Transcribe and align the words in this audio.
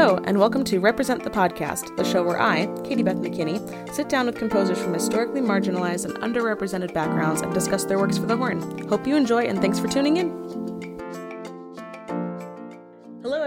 Hello, 0.00 0.22
and 0.26 0.38
welcome 0.38 0.62
to 0.62 0.78
Represent 0.78 1.24
the 1.24 1.28
Podcast, 1.28 1.96
the 1.96 2.04
show 2.04 2.22
where 2.22 2.40
I, 2.40 2.66
Katie 2.84 3.02
Beth 3.02 3.16
McKinney, 3.16 3.92
sit 3.92 4.08
down 4.08 4.26
with 4.26 4.36
composers 4.36 4.78
from 4.78 4.94
historically 4.94 5.40
marginalized 5.40 6.04
and 6.04 6.14
underrepresented 6.18 6.94
backgrounds 6.94 7.40
and 7.40 7.52
discuss 7.52 7.82
their 7.82 7.98
works 7.98 8.16
for 8.16 8.26
the 8.26 8.36
horn. 8.36 8.86
Hope 8.86 9.08
you 9.08 9.16
enjoy, 9.16 9.46
and 9.46 9.60
thanks 9.60 9.80
for 9.80 9.88
tuning 9.88 10.18
in. 10.18 10.97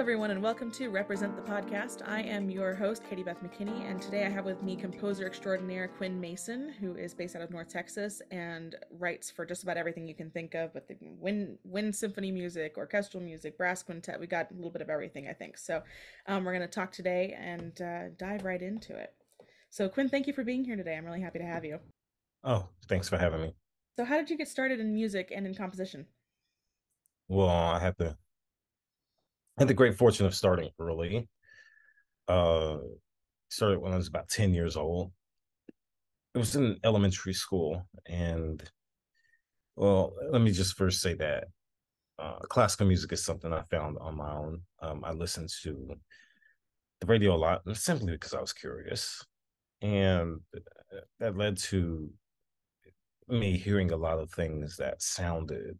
Everyone, 0.01 0.31
and 0.31 0.41
welcome 0.41 0.71
to 0.71 0.89
Represent 0.89 1.35
the 1.35 1.43
Podcast. 1.43 2.01
I 2.07 2.23
am 2.23 2.49
your 2.49 2.73
host, 2.73 3.03
Katie 3.07 3.21
Beth 3.21 3.37
McKinney, 3.43 3.87
and 3.87 4.01
today 4.01 4.25
I 4.25 4.29
have 4.29 4.45
with 4.45 4.63
me 4.63 4.75
composer 4.75 5.27
extraordinaire 5.27 5.89
Quinn 5.89 6.19
Mason, 6.19 6.73
who 6.79 6.95
is 6.95 7.13
based 7.13 7.35
out 7.35 7.43
of 7.43 7.51
North 7.51 7.69
Texas 7.69 8.19
and 8.31 8.75
writes 8.97 9.29
for 9.29 9.45
just 9.45 9.61
about 9.61 9.77
everything 9.77 10.07
you 10.07 10.15
can 10.15 10.31
think 10.31 10.55
of, 10.55 10.73
but 10.73 10.87
the 10.87 10.97
wind, 11.19 11.59
wind 11.63 11.95
symphony 11.95 12.31
music, 12.31 12.77
orchestral 12.77 13.21
music, 13.21 13.59
brass 13.59 13.83
quintet. 13.83 14.19
We 14.19 14.25
got 14.25 14.49
a 14.49 14.55
little 14.55 14.71
bit 14.71 14.81
of 14.81 14.89
everything, 14.89 15.27
I 15.27 15.33
think. 15.33 15.55
So 15.59 15.83
um, 16.25 16.45
we're 16.45 16.55
going 16.55 16.67
to 16.67 16.73
talk 16.73 16.91
today 16.91 17.37
and 17.39 17.79
uh, 17.79 18.09
dive 18.17 18.43
right 18.43 18.63
into 18.63 18.97
it. 18.97 19.13
So, 19.69 19.87
Quinn, 19.87 20.09
thank 20.09 20.25
you 20.25 20.33
for 20.33 20.43
being 20.43 20.65
here 20.65 20.77
today. 20.77 20.97
I'm 20.97 21.05
really 21.05 21.21
happy 21.21 21.37
to 21.37 21.45
have 21.45 21.63
you. 21.63 21.77
Oh, 22.43 22.69
thanks 22.89 23.07
for 23.07 23.19
having 23.19 23.43
me. 23.43 23.53
So, 23.99 24.05
how 24.05 24.17
did 24.17 24.31
you 24.31 24.37
get 24.37 24.47
started 24.47 24.79
in 24.79 24.95
music 24.95 25.31
and 25.33 25.45
in 25.45 25.53
composition? 25.53 26.07
Well, 27.27 27.47
I 27.47 27.77
had 27.77 27.99
to 27.99 28.17
had 29.57 29.67
the 29.67 29.73
great 29.73 29.97
fortune 29.97 30.25
of 30.25 30.35
starting 30.35 30.69
early. 30.79 31.27
Uh, 32.27 32.77
started 33.49 33.79
when 33.79 33.93
I 33.93 33.97
was 33.97 34.07
about 34.07 34.29
10 34.29 34.53
years 34.53 34.77
old. 34.77 35.11
It 36.33 36.37
was 36.37 36.55
in 36.55 36.77
elementary 36.83 37.33
school. 37.33 37.85
And, 38.05 38.63
well, 39.75 40.13
let 40.31 40.41
me 40.41 40.51
just 40.51 40.77
first 40.77 41.01
say 41.01 41.15
that 41.15 41.45
uh, 42.17 42.39
classical 42.49 42.87
music 42.87 43.11
is 43.11 43.25
something 43.25 43.51
I 43.51 43.63
found 43.63 43.97
on 43.99 44.15
my 44.15 44.31
own. 44.31 44.61
Um, 44.81 45.03
I 45.03 45.11
listened 45.11 45.49
to 45.63 45.95
the 47.01 47.07
radio 47.07 47.35
a 47.35 47.37
lot 47.37 47.61
simply 47.73 48.13
because 48.13 48.33
I 48.33 48.41
was 48.41 48.53
curious. 48.53 49.25
And 49.81 50.39
that 51.19 51.35
led 51.35 51.57
to 51.57 52.09
me 53.27 53.57
hearing 53.57 53.91
a 53.91 53.97
lot 53.97 54.19
of 54.19 54.31
things 54.31 54.77
that 54.77 55.01
sounded 55.01 55.77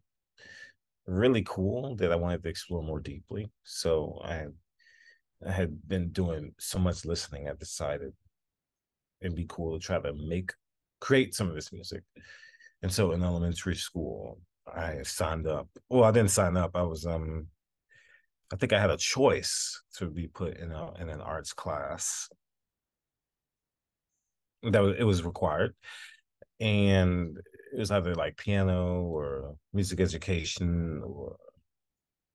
really 1.06 1.42
cool 1.46 1.96
that 1.96 2.12
I 2.12 2.16
wanted 2.16 2.42
to 2.42 2.48
explore 2.48 2.82
more 2.82 3.00
deeply. 3.00 3.50
So 3.64 4.20
I 4.24 4.46
I 5.46 5.50
had 5.50 5.88
been 5.88 6.10
doing 6.10 6.54
so 6.58 6.78
much 6.78 7.04
listening, 7.04 7.48
I 7.48 7.54
decided 7.54 8.12
it'd 9.20 9.36
be 9.36 9.46
cool 9.48 9.78
to 9.78 9.84
try 9.84 10.00
to 10.00 10.12
make 10.12 10.52
create 11.00 11.34
some 11.34 11.48
of 11.48 11.54
this 11.54 11.72
music. 11.72 12.02
And 12.82 12.92
so 12.92 13.12
in 13.12 13.22
elementary 13.22 13.76
school, 13.76 14.40
I 14.72 15.02
signed 15.02 15.46
up. 15.46 15.68
Well, 15.88 16.04
I 16.04 16.12
didn't 16.12 16.30
sign 16.30 16.56
up. 16.56 16.72
I 16.74 16.82
was 16.82 17.06
um 17.06 17.48
I 18.52 18.56
think 18.56 18.72
I 18.72 18.80
had 18.80 18.90
a 18.90 18.96
choice 18.96 19.82
to 19.96 20.10
be 20.10 20.28
put 20.28 20.58
in 20.58 20.72
a 20.72 20.94
in 21.00 21.08
an 21.08 21.20
arts 21.20 21.52
class. 21.52 22.28
That 24.62 24.82
was, 24.82 24.96
it 24.98 25.04
was 25.04 25.24
required. 25.24 25.74
And 26.60 27.38
it 27.72 27.78
was 27.78 27.90
either 27.90 28.14
like 28.14 28.36
piano 28.36 29.02
or 29.02 29.56
music 29.72 30.00
education 30.00 31.02
or 31.04 31.36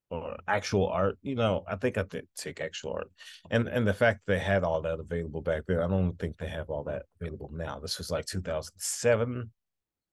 or 0.10 0.38
actual 0.48 0.88
art. 0.88 1.18
You 1.22 1.36
know, 1.36 1.64
I 1.68 1.76
think 1.76 1.98
I 1.98 2.04
did 2.04 2.28
take 2.36 2.62
actual 2.62 2.94
art, 2.94 3.12
and 3.52 3.68
and 3.68 3.88
the 3.88 3.94
fact 3.94 4.22
they 4.26 4.40
had 4.40 4.64
all 4.64 4.82
that 4.82 5.00
available 5.00 5.42
back 5.42 5.64
then, 5.68 5.80
I 5.80 5.88
don't 5.88 6.18
think 6.18 6.38
they 6.38 6.48
have 6.48 6.70
all 6.70 6.84
that 6.86 7.04
available 7.20 7.50
now. 7.54 7.80
This 7.80 7.98
was 7.98 8.10
like 8.10 8.26
2007 8.26 9.52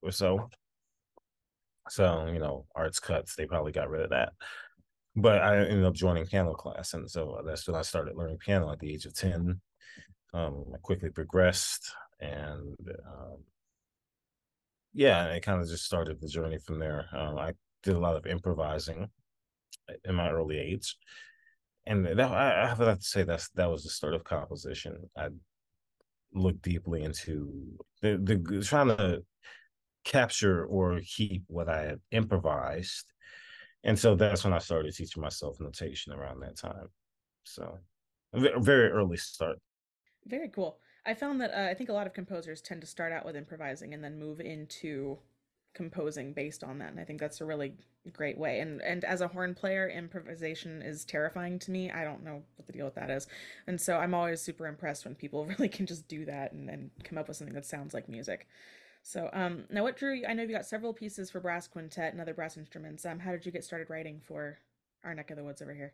or 0.01 0.11
so. 0.11 0.49
So 1.89 2.27
you 2.31 2.39
know, 2.39 2.65
arts 2.75 2.99
cuts, 2.99 3.35
they 3.35 3.45
probably 3.45 3.71
got 3.71 3.89
rid 3.89 4.03
of 4.03 4.09
that. 4.11 4.33
But 5.15 5.41
I 5.41 5.57
ended 5.57 5.85
up 5.85 5.93
joining 5.93 6.25
piano 6.25 6.53
class, 6.53 6.93
and 6.93 7.09
so 7.09 7.41
that's 7.45 7.67
when 7.67 7.75
I 7.75 7.81
started 7.83 8.15
learning 8.15 8.37
piano 8.37 8.71
at 8.71 8.79
the 8.79 8.93
age 8.93 9.05
of 9.05 9.13
10. 9.13 9.61
Um, 10.33 10.65
I 10.73 10.77
quickly 10.81 11.09
progressed, 11.09 11.89
and 12.19 12.75
um, 13.07 13.37
yeah, 14.95 15.25
it 15.25 15.43
kind 15.43 15.61
of 15.61 15.67
just 15.67 15.83
started 15.83 16.21
the 16.21 16.27
journey 16.27 16.57
from 16.57 16.79
there. 16.79 17.07
Um, 17.11 17.37
I 17.37 17.53
did 17.83 17.95
a 17.95 17.99
lot 17.99 18.15
of 18.15 18.25
improvising 18.25 19.09
in 20.05 20.15
my 20.15 20.29
early 20.29 20.57
age, 20.57 20.95
and 21.85 22.05
that 22.05 22.19
I, 22.19 22.67
have 22.67 22.77
to 22.77 22.97
say 23.01 23.23
that's 23.23 23.49
that 23.49 23.69
was 23.69 23.83
the 23.83 23.89
start 23.89 24.13
of 24.13 24.23
composition. 24.23 25.09
I 25.17 25.27
looked 26.33 26.61
deeply 26.61 27.03
into 27.03 27.77
the 28.01 28.17
the 28.17 28.63
trying 28.63 28.87
to 28.87 29.23
capture 30.05 30.65
or 30.65 31.01
keep 31.05 31.43
what 31.47 31.67
I 31.67 31.81
had 31.81 31.99
improvised, 32.11 33.05
and 33.83 33.99
so 33.99 34.15
that's 34.15 34.45
when 34.45 34.53
I 34.53 34.59
started 34.59 34.95
teaching 34.95 35.21
myself 35.21 35.59
notation 35.59 36.13
around 36.13 36.39
that 36.39 36.57
time. 36.57 36.87
So, 37.43 37.79
very 38.33 38.89
early 38.89 39.17
start. 39.17 39.59
Very 40.25 40.47
cool. 40.47 40.79
I 41.05 41.13
found 41.13 41.39
that 41.41 41.51
uh, 41.53 41.69
I 41.69 41.73
think 41.73 41.89
a 41.89 41.93
lot 41.93 42.07
of 42.07 42.13
composers 42.13 42.61
tend 42.61 42.81
to 42.81 42.87
start 42.87 43.11
out 43.11 43.25
with 43.25 43.35
improvising 43.35 43.93
and 43.93 44.03
then 44.03 44.19
move 44.19 44.39
into 44.39 45.19
composing 45.75 46.31
based 46.31 46.63
on 46.63 46.79
that 46.79 46.89
and 46.89 47.01
i 47.01 47.03
think 47.03 47.19
that's 47.19 47.41
a 47.41 47.45
really 47.45 47.73
great 48.13 48.37
way 48.37 48.59
and 48.59 48.81
and 48.81 49.03
as 49.03 49.19
a 49.21 49.27
horn 49.27 49.53
player 49.53 49.89
improvisation 49.89 50.81
is 50.81 51.03
terrifying 51.03 51.57
to 51.59 51.71
me. 51.71 51.91
I 51.91 52.03
don't 52.03 52.23
know 52.23 52.43
what 52.55 52.67
the 52.67 52.71
deal 52.71 52.85
with 52.85 52.95
that 52.95 53.09
is 53.09 53.27
and 53.67 53.79
so 53.79 53.97
i'm 53.97 54.13
always 54.13 54.41
super 54.41 54.67
impressed 54.67 55.05
when 55.05 55.15
people 55.15 55.45
really 55.57 55.67
can 55.67 55.85
just 55.85 56.07
do 56.07 56.25
that 56.25 56.53
and, 56.53 56.69
and 56.69 56.91
come 57.03 57.17
up 57.17 57.27
with 57.27 57.37
something 57.37 57.55
that 57.55 57.65
sounds 57.65 57.93
like 57.93 58.07
music. 58.07 58.47
So 59.03 59.29
um 59.33 59.65
now 59.69 59.83
what 59.83 59.97
drew 59.97 60.13
you 60.13 60.25
i 60.27 60.33
know 60.33 60.43
you 60.43 60.51
got 60.53 60.65
several 60.65 60.93
pieces 60.93 61.29
for 61.29 61.39
brass 61.39 61.67
quintet 61.67 62.13
and 62.13 62.21
other 62.21 62.33
brass 62.33 62.57
instruments. 62.57 63.05
Um 63.05 63.19
how 63.19 63.31
did 63.31 63.45
you 63.45 63.51
get 63.51 63.63
started 63.63 63.89
writing 63.89 64.21
for 64.25 64.59
our 65.03 65.13
neck 65.13 65.31
of 65.31 65.37
the 65.37 65.43
woods 65.43 65.61
over 65.61 65.73
here? 65.73 65.93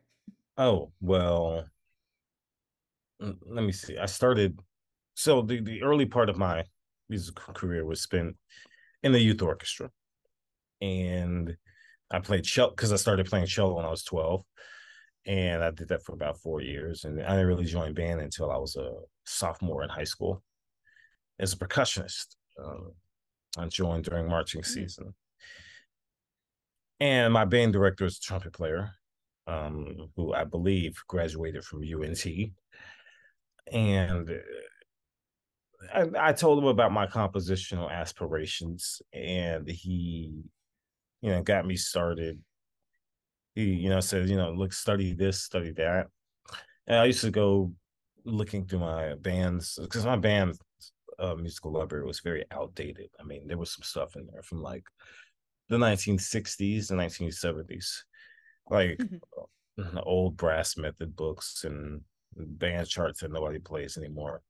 Oh 0.58 0.92
well 1.02 1.66
let 3.20 3.64
me 3.64 3.72
see. 3.72 3.98
I 3.98 4.06
started 4.06 4.62
so 5.14 5.42
the, 5.42 5.62
the 5.62 5.84
early 5.84 6.06
part 6.06 6.30
of 6.30 6.38
my 6.38 6.64
musical 7.10 7.54
career 7.54 7.86
was 7.86 8.02
spent 8.02 8.36
in 9.04 9.12
the 9.12 9.20
youth 9.20 9.42
orchestra. 9.42 9.90
And 10.82 11.56
I 12.10 12.20
played 12.20 12.44
cello 12.44 12.72
because 12.72 12.92
I 12.92 12.96
started 12.96 13.28
playing 13.28 13.46
cello 13.46 13.76
when 13.76 13.86
I 13.86 13.90
was 13.90 14.04
12. 14.04 14.44
And 15.28 15.64
I 15.64 15.70
did 15.72 15.90
that 15.90 16.04
for 16.04 16.14
about 16.14 16.40
four 16.40 16.62
years. 16.62 17.04
And 17.04 17.22
I 17.22 17.32
didn't 17.32 17.48
really 17.48 17.66
join 17.66 17.94
band 17.94 18.22
until 18.22 18.52
I 18.52 18.58
was 18.58 18.76
a 18.76 18.94
sophomore 19.26 19.84
in 19.84 19.90
high 19.90 20.06
school 20.06 20.42
as 21.40 21.54
a 21.54 21.58
percussionist. 21.58 22.36
Uh, 22.62 22.90
I 23.58 23.68
joined 23.68 24.06
during 24.06 24.28
marching 24.28 24.62
mm-hmm. 24.62 24.74
season. 24.74 25.14
And 27.00 27.34
my 27.34 27.46
band 27.46 27.74
director 27.74 28.06
is 28.06 28.18
a 28.18 28.22
trumpet 28.22 28.54
player, 28.54 28.92
um, 29.48 30.10
who 30.16 30.34
I 30.34 30.44
believe 30.44 30.96
graduated 31.08 31.64
from 31.64 31.82
UNT. 31.82 32.26
And 33.72 34.30
I, 35.94 36.30
I 36.30 36.34
told 36.34 36.60
him 36.60 36.68
about 36.68 36.92
my 36.92 37.08
compositional 37.08 37.92
aspirations, 37.92 39.02
and 39.14 39.68
he, 39.68 40.44
you 41.22 41.30
know, 41.32 41.42
got 41.42 41.66
me 41.66 41.76
started. 41.76 42.40
He, 43.56 43.64
you 43.64 43.90
know, 43.90 44.00
said, 44.00 44.30
you 44.30 44.38
know, 44.38 44.52
look, 44.52 44.74
study 44.74 45.14
this, 45.14 45.44
study 45.44 45.72
that. 45.74 46.08
And 46.88 47.00
I 47.00 47.06
used 47.06 47.22
to 47.22 47.32
go 47.32 47.74
looking 48.26 48.66
through 48.66 48.80
my 48.80 49.16
bands 49.16 49.78
because 49.82 50.06
my 50.06 50.16
band 50.16 50.58
uh, 51.20 51.36
musical 51.36 51.72
library 51.72 52.06
was 52.06 52.20
very 52.20 52.46
outdated. 52.52 53.10
I 53.20 53.24
mean, 53.24 53.48
there 53.48 53.58
was 53.58 53.74
some 53.74 53.84
stuff 53.84 54.16
in 54.16 54.28
there 54.32 54.44
from 54.44 54.62
like 54.62 54.84
the 55.70 55.78
1960s 55.78 56.92
and 56.92 57.00
1970s, 57.00 58.04
like 58.70 58.98
mm-hmm. 58.98 59.98
old 60.04 60.38
brass 60.38 60.78
method 60.78 61.16
books 61.16 61.64
and 61.64 62.02
band 62.36 62.88
charts 62.88 63.22
that 63.22 63.32
nobody 63.32 63.60
plays 63.60 63.98
anymore. 63.98 64.42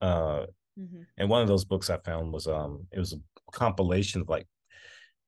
Uh, 0.00 0.46
mm-hmm. 0.78 1.02
And 1.16 1.28
one 1.28 1.42
of 1.42 1.48
those 1.48 1.64
books 1.64 1.90
I 1.90 1.98
found 1.98 2.32
was 2.32 2.46
um, 2.46 2.86
it 2.92 2.98
was 2.98 3.12
a 3.12 3.50
compilation 3.52 4.20
of 4.20 4.28
like 4.28 4.46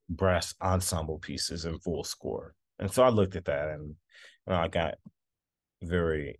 brass 0.09 0.53
ensemble 0.61 1.19
pieces 1.19 1.65
in 1.65 1.79
full 1.79 2.03
score. 2.03 2.53
And 2.79 2.91
so 2.91 3.03
I 3.03 3.09
looked 3.09 3.35
at 3.35 3.45
that 3.45 3.69
and 3.69 3.87
you 3.87 4.53
know, 4.53 4.55
I 4.55 4.67
got 4.67 4.95
very 5.81 6.39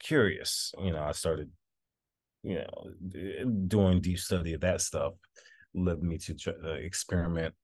curious. 0.00 0.72
You 0.82 0.92
know, 0.92 1.02
I 1.02 1.12
started, 1.12 1.50
you 2.42 2.56
know, 2.56 3.50
doing 3.66 4.00
deep 4.00 4.18
study 4.18 4.54
of 4.54 4.60
that 4.62 4.80
stuff 4.80 5.14
led 5.74 6.02
me 6.02 6.18
to 6.18 6.34
try, 6.34 6.52
uh, 6.64 6.72
experiment 6.72 7.54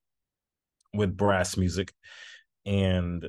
with 0.95 1.17
brass 1.17 1.57
music. 1.57 1.93
And 2.65 3.25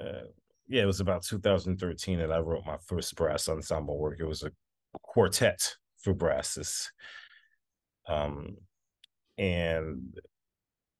uh, 0.00 0.26
yeah, 0.68 0.82
it 0.82 0.86
was 0.86 1.00
about 1.00 1.24
2013 1.24 2.18
that 2.18 2.32
I 2.32 2.38
wrote 2.38 2.66
my 2.66 2.76
first 2.86 3.14
brass 3.16 3.48
ensemble 3.48 3.98
work. 3.98 4.18
It 4.20 4.26
was 4.26 4.42
a 4.42 4.52
quartet 4.98 5.76
for 5.98 6.14
brasses. 6.14 6.90
Um, 8.08 8.56
and 9.38 10.18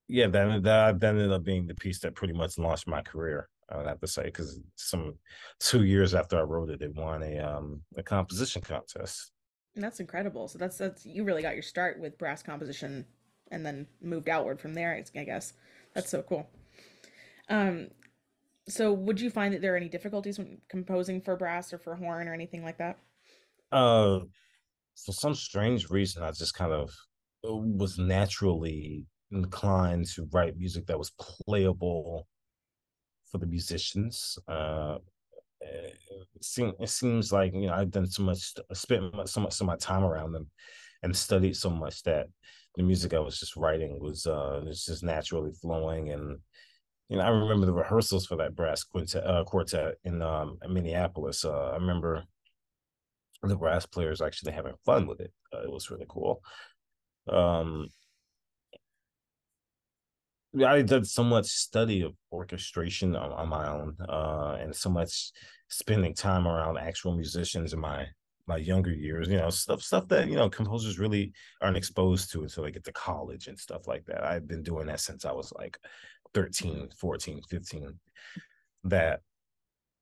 yeah, 0.08 0.28
that 0.28 0.62
that 0.62 1.02
ended 1.02 1.32
up 1.32 1.44
being 1.44 1.66
the 1.66 1.74
piece 1.74 2.00
that 2.00 2.14
pretty 2.14 2.34
much 2.34 2.58
launched 2.58 2.88
my 2.88 3.02
career. 3.02 3.48
I 3.68 3.76
would 3.76 3.86
have 3.86 4.00
to 4.00 4.06
say 4.06 4.24
because 4.24 4.60
some 4.76 5.14
two 5.60 5.84
years 5.84 6.14
after 6.14 6.38
I 6.38 6.42
wrote 6.42 6.70
it, 6.70 6.82
it 6.82 6.94
won 6.94 7.22
a 7.22 7.38
um 7.38 7.82
a 7.96 8.02
composition 8.02 8.62
contest. 8.62 9.32
That's 9.76 10.00
incredible. 10.00 10.48
So 10.48 10.58
that's 10.58 10.78
that's 10.78 11.06
you 11.06 11.24
really 11.24 11.42
got 11.42 11.54
your 11.54 11.62
start 11.62 12.00
with 12.00 12.18
brass 12.18 12.42
composition, 12.42 13.06
and 13.50 13.64
then 13.64 13.86
moved 14.00 14.28
outward 14.28 14.60
from 14.60 14.74
there. 14.74 15.02
I 15.16 15.24
guess 15.24 15.52
that's 15.94 16.10
so 16.10 16.22
cool. 16.22 16.48
Um, 17.48 17.90
So, 18.68 18.92
would 18.92 19.20
you 19.20 19.30
find 19.30 19.54
that 19.54 19.62
there 19.62 19.74
are 19.74 19.76
any 19.76 19.88
difficulties 19.88 20.38
when 20.38 20.60
composing 20.68 21.20
for 21.20 21.36
brass 21.36 21.72
or 21.72 21.78
for 21.78 21.96
horn 21.96 22.28
or 22.28 22.34
anything 22.34 22.62
like 22.64 22.78
that? 22.78 22.98
Uh, 23.72 24.20
for 25.04 25.12
some 25.12 25.34
strange 25.34 25.90
reason, 25.90 26.22
I 26.22 26.30
just 26.32 26.54
kind 26.54 26.72
of 26.72 26.90
uh, 27.48 27.54
was 27.54 27.98
naturally 27.98 29.04
inclined 29.30 30.06
to 30.14 30.28
write 30.32 30.56
music 30.56 30.86
that 30.86 30.98
was 30.98 31.12
playable 31.18 32.26
for 33.30 33.38
the 33.38 33.46
musicians. 33.46 34.38
Uh, 34.48 34.98
it, 35.60 35.98
seem, 36.42 36.72
it 36.80 36.88
seems 36.88 37.32
like 37.32 37.52
you 37.54 37.66
know 37.66 37.74
I've 37.74 37.90
done 37.90 38.06
so 38.06 38.22
much, 38.22 38.54
spent 38.72 39.04
so 39.28 39.40
much, 39.40 39.52
so 39.52 39.64
much 39.64 39.80
time 39.80 40.04
around 40.04 40.32
them, 40.32 40.50
and 41.02 41.16
studied 41.16 41.56
so 41.56 41.70
much 41.70 42.02
that 42.04 42.26
the 42.76 42.82
music 42.82 43.14
I 43.14 43.20
was 43.20 43.38
just 43.38 43.56
writing 43.56 43.98
was 44.00 44.26
uh 44.26 44.60
was 44.64 44.84
just 44.84 45.02
naturally 45.02 45.52
flowing 45.60 46.10
and 46.10 46.38
you 47.08 47.16
know 47.16 47.24
I 47.24 47.28
remember 47.30 47.66
the 47.66 47.72
rehearsals 47.72 48.26
for 48.26 48.36
that 48.36 48.54
brass 48.54 48.84
quintet 48.84 49.26
uh, 49.26 49.44
quartet 49.44 49.96
in 50.04 50.22
um 50.22 50.58
in 50.64 50.72
Minneapolis. 50.72 51.44
Uh, 51.44 51.70
I 51.70 51.74
remember 51.76 52.24
the 53.48 53.56
brass 53.56 53.86
players 53.86 54.20
actually 54.20 54.52
having 54.52 54.74
fun 54.84 55.06
with 55.06 55.20
it. 55.20 55.32
Uh, 55.54 55.62
it 55.62 55.70
was 55.70 55.90
really 55.90 56.06
cool. 56.08 56.42
Um, 57.28 57.88
I 60.66 60.82
did 60.82 61.06
so 61.06 61.22
much 61.22 61.46
study 61.46 62.02
of 62.02 62.12
orchestration 62.32 63.14
on, 63.14 63.32
on 63.32 63.48
my 63.48 63.68
own, 63.68 63.96
uh, 64.08 64.58
and 64.60 64.74
so 64.74 64.90
much 64.90 65.30
spending 65.68 66.12
time 66.12 66.48
around 66.48 66.76
actual 66.76 67.14
musicians 67.14 67.72
in 67.72 67.80
my 67.80 68.06
my 68.46 68.56
younger 68.56 68.92
years, 68.92 69.28
you 69.28 69.36
know, 69.36 69.48
stuff 69.48 69.80
stuff 69.80 70.08
that 70.08 70.28
you 70.28 70.34
know 70.34 70.50
composers 70.50 70.98
really 70.98 71.32
aren't 71.62 71.76
exposed 71.76 72.32
to 72.32 72.42
until 72.42 72.64
they 72.64 72.72
get 72.72 72.84
to 72.84 72.92
college 72.92 73.46
and 73.46 73.58
stuff 73.58 73.86
like 73.86 74.04
that. 74.06 74.24
I've 74.24 74.48
been 74.48 74.62
doing 74.62 74.86
that 74.88 74.98
since 74.98 75.24
I 75.24 75.30
was 75.30 75.52
like 75.56 75.78
13, 76.34 76.88
14, 76.98 77.42
15. 77.48 78.00
That 78.84 79.20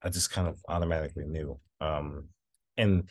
I 0.02 0.08
just 0.08 0.31
kind 0.31 0.49
of 0.49 0.58
automatically 0.69 1.26
knew. 1.26 1.61
Um, 1.81 2.29
and 2.78 3.08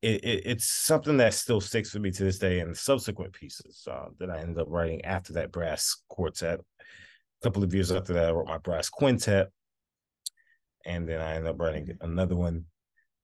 it, 0.00 0.24
it, 0.24 0.42
it's 0.46 0.70
something 0.70 1.16
that 1.18 1.34
still 1.34 1.60
sticks 1.60 1.92
with 1.92 2.02
me 2.02 2.10
to 2.12 2.24
this 2.24 2.38
day. 2.38 2.60
And 2.60 2.76
subsequent 2.76 3.32
pieces 3.32 3.86
uh, 3.90 4.06
that 4.18 4.30
I 4.30 4.38
ended 4.38 4.58
up 4.58 4.68
writing 4.70 5.04
after 5.04 5.34
that 5.34 5.52
brass 5.52 6.02
quartet, 6.08 6.60
a 6.60 7.44
couple 7.44 7.62
of 7.62 7.74
years 7.74 7.92
after 7.92 8.14
that, 8.14 8.28
I 8.28 8.32
wrote 8.32 8.48
my 8.48 8.58
brass 8.58 8.88
quintet, 8.88 9.48
and 10.86 11.08
then 11.08 11.20
I 11.20 11.34
ended 11.34 11.50
up 11.50 11.60
writing 11.60 11.98
another 12.00 12.36
one 12.36 12.64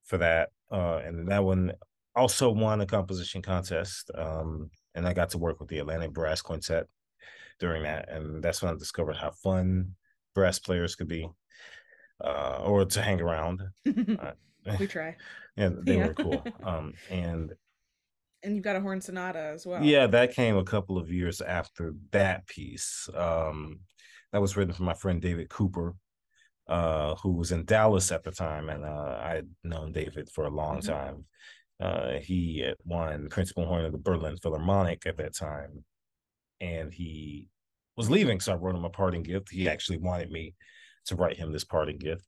for 0.05 0.19
that. 0.19 0.51
Uh, 0.71 1.01
and 1.05 1.29
that 1.29 1.45
one 1.45 1.73
also 2.15 2.51
won 2.51 2.81
a 2.81 2.87
composition 2.87 3.43
contest. 3.43 4.11
Um, 4.15 4.71
and 4.95 5.07
I 5.07 5.13
got 5.13 5.31
to 5.31 5.39
work 5.39 5.61
with 5.61 5.69
the 5.69 5.79
Atlantic 5.79 6.13
Brass 6.13 6.41
Quintet 6.41 6.87
during 7.59 7.83
that, 7.85 8.09
and 8.09 8.43
that's 8.43 8.63
when 8.63 8.73
I 8.73 8.79
discovered 8.79 9.17
how 9.17 9.31
fun 9.31 9.95
brass 10.35 10.59
players 10.59 10.95
could 10.95 11.09
be, 11.09 11.29
uh, 12.23 12.61
or 12.65 12.85
to 12.85 13.03
hang 13.03 13.21
around. 13.21 13.63
we 13.85 14.87
try. 14.87 15.17
Yeah, 15.57 15.71
they 15.83 15.97
yeah. 15.97 16.09
were 16.09 16.15
cool. 16.15 16.45
Um, 16.65 16.95
and 17.11 17.53
and 18.43 18.55
you've 18.55 18.65
got 18.65 18.77
a 18.77 18.81
horn 18.81 19.01
sonata 19.01 19.39
as 19.39 19.67
well. 19.67 19.83
Yeah, 19.83 20.07
that 20.09 20.35
came 20.35 20.57
a 20.57 20.65
couple 20.65 20.99
of 20.99 21.11
years 21.11 21.41
after 21.41 21.95
that 22.11 22.47
piece. 22.47 23.09
Um, 23.15 23.81
that 24.33 24.41
was 24.41 24.57
written 24.57 24.75
for 24.75 24.83
my 24.83 24.95
friend 24.95 25.21
David 25.21 25.49
Cooper, 25.49 25.95
uh, 26.69 27.15
who 27.17 27.33
was 27.33 27.53
in 27.53 27.65
Dallas 27.65 28.13
at 28.13 28.23
the 28.23 28.31
time, 28.31 28.69
and 28.69 28.85
uh, 28.85 29.19
I 29.23 29.35
had 29.37 29.49
known 29.63 29.93
David 29.93 30.29
for 30.29 30.45
a 30.45 30.51
long 30.51 30.81
mm-hmm. 30.81 30.93
time. 30.93 31.25
Uh, 31.81 32.19
he 32.21 32.61
had 32.61 32.77
won 32.85 33.29
principal 33.29 33.65
horn 33.65 33.85
of 33.85 33.93
the 33.93 33.99
Berlin 33.99 34.37
Philharmonic 34.37 35.07
at 35.07 35.17
that 35.17 35.35
time, 35.35 35.85
and 36.61 36.93
he 36.93 37.49
was 37.97 38.11
leaving, 38.11 38.41
so 38.41 38.53
I 38.53 38.57
wrote 38.57 38.77
him 38.77 38.85
a 38.85 38.91
parting 38.91 39.23
gift. 39.23 39.51
He 39.51 39.69
actually 39.69 39.99
wanted 39.99 40.31
me 40.31 40.55
to 41.07 41.17
write 41.17 41.37
him 41.37 41.53
this 41.53 41.65
parting 41.65 41.99
gift, 41.99 42.27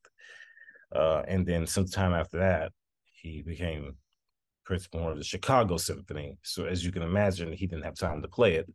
uh, 0.95 1.23
and 1.27 1.45
then 1.45 1.67
sometime 1.67 2.13
after 2.13 2.39
that, 2.39 2.71
he 3.21 3.41
became 3.41 3.95
principal 4.65 5.09
of 5.09 5.17
the 5.17 5.23
Chicago 5.23 5.77
Symphony. 5.77 6.37
So 6.43 6.65
as 6.65 6.83
you 6.83 6.91
can 6.91 7.01
imagine, 7.01 7.53
he 7.53 7.67
didn't 7.67 7.85
have 7.85 7.95
time 7.95 8.21
to 8.21 8.27
play 8.27 8.55
it, 8.55 8.67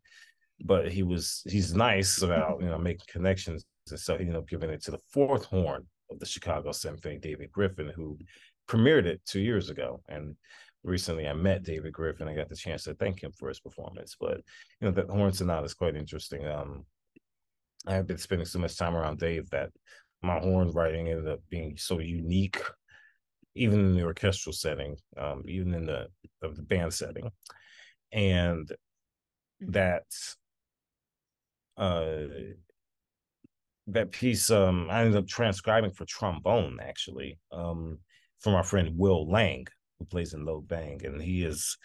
but 0.64 0.90
he 0.90 1.02
was 1.02 1.42
he's 1.46 1.74
nice 1.74 2.22
about 2.22 2.60
you 2.60 2.68
know 2.68 2.78
making 2.78 3.06
connections, 3.08 3.64
and 3.90 3.98
so 3.98 4.16
he 4.16 4.22
ended 4.22 4.36
up 4.36 4.48
giving 4.48 4.70
it 4.70 4.82
to 4.84 4.90
the 4.90 5.00
fourth 5.12 5.44
horn 5.44 5.86
of 6.10 6.18
the 6.18 6.26
Chicago 6.26 6.72
Symphony, 6.72 7.18
David 7.18 7.52
Griffin, 7.52 7.92
who 7.94 8.18
premiered 8.68 9.06
it 9.06 9.20
two 9.26 9.40
years 9.40 9.70
ago. 9.70 10.02
And 10.08 10.36
recently 10.84 11.26
I 11.26 11.32
met 11.32 11.62
David 11.62 11.92
Griffin. 11.92 12.28
I 12.28 12.34
got 12.34 12.48
the 12.48 12.56
chance 12.56 12.84
to 12.84 12.94
thank 12.94 13.22
him 13.22 13.32
for 13.32 13.48
his 13.48 13.60
performance. 13.60 14.16
But 14.18 14.38
you 14.80 14.88
know, 14.88 14.90
that 14.92 15.10
horn 15.10 15.32
sonata 15.32 15.64
is 15.64 15.74
quite 15.74 15.96
interesting. 15.96 16.46
Um, 16.46 16.84
I've 17.86 18.06
been 18.06 18.18
spending 18.18 18.46
so 18.46 18.58
much 18.58 18.76
time 18.76 18.94
around 18.94 19.18
Dave 19.18 19.50
that 19.50 19.70
my 20.22 20.38
horn 20.38 20.70
writing 20.70 21.08
ended 21.08 21.28
up 21.28 21.40
being 21.50 21.76
so 21.76 21.98
unique, 21.98 22.62
even 23.54 23.80
in 23.80 23.94
the 23.94 24.04
orchestral 24.04 24.52
setting, 24.52 24.96
um, 25.16 25.42
even 25.46 25.74
in 25.74 25.86
the, 25.86 26.08
of 26.42 26.56
the 26.56 26.62
band 26.62 26.92
setting, 26.92 27.30
and 28.12 28.66
mm-hmm. 28.66 29.70
that 29.72 30.04
uh 31.78 32.26
that 33.86 34.12
piece 34.12 34.50
um 34.50 34.88
I 34.90 35.00
ended 35.00 35.16
up 35.16 35.26
transcribing 35.26 35.92
for 35.92 36.04
trombone 36.04 36.78
actually 36.82 37.38
um 37.50 37.98
from 38.40 38.54
our 38.54 38.62
friend 38.62 38.90
Will 38.98 39.28
Lang 39.28 39.66
who 39.98 40.04
plays 40.04 40.34
in 40.34 40.44
Low 40.44 40.60
Bang 40.60 41.00
and 41.04 41.20
he 41.20 41.44
is 41.44 41.78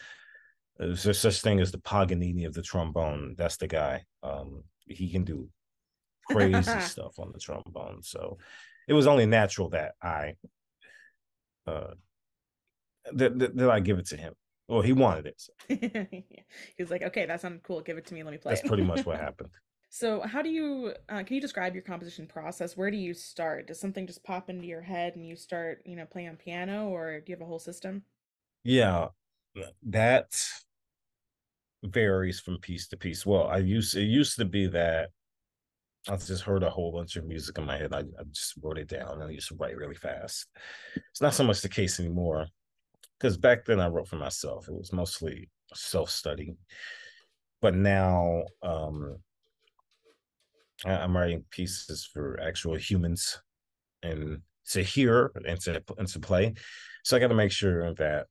there's 0.77 1.17
such 1.17 1.41
thing 1.41 1.61
as 1.61 1.71
the 1.71 1.79
Paganini 1.79 2.43
of 2.43 2.53
the 2.53 2.61
trombone 2.61 3.33
that's 3.37 3.55
the 3.55 3.67
guy 3.67 4.03
um 4.23 4.63
he 4.85 5.09
can 5.09 5.23
do 5.23 5.47
crazy 6.29 6.79
stuff 6.81 7.19
on 7.19 7.31
the 7.31 7.39
trombone. 7.39 8.01
So 8.01 8.37
it 8.87 8.93
was 8.93 9.07
only 9.07 9.25
natural 9.25 9.69
that 9.69 9.93
I 10.01 10.35
uh 11.67 11.93
that, 13.13 13.39
that, 13.39 13.55
that 13.55 13.69
I 13.69 13.79
give 13.79 13.99
it 13.99 14.07
to 14.07 14.17
him. 14.17 14.33
Well, 14.67 14.81
he 14.81 14.91
wanted 14.91 15.27
it. 15.27 15.35
So. 15.37 15.53
he 15.69 16.23
was 16.83 16.91
like, 16.91 17.01
"Okay, 17.01 17.25
that 17.25 17.39
sounded 17.39 17.63
cool. 17.63 17.81
Give 17.81 17.97
it 17.97 18.05
to 18.07 18.13
me. 18.13 18.23
Let 18.23 18.31
me 18.31 18.37
play." 18.37 18.51
That's 18.51 18.65
it. 18.65 18.67
pretty 18.67 18.83
much 18.83 19.05
what 19.05 19.17
happened. 19.19 19.49
So, 19.89 20.21
how 20.21 20.41
do 20.41 20.49
you 20.49 20.93
uh, 21.07 21.23
can 21.23 21.35
you 21.35 21.41
describe 21.41 21.73
your 21.73 21.83
composition 21.83 22.27
process? 22.27 22.75
Where 22.75 22.91
do 22.91 22.97
you 22.97 23.13
start? 23.13 23.67
Does 23.67 23.79
something 23.79 24.05
just 24.05 24.23
pop 24.23 24.49
into 24.49 24.67
your 24.67 24.81
head 24.81 25.15
and 25.15 25.25
you 25.25 25.37
start, 25.37 25.81
you 25.85 25.95
know, 25.95 26.05
playing 26.05 26.29
on 26.29 26.35
piano, 26.35 26.89
or 26.89 27.21
do 27.21 27.31
you 27.31 27.35
have 27.35 27.41
a 27.41 27.45
whole 27.45 27.59
system? 27.59 28.03
Yeah, 28.63 29.07
that 29.83 30.37
varies 31.83 32.41
from 32.41 32.57
piece 32.57 32.87
to 32.89 32.97
piece. 32.97 33.25
Well, 33.25 33.47
I 33.47 33.57
used 33.57 33.95
it 33.95 34.03
used 34.03 34.35
to 34.37 34.45
be 34.45 34.67
that 34.67 35.11
I 36.09 36.15
just 36.15 36.43
heard 36.43 36.63
a 36.63 36.69
whole 36.69 36.91
bunch 36.91 37.15
of 37.15 37.25
music 37.25 37.57
in 37.57 37.65
my 37.65 37.77
head. 37.77 37.93
I, 37.93 37.99
I 37.99 38.23
just 38.31 38.53
wrote 38.61 38.77
it 38.77 38.87
down 38.87 39.13
and 39.13 39.23
I 39.23 39.29
used 39.29 39.49
to 39.49 39.55
write 39.55 39.75
really 39.75 39.95
fast. 39.95 40.47
It's 40.95 41.21
not 41.21 41.33
so 41.33 41.43
much 41.43 41.61
the 41.61 41.69
case 41.69 41.99
anymore 41.99 42.47
because 43.19 43.37
back 43.37 43.65
then 43.65 43.79
I 43.79 43.87
wrote 43.87 44.07
for 44.07 44.15
myself. 44.15 44.67
It 44.67 44.73
was 44.73 44.93
mostly 44.93 45.49
self 45.73 46.09
study. 46.09 46.55
But 47.61 47.75
now 47.75 48.43
um, 48.63 49.17
I, 50.85 50.91
I'm 50.93 51.15
writing 51.15 51.43
pieces 51.49 52.09
for 52.11 52.39
actual 52.41 52.75
humans 52.75 53.41
and 54.03 54.41
to 54.69 54.83
hear 54.83 55.31
and 55.35 55.59
to, 55.61 55.81
and 55.97 56.07
to 56.07 56.19
play. 56.19 56.53
So 57.03 57.17
I 57.17 57.19
got 57.19 57.29
to 57.29 57.35
make 57.35 57.51
sure 57.51 57.93
that 57.95 58.27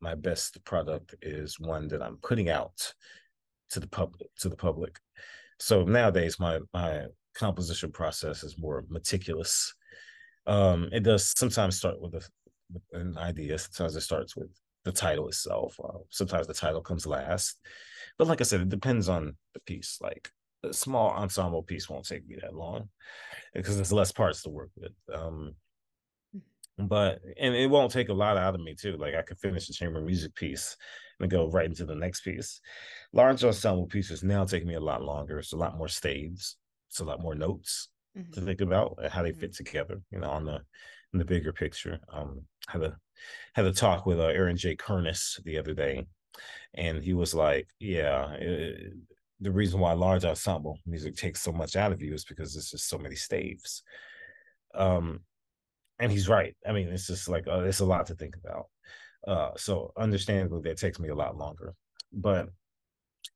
my 0.00 0.14
best 0.14 0.62
product 0.64 1.14
is 1.22 1.58
one 1.58 1.88
that 1.88 2.02
I'm 2.02 2.18
putting 2.18 2.50
out 2.50 2.92
to 3.70 3.80
the 3.80 3.88
public 3.88 4.28
to 4.38 4.48
the 4.48 4.56
public 4.56 4.98
so 5.58 5.84
nowadays, 5.84 6.38
my 6.38 6.60
my 6.72 7.06
composition 7.34 7.92
process 7.92 8.42
is 8.42 8.58
more 8.58 8.84
meticulous. 8.88 9.74
Um, 10.46 10.88
it 10.92 11.02
does 11.02 11.32
sometimes 11.36 11.76
start 11.76 12.00
with, 12.00 12.14
a, 12.14 12.22
with 12.72 12.82
an 12.92 13.18
idea. 13.18 13.58
Sometimes 13.58 13.96
it 13.96 14.02
starts 14.02 14.36
with 14.36 14.48
the 14.84 14.92
title 14.92 15.28
itself. 15.28 15.78
Uh, 15.82 15.98
sometimes 16.10 16.46
the 16.46 16.54
title 16.54 16.80
comes 16.80 17.06
last. 17.06 17.60
But 18.18 18.28
like 18.28 18.40
I 18.40 18.44
said, 18.44 18.60
it 18.60 18.68
depends 18.68 19.08
on 19.08 19.36
the 19.54 19.60
piece. 19.60 19.98
Like 20.00 20.30
a 20.62 20.72
small 20.72 21.10
ensemble 21.10 21.62
piece 21.62 21.88
won't 21.88 22.06
take 22.06 22.26
me 22.26 22.36
that 22.40 22.54
long 22.54 22.88
because 23.54 23.76
there's 23.76 23.92
less 23.92 24.12
parts 24.12 24.42
to 24.42 24.50
work 24.50 24.70
with. 24.76 24.92
Um, 25.12 25.54
but 26.78 27.20
and 27.40 27.54
it 27.54 27.70
won't 27.70 27.92
take 27.92 28.08
a 28.08 28.14
lot 28.14 28.36
out 28.36 28.54
of 28.54 28.60
me 28.60 28.74
too. 28.74 28.96
Like 28.96 29.14
I 29.14 29.22
could 29.22 29.38
finish 29.38 29.66
the 29.66 29.72
chamber 29.72 30.00
music 30.00 30.34
piece 30.34 30.76
and 31.20 31.30
go 31.30 31.48
right 31.50 31.66
into 31.66 31.86
the 31.86 31.94
next 31.94 32.20
piece. 32.20 32.60
Large 33.12 33.44
ensemble 33.44 33.86
pieces 33.86 34.22
now 34.22 34.44
take 34.44 34.66
me 34.66 34.74
a 34.74 34.80
lot 34.80 35.02
longer. 35.02 35.38
It's 35.38 35.52
a 35.52 35.56
lot 35.56 35.78
more 35.78 35.88
staves. 35.88 36.56
It's 36.90 37.00
a 37.00 37.04
lot 37.04 37.20
more 37.20 37.34
notes 37.34 37.88
mm-hmm. 38.16 38.32
to 38.32 38.40
think 38.40 38.60
about 38.60 38.98
and 39.02 39.12
how 39.12 39.22
they 39.22 39.30
mm-hmm. 39.30 39.40
fit 39.40 39.54
together. 39.54 40.00
You 40.10 40.20
know, 40.20 40.30
on 40.30 40.44
the 40.44 40.60
in 41.12 41.18
the 41.18 41.24
bigger 41.24 41.52
picture. 41.52 41.98
Um, 42.12 42.42
had 42.68 42.82
a 42.82 42.96
had 43.54 43.64
a 43.64 43.72
talk 43.72 44.06
with 44.06 44.20
uh, 44.20 44.24
Aaron 44.24 44.56
J. 44.56 44.76
Kernis 44.76 45.42
the 45.44 45.58
other 45.58 45.74
day, 45.74 46.06
and 46.74 47.02
he 47.02 47.14
was 47.14 47.34
like, 47.34 47.68
"Yeah." 47.78 48.32
It, 48.34 48.92
the 49.40 49.52
reason 49.52 49.80
why 49.80 49.92
large 49.92 50.24
ensemble 50.24 50.78
music 50.86 51.14
takes 51.14 51.42
so 51.42 51.52
much 51.52 51.76
out 51.76 51.92
of 51.92 52.00
you 52.00 52.14
is 52.14 52.24
because 52.24 52.54
there's 52.54 52.70
just 52.70 52.88
so 52.88 52.96
many 52.96 53.16
staves. 53.16 53.82
Um, 54.74 55.20
and 55.98 56.12
he's 56.12 56.28
right. 56.28 56.54
I 56.66 56.72
mean, 56.72 56.88
it's 56.88 57.06
just 57.06 57.28
like 57.28 57.46
uh, 57.46 57.60
it's 57.60 57.80
a 57.80 57.86
lot 57.86 58.06
to 58.06 58.14
think 58.14 58.36
about. 58.36 58.66
Uh, 59.26 59.50
so 59.56 59.92
understandably, 59.96 60.62
that 60.62 60.78
takes 60.78 60.98
me 60.98 61.08
a 61.08 61.14
lot 61.14 61.36
longer. 61.36 61.74
But 62.12 62.48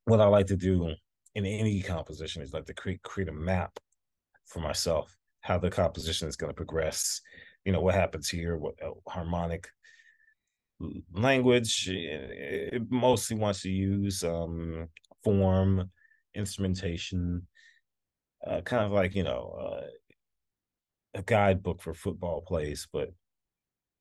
what 0.04 0.20
I 0.20 0.26
like 0.26 0.46
to 0.46 0.56
do 0.56 0.94
in 1.34 1.46
any 1.46 1.82
composition 1.82 2.42
is 2.42 2.52
like 2.52 2.66
to 2.66 2.74
create 2.74 3.02
create 3.02 3.28
a 3.28 3.32
map 3.32 3.78
for 4.46 4.60
myself 4.60 5.16
how 5.42 5.58
the 5.58 5.70
composition 5.70 6.28
is 6.28 6.36
going 6.36 6.50
to 6.50 6.56
progress. 6.56 7.20
You 7.64 7.72
know 7.72 7.80
what 7.80 7.94
happens 7.94 8.28
here, 8.28 8.56
what 8.56 8.74
uh, 8.82 8.90
harmonic 9.08 9.68
language. 11.12 11.88
It, 11.88 12.72
it 12.74 12.82
mostly 12.90 13.36
wants 13.36 13.62
to 13.62 13.70
use 13.70 14.24
um, 14.24 14.88
form, 15.22 15.90
instrumentation, 16.34 17.46
uh, 18.46 18.60
kind 18.62 18.84
of 18.84 18.92
like 18.92 19.14
you 19.14 19.24
know 19.24 19.56
uh, 19.60 19.86
a 21.14 21.22
guidebook 21.22 21.82
for 21.82 21.94
football 21.94 22.42
plays, 22.42 22.86
but 22.92 23.10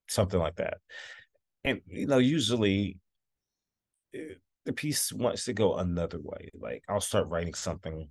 something 0.08 0.40
like 0.40 0.56
that. 0.58 0.78
And 1.64 1.82
you 1.88 2.08
know, 2.08 2.20
usually 2.20 2.98
eh, 4.14 4.36
the 4.66 4.74
piece 4.74 5.12
wants 5.12 5.46
to 5.46 5.54
go 5.54 5.76
another 5.76 6.20
way. 6.22 6.50
Like 6.60 6.84
I'll 6.88 7.02
start 7.02 7.28
writing 7.28 7.54
something, 7.54 8.10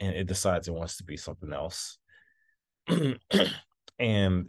and 0.00 0.14
it 0.14 0.26
decides 0.26 0.68
it 0.68 0.74
wants 0.74 0.96
to 0.98 1.04
be 1.04 1.16
something 1.16 1.52
else. 1.52 1.98
and 3.98 4.46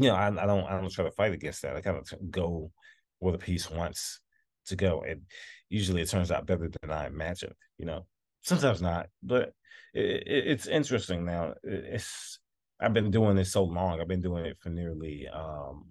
you 0.00 0.08
know, 0.08 0.14
I, 0.14 0.28
I, 0.28 0.46
don't 0.46 0.64
I 0.64 0.80
don't 0.80 0.90
try 0.90 1.04
to 1.04 1.10
fight 1.10 1.32
against 1.32 1.62
that. 1.62 1.76
I 1.76 1.80
kind 1.80 1.96
of 1.96 2.30
go 2.30 2.70
where 3.18 3.32
the 3.32 3.38
piece 3.38 3.68
wants 3.70 4.20
to 4.66 4.76
go, 4.76 5.02
and 5.02 5.22
usually 5.68 6.02
it 6.02 6.08
turns 6.08 6.30
out 6.30 6.46
better 6.46 6.70
than 6.80 6.90
I 6.90 7.06
imagined. 7.06 7.54
You 7.78 7.86
know, 7.86 8.06
sometimes 8.42 8.82
not, 8.82 9.08
but 9.22 9.52
it, 9.94 10.26
it, 10.26 10.46
it's 10.46 10.66
interesting 10.66 11.24
now. 11.24 11.54
It's 11.62 12.38
I've 12.80 12.94
been 12.94 13.10
doing 13.10 13.36
this 13.36 13.52
so 13.52 13.64
long. 13.64 14.00
I've 14.00 14.08
been 14.08 14.22
doing 14.22 14.46
it 14.46 14.58
for 14.60 14.70
nearly 14.70 15.26
um, 15.28 15.86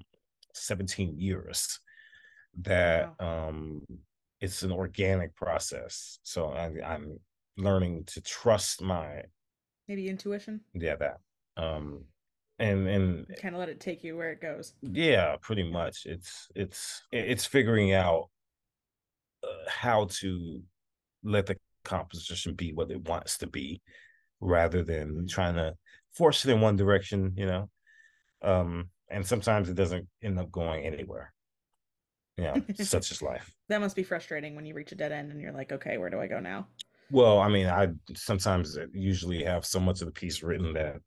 17 0.53 1.19
years. 1.19 1.79
That 2.61 3.13
wow. 3.19 3.49
um, 3.49 3.81
it's 4.41 4.63
an 4.63 4.71
organic 4.71 5.35
process. 5.35 6.19
So 6.23 6.49
I, 6.49 6.71
I'm 6.85 7.19
learning 7.57 8.05
to 8.07 8.21
trust 8.21 8.81
my 8.81 9.23
maybe 9.87 10.09
intuition. 10.09 10.61
Yeah, 10.73 10.95
that. 10.95 11.17
Um, 11.55 12.05
and 12.59 12.87
and 12.87 13.27
kind 13.39 13.53
of 13.53 13.59
let 13.59 13.69
it 13.69 13.79
take 13.79 14.03
you 14.03 14.17
where 14.17 14.31
it 14.31 14.41
goes. 14.41 14.73
Yeah, 14.81 15.35
pretty 15.41 15.69
much. 15.69 16.05
It's 16.05 16.47
it's 16.55 17.03
it's 17.11 17.45
figuring 17.45 17.93
out 17.93 18.29
uh, 19.43 19.69
how 19.69 20.07
to 20.19 20.61
let 21.23 21.45
the 21.45 21.57
composition 21.87 22.53
be 22.53 22.73
what 22.73 22.91
it 22.91 23.07
wants 23.07 23.37
to 23.39 23.47
be 23.47 23.81
rather 24.39 24.83
than 24.83 25.27
trying 25.27 25.55
to 25.55 25.73
force 26.13 26.45
it 26.45 26.51
in 26.51 26.61
one 26.61 26.75
direction, 26.75 27.33
you 27.35 27.45
know. 27.45 27.69
Um, 28.41 28.89
and 29.09 29.25
sometimes 29.25 29.69
it 29.69 29.75
doesn't 29.75 30.07
end 30.21 30.37
up 30.37 30.51
going 30.51 30.85
anywhere. 30.85 31.33
Yeah, 32.37 32.55
you 32.55 32.63
know, 32.67 32.75
such 32.83 33.11
is 33.11 33.21
life. 33.21 33.51
That 33.69 33.81
must 33.81 33.95
be 33.95 34.03
frustrating 34.03 34.55
when 34.55 34.65
you 34.65 34.75
reach 34.75 34.91
a 34.91 34.95
dead 34.95 35.11
end 35.11 35.31
and 35.31 35.41
you're 35.41 35.53
like, 35.53 35.71
okay, 35.71 35.97
where 35.97 36.09
do 36.09 36.19
I 36.19 36.27
go 36.27 36.39
now? 36.39 36.67
Well, 37.09 37.39
I 37.39 37.47
mean, 37.47 37.67
I 37.67 37.87
sometimes 38.15 38.77
usually 38.93 39.43
have 39.43 39.65
so 39.65 39.79
much 39.79 40.01
of 40.01 40.07
the 40.07 40.11
piece 40.11 40.43
written 40.43 40.73
that 40.73 40.97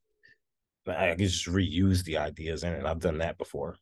I 0.88 1.10
can 1.10 1.18
just 1.18 1.46
reuse 1.46 2.02
the 2.04 2.16
ideas 2.16 2.64
in 2.64 2.72
it. 2.72 2.87
I've 2.87 3.00
done 3.00 3.18
that 3.18 3.38
before. 3.38 3.76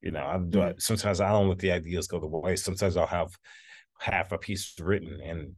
You 0.00 0.12
know, 0.12 0.24
I 0.24 0.38
do. 0.38 0.58
Mm-hmm. 0.58 0.78
Sometimes 0.78 1.20
I 1.20 1.30
don't 1.30 1.48
let 1.48 1.58
the 1.58 1.72
ideas 1.72 2.06
go 2.06 2.20
the 2.20 2.26
way. 2.26 2.56
Sometimes 2.56 2.96
I'll 2.96 3.06
have 3.06 3.36
half 3.98 4.32
a 4.32 4.38
piece 4.38 4.72
written 4.80 5.20
and 5.22 5.54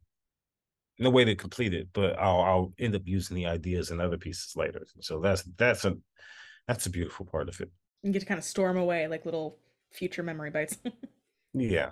no 1.03 1.11
way 1.11 1.25
to 1.25 1.35
complete 1.35 1.75
it, 1.75 1.89
but 1.93 2.19
I'll 2.19 2.41
I'll 2.41 2.73
end 2.79 2.95
up 2.95 3.03
using 3.05 3.37
the 3.37 3.47
ideas 3.47 3.91
in 3.91 4.01
other 4.01 4.19
pieces 4.19 4.55
later. 4.57 4.87
So 5.01 5.21
that's 5.21 5.43
that's 5.57 5.85
a 5.85 5.97
that's 6.67 6.87
a 6.87 6.91
beautiful 6.91 7.27
part 7.27 7.49
of 7.49 7.61
it. 7.61 7.71
You 8.03 8.13
get 8.13 8.21
to 8.21 8.27
kind 8.27 8.39
of 8.39 8.45
storm 8.45 8.77
away 8.77 9.07
like 9.09 9.25
little 9.25 9.59
future 9.93 10.23
memory 10.23 10.51
bites. 10.51 10.79
yeah. 11.55 11.91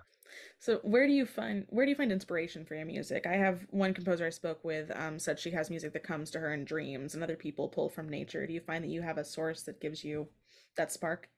So 0.58 0.78
where 0.82 1.06
do 1.06 1.12
you 1.12 1.26
find 1.26 1.66
where 1.68 1.86
do 1.86 1.90
you 1.90 1.96
find 1.96 2.12
inspiration 2.12 2.64
for 2.64 2.74
your 2.74 2.84
music? 2.84 3.26
I 3.26 3.34
have 3.34 3.66
one 3.70 3.94
composer 3.94 4.26
I 4.26 4.30
spoke 4.30 4.62
with 4.64 4.90
um, 4.94 5.18
said 5.18 5.38
she 5.38 5.50
has 5.50 5.70
music 5.70 5.92
that 5.92 6.04
comes 6.04 6.30
to 6.30 6.40
her 6.40 6.52
in 6.52 6.64
dreams, 6.64 7.14
and 7.14 7.22
other 7.22 7.36
people 7.36 7.68
pull 7.68 7.88
from 7.88 8.08
nature. 8.08 8.46
Do 8.46 8.52
you 8.52 8.60
find 8.60 8.84
that 8.84 8.90
you 8.90 9.02
have 9.02 9.18
a 9.18 9.24
source 9.24 9.62
that 9.62 9.80
gives 9.80 10.04
you 10.04 10.28
that 10.76 10.92
spark? 10.92 11.28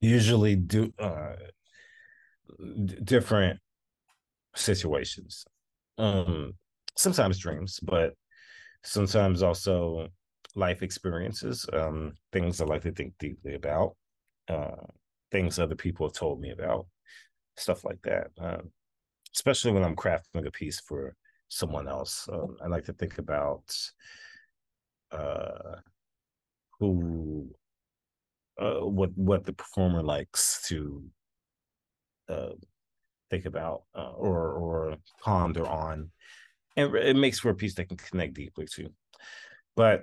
Usually, 0.00 0.56
do 0.56 0.92
uh, 0.98 1.34
d- 2.58 2.98
different 3.02 3.60
situations. 4.54 5.44
Um, 5.98 6.54
sometimes 7.00 7.38
dreams, 7.38 7.80
but 7.82 8.14
sometimes 8.84 9.42
also 9.42 10.08
life 10.54 10.82
experiences, 10.82 11.66
um, 11.72 12.12
things 12.32 12.60
I 12.60 12.64
like 12.64 12.82
to 12.82 12.92
think 12.92 13.14
deeply 13.18 13.54
about, 13.54 13.96
uh, 14.48 14.86
things 15.30 15.58
other 15.58 15.76
people 15.76 16.06
have 16.06 16.14
told 16.14 16.40
me 16.40 16.50
about, 16.50 16.86
stuff 17.56 17.84
like 17.84 18.00
that. 18.02 18.28
Um, 18.38 18.70
especially 19.34 19.72
when 19.72 19.84
I'm 19.84 19.96
crafting 19.96 20.46
a 20.46 20.50
piece 20.50 20.80
for 20.80 21.14
someone 21.48 21.88
else, 21.88 22.28
um, 22.32 22.56
I 22.62 22.66
like 22.68 22.84
to 22.84 22.92
think 22.92 23.18
about 23.18 23.64
uh, 25.12 25.76
who, 26.78 27.48
uh, 28.60 28.80
what 28.80 29.10
what 29.16 29.44
the 29.44 29.52
performer 29.52 30.02
likes 30.02 30.66
to 30.68 31.02
uh, 32.28 32.50
think 33.30 33.46
about 33.46 33.82
uh, 33.94 34.12
or 34.16 34.52
or 34.52 34.96
ponder 35.22 35.66
on 35.66 36.10
and 36.80 36.94
it 36.94 37.16
makes 37.16 37.38
for 37.38 37.50
a 37.50 37.54
piece 37.54 37.74
that 37.74 37.88
can 37.88 37.96
connect 37.96 38.34
deeply 38.34 38.66
to. 38.76 38.88
But 39.76 40.02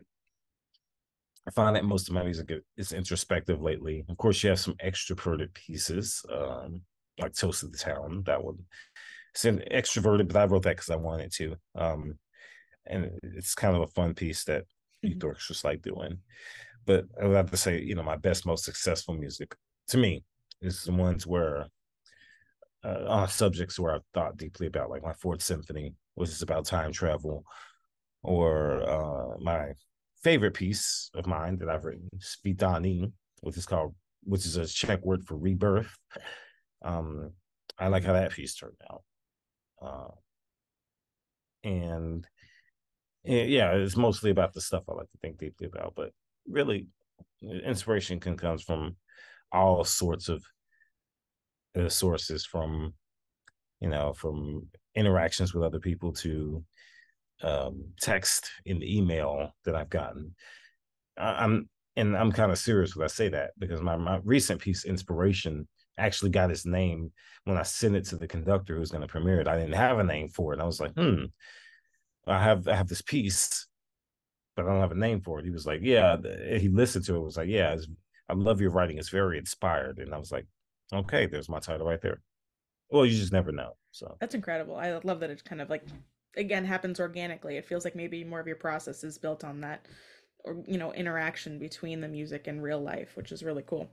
I 1.48 1.52
find 1.52 1.76
that 1.76 1.86
most 1.86 2.10
of 2.10 2.14
my 2.14 2.24
music 2.24 2.52
is 2.76 2.92
introspective 2.92 3.62
lately. 3.62 4.04
Of 4.10 4.18
course, 4.18 4.44
you 4.44 4.50
have 4.50 4.60
some 4.60 4.76
extroverted 4.76 5.54
pieces, 5.54 6.26
um, 6.32 6.82
like 7.20 7.34
Toast 7.34 7.64
of 7.64 7.72
the 7.72 7.78
Town. 7.78 8.24
That 8.26 8.44
one 8.44 8.60
it's 9.38 9.46
an 9.46 9.62
extroverted, 9.72 10.28
but 10.28 10.38
I 10.38 10.46
wrote 10.46 10.64
that 10.64 10.78
because 10.78 10.90
I 10.90 10.96
wanted 10.96 11.32
to. 11.34 11.56
Um, 11.76 12.18
and 12.88 13.12
it's 13.22 13.54
kind 13.54 13.76
of 13.76 13.84
a 13.84 13.88
fun 13.88 14.16
piece 14.16 14.44
that 14.46 14.64
mm-hmm. 14.64 15.10
youth 15.10 15.24
orchestras 15.24 15.64
like 15.64 15.84
doing. 15.84 16.18
But 16.88 17.06
I 17.22 17.28
would 17.28 17.36
have 17.36 17.52
to 17.52 17.58
say, 17.58 17.80
you 17.80 17.94
know, 17.94 18.02
my 18.02 18.16
best, 18.16 18.48
most 18.48 18.66
successful 18.66 19.14
music 19.14 19.56
to 19.90 19.98
me 19.98 20.24
is 20.62 20.84
the 20.84 20.92
ones 20.92 21.28
where 21.28 21.68
uh, 22.84 23.06
on 23.08 23.28
subjects 23.28 23.80
where 23.80 23.94
I've 23.96 24.02
thought 24.14 24.38
deeply 24.38 24.68
about, 24.68 24.90
like 24.90 25.04
my 25.04 25.14
Fourth 25.14 25.42
Symphony, 25.42 25.94
which 26.16 26.30
is 26.30 26.42
about 26.42 26.66
time 26.66 26.92
travel, 26.92 27.44
or 28.24 28.82
uh, 28.84 29.38
my 29.40 29.72
favorite 30.24 30.54
piece 30.54 31.10
of 31.14 31.28
mine 31.28 31.58
that 31.60 31.70
I've 31.70 31.86
written, 31.86 32.10
Svitani, 32.18 33.12
which 33.42 33.58
is 33.58 33.66
called, 33.66 33.96
which 34.24 34.46
is 34.46 34.58
a 34.58 34.66
Czech 34.66 35.04
word 35.06 35.24
for 35.24 35.38
rebirth. 35.38 35.96
Um, 36.84 37.32
I 37.78 37.88
like 37.88 38.04
how 38.04 38.14
that 38.14 38.32
piece 38.32 38.56
turned 38.56 38.82
out. 38.90 39.04
Uh, 39.82 40.12
and 41.64 42.28
yeah, 43.24 43.74
it's 43.74 43.98
mostly 43.98 44.32
about 44.32 44.54
the 44.54 44.62
stuff 44.62 44.84
I 44.90 44.94
like 44.94 45.12
to 45.12 45.18
think 45.22 45.38
deeply 45.38 45.68
about, 45.68 45.94
but 45.96 46.12
really, 46.48 46.88
inspiration 47.42 48.20
can 48.20 48.38
come 48.38 48.58
from 48.58 48.96
all 49.52 49.84
sorts 49.84 50.30
of 50.30 50.44
the 51.84 51.90
sources 51.90 52.46
from 52.46 52.94
you 53.80 53.90
know 53.90 54.14
from 54.14 54.68
interactions 54.96 55.54
with 55.54 55.64
other 55.64 55.80
people 55.80 56.12
to 56.12 56.64
um, 57.44 57.86
text 58.02 58.50
in 58.66 58.80
the 58.80 58.98
email 58.98 59.52
that 59.66 59.76
I've 59.76 59.90
gotten. 59.90 60.36
I, 61.18 61.44
am 61.44 61.70
and 61.96 62.16
I'm 62.16 62.32
kind 62.32 62.52
of 62.52 62.58
serious 62.58 62.96
when 62.96 63.06
I 63.06 63.08
say 63.08 63.30
that 63.30 63.52
because 63.58 63.82
my, 63.82 63.96
my 63.96 64.20
recent 64.24 64.62
piece, 64.62 64.86
Inspiration, 64.86 65.68
actually 65.98 66.30
got 66.30 66.52
its 66.52 66.66
name 66.66 67.12
when 67.46 67.58
I 67.58 67.64
sent 67.64 67.96
it 67.96 68.06
to 68.06 68.18
the 68.18 68.28
conductor 68.28 68.76
who's 68.76 68.92
going 68.92 69.02
to 69.02 69.08
premiere 69.08 69.42
it. 69.42 69.48
I 69.48 69.58
didn't 69.58 69.74
have 69.74 69.98
a 69.98 70.04
name 70.04 70.30
for 70.30 70.54
it. 70.54 70.60
I 70.60 70.66
was 70.66 70.80
like, 70.80 70.94
hmm, 70.94 71.26
I 72.28 72.42
have 72.42 72.68
I 72.68 72.76
have 72.76 72.88
this 72.88 73.02
piece, 73.02 73.68
but 74.56 74.66
I 74.66 74.70
don't 74.70 74.82
have 74.82 74.92
a 74.92 74.96
name 74.96 75.22
for 75.22 75.40
it. 75.40 75.46
He 75.46 75.52
was 75.52 75.66
like, 75.66 75.80
yeah. 75.84 76.18
He 76.58 76.70
listened 76.70 77.06
to 77.06 77.16
it. 77.16 77.22
Was 77.22 77.38
like, 77.38 77.50
yeah, 77.50 77.76
I 78.30 78.34
love 78.34 78.62
your 78.62 78.72
writing. 78.72 78.98
It's 78.98 79.10
very 79.10 79.38
inspired. 79.38 80.00
And 80.00 80.14
I 80.14 80.18
was 80.18 80.32
like, 80.32 80.46
Okay, 80.94 81.25
there's 81.25 81.50
my 81.50 81.60
title 81.60 81.88
right 81.88 82.01
there. 82.01 82.22
Well, 82.89 83.06
you 83.06 83.17
just 83.17 83.34
never 83.34 83.51
know. 83.51 83.74
So 83.91 84.15
that's 84.20 84.36
incredible. 84.36 84.75
I 84.75 85.00
love 85.03 85.20
that 85.20 85.29
it 85.29 85.44
kind 85.44 85.62
of 85.62 85.70
like 85.70 85.84
again 86.36 86.65
happens 86.65 87.00
organically. 87.00 87.58
It 87.58 87.65
feels 87.65 87.84
like 87.84 87.96
maybe 87.96 88.24
more 88.24 88.39
of 88.39 88.48
your 88.48 88.56
process 88.56 89.03
is 89.03 89.17
built 89.17 89.44
on 89.44 89.62
that 89.62 89.86
or 90.46 90.63
you 90.65 90.77
know 90.77 90.94
interaction 90.94 91.60
between 91.60 92.01
the 92.01 92.08
music 92.08 92.48
and 92.48 92.63
real 92.63 92.79
life, 92.79 93.17
which 93.17 93.32
is 93.32 93.44
really 93.44 93.63
cool. 93.65 93.89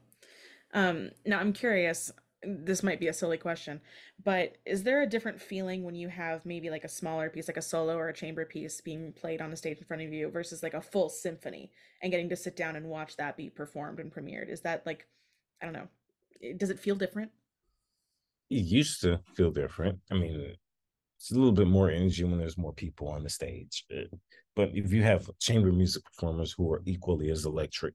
Um, 0.73 1.11
now 1.27 1.39
I'm 1.39 1.53
curious. 1.53 2.13
This 2.47 2.83
might 2.83 3.01
be 3.01 3.09
a 3.09 3.13
silly 3.15 3.39
question, 3.39 3.81
but 4.23 4.59
is 4.67 4.83
there 4.83 5.01
a 5.01 5.07
different 5.09 5.41
feeling 5.41 5.83
when 5.83 5.95
you 5.95 6.09
have 6.09 6.45
maybe 6.45 6.69
like 6.69 6.85
a 6.85 6.91
smaller 6.91 7.31
piece, 7.31 7.49
like 7.49 7.57
a 7.57 7.63
solo 7.63 7.97
or 7.97 8.11
a 8.11 8.15
chamber 8.15 8.45
piece, 8.45 8.83
being 8.83 9.15
played 9.15 9.41
on 9.41 9.51
a 9.51 9.57
stage 9.57 9.79
in 9.79 9.85
front 9.85 10.03
of 10.03 10.13
you 10.13 10.29
versus 10.29 10.63
like 10.63 10.75
a 10.75 10.83
full 10.83 11.09
symphony 11.09 11.71
and 12.03 12.13
getting 12.13 12.29
to 12.29 12.37
sit 12.37 12.55
down 12.55 12.77
and 12.77 12.91
watch 12.91 13.17
that 13.17 13.39
be 13.39 13.49
performed 13.49 13.99
and 13.99 14.13
premiered? 14.13 14.51
Is 14.51 14.61
that 14.61 14.85
like, 14.85 15.07
I 15.63 15.65
don't 15.65 15.73
know, 15.73 15.89
does 16.57 16.71
it 16.71 16.79
feel 16.79 16.95
different? 16.95 17.31
It 18.51 18.65
used 18.65 19.01
to 19.03 19.21
feel 19.35 19.51
different. 19.51 19.99
I 20.11 20.15
mean, 20.15 20.55
it's 21.17 21.31
a 21.31 21.35
little 21.35 21.53
bit 21.53 21.69
more 21.69 21.91
energy 21.91 22.25
when 22.25 22.39
there's 22.39 22.59
more 22.59 22.73
people 22.73 23.09
on 23.09 23.23
the 23.23 23.31
stage. 23.31 23.85
But 24.55 24.71
if 24.75 24.93
you 24.93 25.03
have 25.03 25.31
chamber 25.41 25.73
music 25.73 26.05
performers 26.05 26.53
who 26.53 26.73
are 26.73 26.83
equally 26.85 27.31
as 27.31 27.45
electric, 27.47 27.95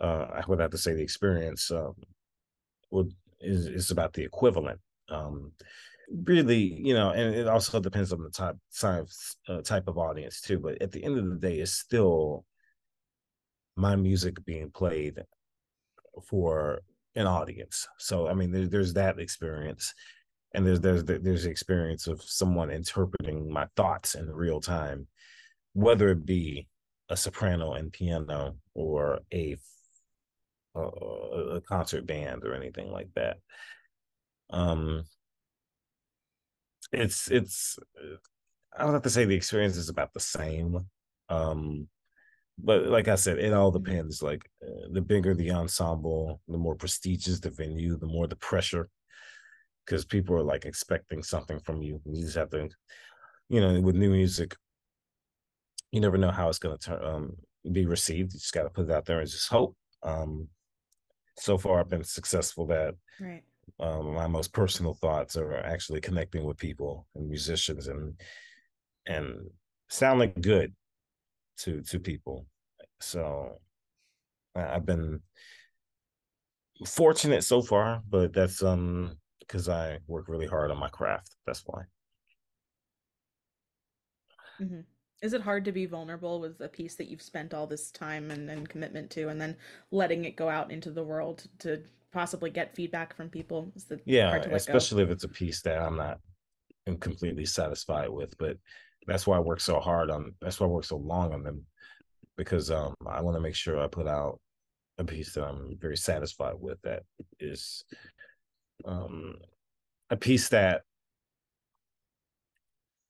uh, 0.00 0.26
I 0.32 0.42
would 0.48 0.60
have 0.60 0.70
to 0.72 0.78
say 0.78 0.94
the 0.94 1.02
experience 1.02 1.70
um, 1.70 1.94
would 2.90 3.12
is, 3.40 3.66
is 3.66 3.90
about 3.90 4.12
the 4.12 4.24
equivalent. 4.24 4.80
Um, 5.08 5.52
really, 6.24 6.58
you 6.58 6.94
know, 6.94 7.10
and 7.10 7.34
it 7.34 7.46
also 7.46 7.80
depends 7.80 8.12
on 8.12 8.22
the 8.22 8.30
type 8.30 8.56
type, 8.78 9.06
uh, 9.48 9.62
type 9.62 9.88
of 9.88 9.98
audience 9.98 10.40
too. 10.40 10.58
But 10.58 10.82
at 10.82 10.92
the 10.92 11.04
end 11.04 11.18
of 11.18 11.28
the 11.28 11.36
day, 11.36 11.60
it's 11.60 11.72
still 11.72 12.44
my 13.76 13.96
music 13.96 14.44
being 14.44 14.70
played 14.70 15.22
for 16.24 16.80
an 17.14 17.26
audience. 17.26 17.88
So 17.98 18.28
I 18.28 18.34
mean, 18.34 18.50
there, 18.52 18.66
there's 18.66 18.94
that 18.94 19.18
experience, 19.18 19.94
and 20.54 20.66
there's 20.66 20.80
there's 20.80 21.04
there's 21.04 21.44
the 21.44 21.50
experience 21.50 22.06
of 22.06 22.22
someone 22.22 22.70
interpreting 22.70 23.52
my 23.52 23.66
thoughts 23.76 24.14
in 24.14 24.30
real 24.30 24.60
time, 24.60 25.06
whether 25.72 26.10
it 26.10 26.24
be 26.24 26.68
a 27.08 27.16
soprano 27.16 27.72
and 27.72 27.92
piano 27.92 28.56
or 28.74 29.20
a 29.32 29.56
a, 30.74 30.80
a 30.80 31.60
concert 31.62 32.06
band 32.06 32.44
or 32.44 32.54
anything 32.54 32.90
like 32.90 33.08
that. 33.14 33.38
Um, 34.50 35.04
it's 36.92 37.30
it's 37.30 37.78
I 38.76 38.84
don't 38.84 38.92
have 38.92 39.02
to 39.02 39.10
say 39.10 39.24
the 39.24 39.34
experience 39.34 39.76
is 39.76 39.88
about 39.88 40.12
the 40.12 40.20
same. 40.20 40.86
Um, 41.28 41.88
but 42.62 42.86
like 42.86 43.08
I 43.08 43.14
said, 43.14 43.38
it 43.38 43.52
all 43.52 43.72
mm-hmm. 43.72 43.84
depends. 43.84 44.22
Like 44.22 44.48
uh, 44.62 44.88
the 44.92 45.00
bigger 45.00 45.34
the 45.34 45.50
ensemble, 45.50 46.40
the 46.48 46.58
more 46.58 46.74
prestigious 46.74 47.40
the 47.40 47.50
venue, 47.50 47.96
the 47.96 48.06
more 48.06 48.26
the 48.26 48.36
pressure, 48.36 48.88
because 49.84 50.04
people 50.04 50.36
are 50.36 50.42
like 50.42 50.64
expecting 50.64 51.22
something 51.22 51.60
from 51.60 51.82
you. 51.82 52.00
You 52.04 52.22
just 52.22 52.36
have 52.36 52.50
to, 52.50 52.68
you 53.48 53.60
know, 53.60 53.80
with 53.80 53.96
new 53.96 54.10
music, 54.10 54.56
you 55.90 56.00
never 56.00 56.18
know 56.18 56.30
how 56.30 56.48
it's 56.48 56.58
going 56.58 56.76
to 56.76 56.84
turn 56.84 57.04
um, 57.04 57.36
be 57.72 57.86
received. 57.86 58.32
You 58.32 58.38
just 58.38 58.54
got 58.54 58.62
to 58.64 58.70
put 58.70 58.88
it 58.88 58.92
out 58.92 59.04
there 59.04 59.20
and 59.20 59.30
just 59.30 59.48
hope. 59.48 59.76
Um, 60.02 60.48
so 61.36 61.58
far, 61.58 61.80
I've 61.80 61.88
been 61.88 62.04
successful 62.04 62.66
that 62.66 62.94
right. 63.20 63.42
um, 63.80 64.14
my 64.14 64.26
most 64.26 64.52
personal 64.52 64.94
thoughts 64.94 65.36
are 65.36 65.54
actually 65.54 66.00
connecting 66.00 66.44
with 66.44 66.58
people 66.58 67.06
and 67.14 67.28
musicians 67.28 67.88
and 67.88 68.14
and 69.06 69.50
sounding 69.88 70.32
good 70.40 70.74
to 71.58 71.82
to 71.82 71.98
people. 71.98 72.46
So 73.00 73.60
I've 74.54 74.86
been 74.86 75.20
fortunate 76.86 77.44
so 77.44 77.62
far, 77.62 78.02
but 78.08 78.32
that's 78.32 78.62
um 78.62 79.16
because 79.40 79.68
I 79.68 79.98
work 80.06 80.28
really 80.28 80.46
hard 80.46 80.70
on 80.70 80.78
my 80.78 80.88
craft. 80.88 81.34
That's 81.46 81.62
why. 81.66 81.82
Mm-hmm. 84.60 84.80
Is 85.22 85.32
it 85.32 85.42
hard 85.42 85.64
to 85.66 85.72
be 85.72 85.86
vulnerable 85.86 86.40
with 86.40 86.60
a 86.60 86.68
piece 86.68 86.94
that 86.94 87.08
you've 87.08 87.20
spent 87.20 87.52
all 87.52 87.66
this 87.66 87.90
time 87.90 88.30
and, 88.30 88.48
and 88.48 88.68
commitment 88.68 89.10
to, 89.10 89.28
and 89.28 89.40
then 89.40 89.56
letting 89.90 90.24
it 90.24 90.36
go 90.36 90.48
out 90.48 90.70
into 90.70 90.90
the 90.90 91.02
world 91.02 91.44
to 91.58 91.82
possibly 92.12 92.48
get 92.48 92.74
feedback 92.74 93.14
from 93.16 93.28
people? 93.28 93.72
Is 93.74 93.84
the 93.84 94.00
yeah, 94.04 94.34
especially 94.36 95.04
go? 95.04 95.10
if 95.10 95.14
it's 95.16 95.24
a 95.24 95.28
piece 95.28 95.62
that 95.62 95.80
I'm 95.80 95.96
not 95.96 96.20
completely 97.00 97.44
satisfied 97.44 98.08
with. 98.08 98.36
But 98.38 98.56
that's 99.06 99.26
why 99.26 99.36
I 99.36 99.40
work 99.40 99.60
so 99.60 99.80
hard 99.80 100.10
on. 100.10 100.34
That's 100.40 100.60
why 100.60 100.66
I 100.66 100.70
work 100.70 100.84
so 100.84 100.96
long 100.96 101.34
on 101.34 101.42
them 101.42 101.66
because 102.40 102.70
um, 102.70 102.94
I 103.06 103.20
want 103.20 103.36
to 103.36 103.40
make 103.42 103.54
sure 103.54 103.78
I 103.78 103.86
put 103.86 104.08
out 104.08 104.40
a 104.96 105.04
piece 105.04 105.34
that 105.34 105.44
I'm 105.44 105.76
very 105.78 105.98
satisfied 105.98 106.54
with. 106.58 106.80
That 106.80 107.02
is 107.38 107.84
um, 108.86 109.34
a 110.08 110.16
piece 110.16 110.48
that 110.48 110.80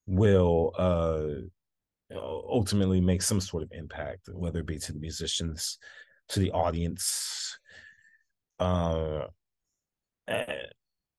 will 0.09 0.73
uh, 0.77 1.47
ultimately 2.13 3.01
make 3.01 3.23
some 3.23 3.41
sort 3.41 3.63
of 3.63 3.71
impact, 3.71 4.29
whether 4.33 4.59
it 4.59 4.67
be 4.67 4.81
to 4.81 4.93
the 4.93 4.99
musicians, 4.99 5.79
to 6.31 6.41
the 6.41 6.51
audience. 6.51 7.57
Uh, 8.59 9.27
eh, 10.27 10.45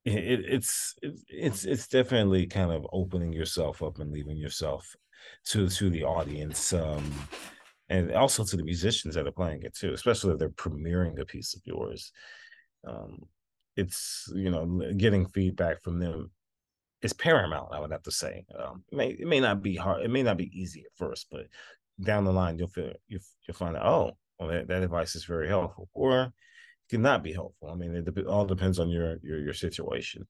it, 0.03 0.45
it's 0.49 0.95
it's 1.29 1.63
it's 1.63 1.87
definitely 1.87 2.45
kind 2.45 2.71
of 2.71 2.85
opening 2.91 3.31
yourself 3.31 3.81
up 3.81 3.99
and 3.99 4.11
leaving 4.11 4.35
yourself 4.35 4.97
to 5.45 5.69
to 5.69 5.89
the 5.91 6.03
audience 6.03 6.73
um 6.73 7.03
and 7.91 8.13
also 8.13 8.45
to 8.45 8.55
the 8.55 8.63
musicians 8.63 9.15
that 9.15 9.27
are 9.27 9.33
playing 9.33 9.63
it 9.63 9.75
too, 9.75 9.93
especially 9.93 10.31
if 10.31 10.39
they're 10.39 10.49
premiering 10.49 11.19
a 11.19 11.25
piece 11.25 11.53
of 11.53 11.61
yours. 11.65 12.13
Um, 12.87 13.19
it's 13.75 14.31
you 14.33 14.49
know 14.49 14.93
getting 14.97 15.27
feedback 15.27 15.81
from 15.83 15.99
them 15.99 16.31
is 17.01 17.13
paramount. 17.13 17.73
I 17.73 17.79
would 17.81 17.91
have 17.91 18.03
to 18.03 18.11
say. 18.11 18.45
Um, 18.57 18.83
it 18.91 18.95
may 18.95 19.09
it 19.09 19.27
may 19.27 19.41
not 19.41 19.61
be 19.61 19.75
hard. 19.75 20.03
It 20.03 20.09
may 20.09 20.23
not 20.23 20.37
be 20.37 20.49
easy 20.57 20.85
at 20.85 20.95
first, 20.95 21.27
but 21.29 21.47
down 22.01 22.23
the 22.23 22.31
line 22.31 22.57
you'll 22.57 22.69
feel 22.69 22.93
you 23.09 23.19
you'll 23.45 23.55
find 23.57 23.75
out. 23.75 23.85
Oh, 23.85 24.11
well, 24.39 24.49
that, 24.49 24.69
that 24.69 24.83
advice 24.83 25.15
is 25.15 25.25
very 25.25 25.49
helpful, 25.49 25.89
or 25.93 26.21
it 26.23 26.31
cannot 26.89 27.23
be 27.23 27.33
helpful. 27.33 27.69
I 27.69 27.75
mean, 27.75 27.93
it 27.93 28.25
all 28.25 28.45
depends 28.45 28.79
on 28.79 28.89
your 28.89 29.17
your 29.21 29.39
your 29.39 29.53
situation. 29.53 30.25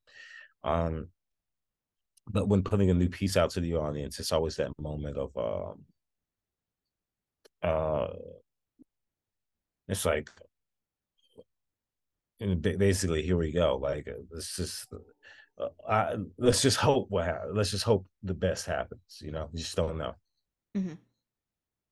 Um, 0.63 1.09
but 2.27 2.47
when 2.47 2.63
putting 2.63 2.89
a 2.89 2.95
new 2.95 3.09
piece 3.09 3.37
out 3.37 3.51
to 3.51 3.61
the 3.61 3.75
audience, 3.75 4.19
it's 4.19 4.31
always 4.31 4.55
that 4.55 4.71
moment 4.79 5.17
of 5.17 5.31
um, 5.37 5.85
uh 7.63 8.07
it's 9.87 10.05
like 10.05 10.29
and 12.39 12.61
basically 12.61 13.21
here 13.21 13.37
we 13.37 13.51
go 13.51 13.77
like 13.77 14.07
uh, 14.07 14.21
let's 14.31 14.55
just 14.55 14.87
uh, 15.59 15.67
I, 15.87 16.15
let's 16.37 16.61
just 16.61 16.77
hope 16.77 17.07
what 17.09 17.25
happens. 17.25 17.51
let's 17.55 17.71
just 17.71 17.83
hope 17.83 18.05
the 18.23 18.33
best 18.33 18.65
happens 18.65 19.19
you 19.21 19.31
know? 19.31 19.49
You 19.53 19.59
just 19.59 19.75
don't 19.75 19.97
know. 19.97 20.15
Mm-hmm. 20.75 20.93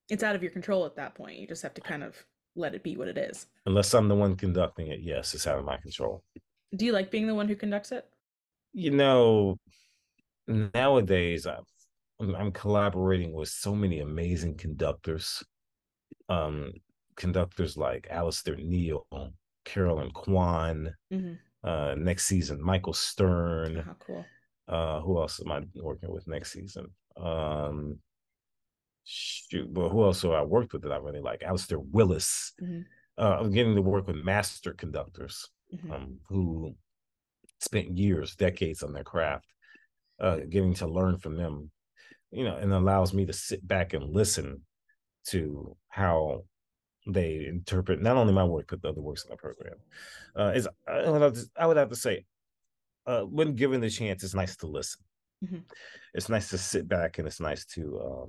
it's 0.10 0.24
out 0.24 0.36
of 0.36 0.42
your 0.42 0.52
control 0.52 0.86
at 0.86 0.96
that 0.96 1.14
point. 1.14 1.38
You 1.38 1.46
just 1.46 1.62
have 1.64 1.74
to 1.74 1.82
kind 1.82 2.02
of 2.02 2.16
let 2.56 2.74
it 2.74 2.82
be 2.82 2.96
what 2.96 3.10
it 3.10 3.18
is. 3.18 3.48
Unless 3.66 3.94
i'm 3.94 4.08
the 4.08 4.16
one 4.16 4.36
conducting 4.36 4.88
it 4.88 5.02
yes 5.02 5.34
it's 5.34 5.46
out 5.46 5.60
of 5.60 5.66
my 5.66 5.78
control. 5.78 6.24
Do 6.76 6.86
you 6.86 6.94
like 6.94 7.12
being 7.12 7.28
the 7.28 7.36
one 7.36 7.48
who 7.48 7.56
conducts 7.56 7.92
it? 7.92 8.06
You 8.74 8.92
know 8.92 9.58
nowadays 10.50 11.46
i'm, 11.46 12.36
I'm 12.36 12.52
collaborating 12.52 13.34
with 13.34 13.50
so 13.50 13.76
many 13.76 14.00
amazing 14.00 14.56
conductors 14.56 15.44
um, 16.30 16.72
conductors 17.16 17.76
like 17.78 18.08
Alasdair 18.12 18.58
Neale, 18.64 19.06
Carolyn 19.66 20.12
Kuan. 20.12 20.94
Mm-hmm. 21.12 21.34
Uh, 21.62 21.94
next 21.98 22.26
season, 22.26 22.64
Michael 22.64 22.94
Stern. 22.94 23.86
Oh, 23.86 23.96
cool. 24.00 24.26
Uh, 24.70 25.02
who 25.02 25.20
else 25.20 25.42
am 25.44 25.52
I 25.52 25.62
working 25.76 26.10
with 26.10 26.26
next 26.26 26.54
season? 26.54 26.88
Um, 27.18 27.98
shoot, 29.04 29.74
but 29.74 29.90
who 29.90 30.04
else 30.04 30.22
have 30.22 30.32
I 30.32 30.44
worked 30.44 30.72
with 30.72 30.84
that 30.84 30.92
I 30.92 30.98
really 30.98 31.20
like? 31.20 31.44
Alastair 31.44 31.80
Willis. 31.80 32.54
Mm-hmm. 32.62 32.82
Uh, 33.18 33.38
I'm 33.40 33.52
getting 33.52 33.76
to 33.76 33.82
work 33.82 34.08
with 34.08 34.24
master 34.24 34.74
conductors 34.74 35.50
mm-hmm. 35.74 35.92
um, 35.92 36.20
who 36.30 36.76
spent 37.60 37.98
years, 37.98 38.36
decades 38.36 38.84
on 38.84 38.94
their 38.94 39.04
craft, 39.04 39.48
uh, 40.22 40.38
getting 40.50 40.74
to 40.76 40.88
learn 40.88 41.18
from 41.18 41.36
them, 41.36 41.72
you 42.32 42.46
know, 42.46 42.56
and 42.56 42.72
allows 42.72 43.14
me 43.14 43.26
to 43.26 43.34
sit 43.34 43.68
back 43.68 43.94
and 43.94 44.14
listen 44.14 44.62
to 45.30 45.76
how 45.90 46.44
they 47.08 47.46
interpret 47.48 48.02
not 48.02 48.18
only 48.18 48.34
my 48.34 48.44
work 48.44 48.68
but 48.70 48.82
the 48.82 48.90
other 48.90 49.02
works 49.02 49.24
in 49.24 49.32
the 49.32 49.38
program. 49.38 49.76
Uh, 50.36 50.52
is 50.56 50.68
I 50.88 51.10
would, 51.10 51.34
to, 51.34 51.46
I 51.58 51.66
would 51.66 51.78
have 51.78 51.90
to 51.90 51.96
say, 51.96 52.26
uh, 53.08 53.22
when 53.22 53.56
given 53.56 53.82
the 53.82 53.90
chance, 53.90 54.24
it's 54.24 54.36
nice 54.36 54.56
to 54.58 54.68
listen. 54.68 55.02
Mm-hmm. 55.44 55.60
It's 56.14 56.30
nice 56.30 56.50
to 56.50 56.58
sit 56.58 56.88
back 56.88 57.18
and 57.18 57.28
it's 57.28 57.40
nice 57.40 57.66
to 57.68 58.28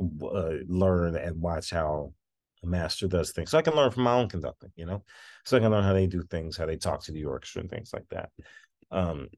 um, 0.00 0.20
uh, 0.22 0.64
learn 0.68 1.16
and 1.16 1.40
watch 1.40 1.70
how 1.70 2.12
a 2.62 2.66
master 2.66 3.08
does 3.08 3.32
things. 3.32 3.50
So 3.50 3.58
I 3.58 3.62
can 3.62 3.74
learn 3.74 3.90
from 3.90 4.04
my 4.04 4.14
own 4.14 4.28
conducting, 4.28 4.70
you 4.76 4.86
know, 4.86 5.02
so 5.44 5.56
I 5.56 5.60
can 5.60 5.70
learn 5.70 5.84
how 5.84 5.92
they 5.92 6.06
do 6.06 6.22
things, 6.22 6.56
how 6.56 6.66
they 6.66 6.76
talk 6.76 7.02
to 7.04 7.12
the 7.12 7.24
orchestra 7.24 7.62
and 7.62 7.70
things 7.70 7.90
like 7.92 8.08
that. 8.10 8.30
Um, 8.90 9.28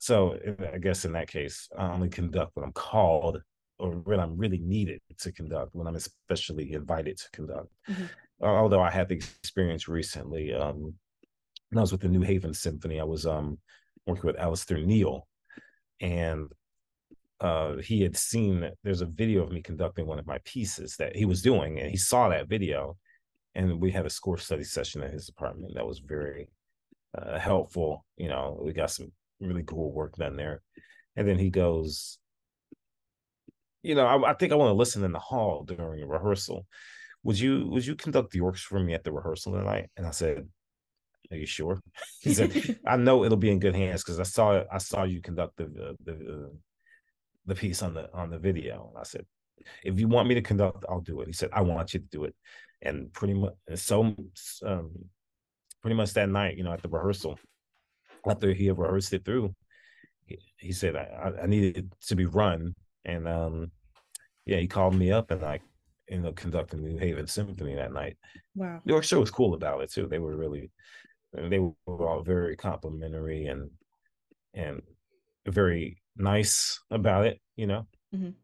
so 0.00 0.38
I 0.72 0.78
guess 0.78 1.04
in 1.04 1.12
that 1.12 1.28
case, 1.28 1.68
I 1.76 1.88
only 1.88 2.08
conduct 2.08 2.52
when 2.54 2.64
I'm 2.64 2.72
called 2.72 3.42
or 3.78 3.90
when 3.92 4.20
I'm 4.20 4.36
really 4.36 4.58
needed 4.58 5.00
to 5.20 5.32
conduct, 5.32 5.74
when 5.74 5.86
I'm 5.86 5.96
especially 5.96 6.72
invited 6.72 7.18
to 7.18 7.30
conduct. 7.32 7.68
Mm-hmm. 7.88 8.04
although 8.44 8.82
I 8.82 8.90
had 8.90 9.08
the 9.08 9.16
experience 9.16 9.88
recently, 9.88 10.52
um, 10.52 10.94
when 11.70 11.78
I 11.78 11.80
was 11.80 11.92
with 11.92 12.00
the 12.00 12.08
New 12.08 12.22
Haven 12.22 12.54
Symphony, 12.54 13.00
I 13.00 13.04
was 13.04 13.26
um, 13.26 13.58
working 14.06 14.26
with 14.26 14.36
Alasdair 14.36 14.84
Neale, 14.84 15.26
and 16.00 16.50
uh, 17.40 17.76
he 17.76 18.02
had 18.02 18.16
seen 18.16 18.68
there's 18.82 19.00
a 19.00 19.06
video 19.06 19.44
of 19.44 19.52
me 19.52 19.62
conducting 19.62 20.06
one 20.06 20.18
of 20.18 20.26
my 20.26 20.38
pieces 20.44 20.96
that 20.96 21.14
he 21.14 21.24
was 21.24 21.42
doing, 21.42 21.78
and 21.78 21.90
he 21.90 21.96
saw 21.96 22.28
that 22.28 22.48
video, 22.48 22.96
and 23.54 23.80
we 23.80 23.90
had 23.90 24.06
a 24.06 24.10
score 24.10 24.38
study 24.38 24.64
session 24.64 25.02
at 25.02 25.12
his 25.12 25.28
apartment 25.28 25.74
that 25.74 25.86
was 25.86 26.00
very 26.00 26.48
uh, 27.16 27.38
helpful. 27.38 28.04
You 28.16 28.28
know, 28.28 28.58
we 28.60 28.72
got 28.72 28.90
some 28.90 29.12
really 29.40 29.62
cool 29.62 29.92
work 29.92 30.16
done 30.16 30.36
there, 30.36 30.62
and 31.16 31.28
then 31.28 31.38
he 31.38 31.50
goes, 31.50 32.18
you 33.88 33.94
know, 33.94 34.06
I, 34.06 34.32
I 34.32 34.34
think 34.34 34.52
I 34.52 34.56
want 34.56 34.68
to 34.68 34.74
listen 34.74 35.02
in 35.02 35.12
the 35.12 35.18
hall 35.18 35.64
during 35.64 36.02
a 36.02 36.06
rehearsal. 36.06 36.66
Would 37.24 37.40
you 37.40 37.66
would 37.70 37.86
you 37.86 37.94
conduct 37.96 38.32
the 38.32 38.40
orchestra 38.40 38.78
for 38.78 38.84
me 38.84 38.92
at 38.92 39.02
the 39.02 39.12
rehearsal 39.12 39.52
tonight? 39.52 39.88
And 39.96 40.06
I 40.06 40.10
said, 40.10 40.46
Are 41.30 41.36
you 41.36 41.46
sure? 41.46 41.80
he 42.20 42.34
said, 42.34 42.78
I 42.86 42.98
know 42.98 43.24
it'll 43.24 43.38
be 43.38 43.50
in 43.50 43.60
good 43.60 43.74
hands 43.74 44.04
because 44.04 44.20
I 44.20 44.24
saw 44.24 44.62
I 44.70 44.76
saw 44.76 45.04
you 45.04 45.22
conduct 45.22 45.56
the 45.56 45.64
the 45.64 45.96
the, 46.04 46.50
the 47.46 47.54
piece 47.54 47.82
on 47.82 47.94
the 47.94 48.14
on 48.14 48.28
the 48.28 48.38
video. 48.38 48.90
And 48.90 49.00
I 49.00 49.04
said, 49.04 49.24
if 49.82 49.98
you 49.98 50.06
want 50.06 50.28
me 50.28 50.34
to 50.34 50.42
conduct, 50.42 50.84
I'll 50.88 51.00
do 51.00 51.22
it. 51.22 51.26
He 51.26 51.32
said, 51.32 51.48
I 51.54 51.62
want 51.62 51.94
you 51.94 52.00
to 52.00 52.06
do 52.06 52.24
it. 52.24 52.34
And 52.82 53.10
pretty 53.12 53.34
much 53.34 53.54
so 53.76 54.14
um, 54.64 54.90
pretty 55.80 55.96
much 55.96 56.12
that 56.12 56.28
night, 56.28 56.58
you 56.58 56.62
know, 56.62 56.72
at 56.72 56.82
the 56.82 56.90
rehearsal, 56.90 57.38
after 58.28 58.52
he 58.52 58.66
had 58.66 58.78
rehearsed 58.78 59.14
it 59.14 59.24
through, 59.24 59.54
he, 60.26 60.38
he 60.58 60.72
said 60.72 60.94
I, 60.94 61.32
I 61.42 61.46
needed 61.46 61.90
to 62.08 62.16
be 62.16 62.26
run 62.26 62.74
and 63.04 63.26
um, 63.26 63.70
yeah, 64.48 64.58
he 64.58 64.66
called 64.66 64.94
me 64.94 65.12
up 65.12 65.30
and 65.30 65.42
like 65.42 65.62
you 66.08 66.20
know 66.20 66.32
conducting 66.32 66.82
New 66.82 66.98
Haven 66.98 67.26
Symphony 67.26 67.74
that 67.76 67.92
night. 67.92 68.16
Wow. 68.54 68.82
The 68.84 68.94
orchestra 68.94 69.20
was 69.20 69.30
cool 69.30 69.54
about 69.54 69.82
it 69.82 69.92
too. 69.92 70.08
They 70.08 70.18
were 70.18 70.36
really 70.36 70.70
they 71.32 71.58
were 71.60 72.08
all 72.08 72.22
very 72.22 72.56
complimentary 72.56 73.46
and 73.46 73.70
and 74.54 74.82
very 75.46 76.02
nice 76.16 76.80
about 76.90 77.26
it, 77.26 77.40
you 77.56 77.66
know. 77.66 77.86
Mhm. 78.12 78.34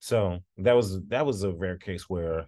So 0.00 0.40
that 0.58 0.74
was 0.74 1.02
that 1.08 1.26
was 1.26 1.42
a 1.42 1.52
rare 1.52 1.76
case 1.76 2.08
where 2.08 2.46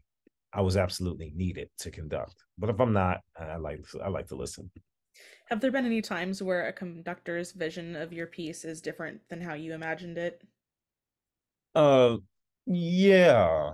I 0.53 0.63
was 0.63 0.77
absolutely 0.77 1.33
needed 1.35 1.69
to 1.79 1.91
conduct. 1.91 2.35
But 2.59 2.71
if 2.71 2.81
I'm 2.81 2.93
not, 2.93 3.21
I 3.39 3.57
like 3.57 3.81
I 4.03 4.09
like 4.09 4.29
to 4.29 4.37
listen. 4.37 4.71
Have 5.49 5.61
there 5.61 5.73
been 5.73 5.87
any 5.87 6.01
times 6.01 6.43
where 6.43 6.67
a 6.67 6.73
conductor's 6.73 7.53
vision 7.53 7.97
of 7.97 8.13
your 8.13 8.29
piece 8.29 8.65
is 8.65 8.81
different 8.81 9.29
than 9.29 9.41
how 9.41 9.55
you 9.55 9.75
imagined 9.75 10.17
it? 10.17 10.43
Uh 11.75 12.19
yeah. 12.67 13.73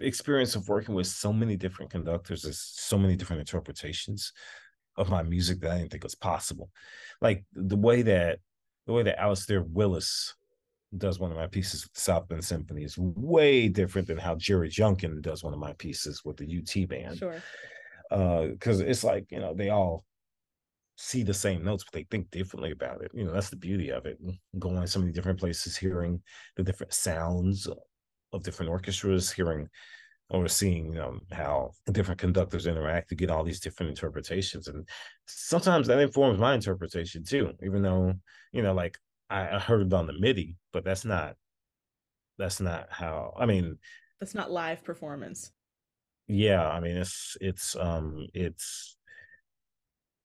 Experience 0.00 0.54
of 0.56 0.68
working 0.68 0.94
with 0.94 1.06
so 1.06 1.32
many 1.32 1.56
different 1.56 1.90
conductors, 1.90 2.42
there's 2.42 2.60
so 2.60 2.98
many 2.98 3.16
different 3.16 3.40
interpretations 3.40 4.32
of 4.96 5.08
my 5.08 5.22
music 5.22 5.60
that 5.60 5.70
I 5.70 5.78
didn't 5.78 5.92
think 5.92 6.04
was 6.04 6.14
possible. 6.14 6.70
Like 7.20 7.44
the 7.54 7.76
way 7.76 8.02
that 8.02 8.40
the 8.86 8.92
way 8.92 9.02
that 9.04 9.20
Alastair 9.20 9.62
Willis 9.62 10.34
does 10.96 11.18
one 11.18 11.30
of 11.30 11.36
my 11.36 11.46
pieces 11.46 11.84
with 11.84 11.92
the 11.92 12.00
South 12.00 12.28
Bend 12.28 12.44
Symphony 12.44 12.82
is 12.82 12.96
way 12.98 13.68
different 13.68 14.08
than 14.08 14.18
how 14.18 14.34
Jerry 14.34 14.68
Junkin 14.68 15.20
does 15.20 15.44
one 15.44 15.52
of 15.52 15.58
my 15.58 15.74
pieces 15.74 16.24
with 16.24 16.38
the 16.38 16.46
UT 16.58 16.88
band. 16.88 17.18
Sure. 17.18 17.42
Uh, 18.10 18.46
because 18.46 18.80
it's 18.80 19.04
like, 19.04 19.26
you 19.30 19.38
know, 19.38 19.54
they 19.54 19.68
all 19.68 20.04
see 20.96 21.22
the 21.22 21.34
same 21.34 21.62
notes, 21.62 21.84
but 21.84 21.92
they 21.92 22.06
think 22.10 22.30
differently 22.30 22.70
about 22.70 23.02
it. 23.02 23.10
You 23.12 23.24
know, 23.24 23.32
that's 23.32 23.50
the 23.50 23.56
beauty 23.56 23.90
of 23.90 24.06
it. 24.06 24.18
Going 24.58 24.86
so 24.86 24.98
many 24.98 25.12
different 25.12 25.38
places, 25.38 25.76
hearing 25.76 26.22
the 26.56 26.62
different 26.62 26.94
sounds 26.94 27.68
of 28.32 28.42
different 28.42 28.70
orchestras, 28.70 29.30
hearing 29.30 29.68
or 30.30 30.48
seeing 30.48 30.92
know 30.92 31.18
how 31.32 31.70
different 31.90 32.20
conductors 32.20 32.66
interact 32.66 33.08
to 33.08 33.14
get 33.14 33.30
all 33.30 33.44
these 33.44 33.60
different 33.60 33.90
interpretations 33.90 34.68
and 34.68 34.86
sometimes 35.26 35.86
that 35.86 35.98
informs 35.98 36.38
my 36.38 36.54
interpretation 36.54 37.24
too 37.24 37.52
even 37.62 37.82
though 37.82 38.12
you 38.52 38.62
know 38.62 38.74
like 38.74 38.98
i, 39.30 39.48
I 39.56 39.58
heard 39.58 39.86
it 39.86 39.92
on 39.92 40.06
the 40.06 40.12
midi 40.12 40.56
but 40.72 40.84
that's 40.84 41.04
not 41.04 41.34
that's 42.36 42.60
not 42.60 42.88
how 42.90 43.34
i 43.38 43.46
mean 43.46 43.78
That's 44.20 44.34
not 44.34 44.50
live 44.50 44.84
performance. 44.84 45.50
yeah 46.26 46.66
i 46.68 46.80
mean 46.80 46.96
it's 46.98 47.36
it's 47.40 47.74
um 47.76 48.26
it's 48.34 48.96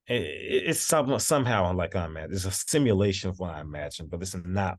it, 0.08 0.22
it's 0.22 0.82
some, 0.82 1.18
somehow 1.20 1.74
like 1.74 1.96
i'm 1.96 2.18
at 2.18 2.32
it's 2.32 2.44
a 2.46 2.52
simulation 2.52 3.30
of 3.30 3.40
what 3.40 3.52
i 3.52 3.62
imagine 3.62 4.08
but 4.08 4.22
it's 4.22 4.36
not 4.46 4.78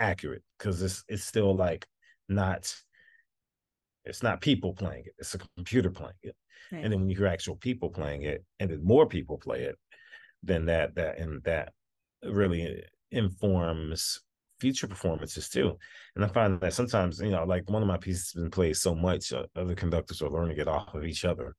accurate 0.00 0.42
because 0.58 0.82
it's 0.82 1.04
it's 1.08 1.24
still 1.24 1.54
like 1.54 1.86
not 2.28 2.74
it's 4.04 4.22
not 4.22 4.40
people 4.40 4.72
playing 4.72 5.04
it 5.06 5.14
it's 5.18 5.34
a 5.34 5.38
computer 5.56 5.90
playing 5.90 6.14
it. 6.22 6.34
Right. 6.72 6.84
and 6.84 6.92
then 6.92 7.00
when 7.00 7.08
you 7.08 7.16
hear 7.16 7.26
actual 7.26 7.56
people 7.56 7.90
playing 7.90 8.22
it 8.22 8.44
and 8.58 8.70
then 8.70 8.84
more 8.84 9.06
people 9.06 9.38
play 9.38 9.62
it 9.62 9.76
then 10.42 10.66
that 10.66 10.94
that 10.94 11.18
and 11.18 11.42
that 11.44 11.72
really 12.24 12.82
informs 13.10 14.20
future 14.60 14.86
performances 14.86 15.48
too. 15.48 15.76
And 16.14 16.24
i 16.24 16.28
find 16.28 16.60
that 16.60 16.74
sometimes 16.74 17.20
you 17.20 17.30
know 17.30 17.44
like 17.44 17.68
one 17.68 17.82
of 17.82 17.88
my 17.88 17.96
pieces 17.96 18.32
has 18.32 18.42
been 18.42 18.50
played 18.50 18.76
so 18.76 18.94
much 18.94 19.32
uh, 19.32 19.44
other 19.56 19.74
conductors 19.74 20.22
are 20.22 20.30
learning 20.30 20.58
it 20.58 20.68
off 20.68 20.94
of 20.94 21.04
each 21.04 21.24
other. 21.24 21.54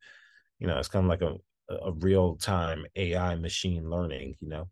You 0.59 0.67
know 0.67 0.77
it's 0.77 0.87
kind 0.87 1.05
of 1.05 1.09
like 1.09 1.21
a 1.21 1.35
a 1.71 1.93
real 1.93 2.35
time 2.35 2.85
ai 2.97 3.35
machine 3.35 3.89
learning 3.89 4.35
you 4.41 4.49
know 4.49 4.67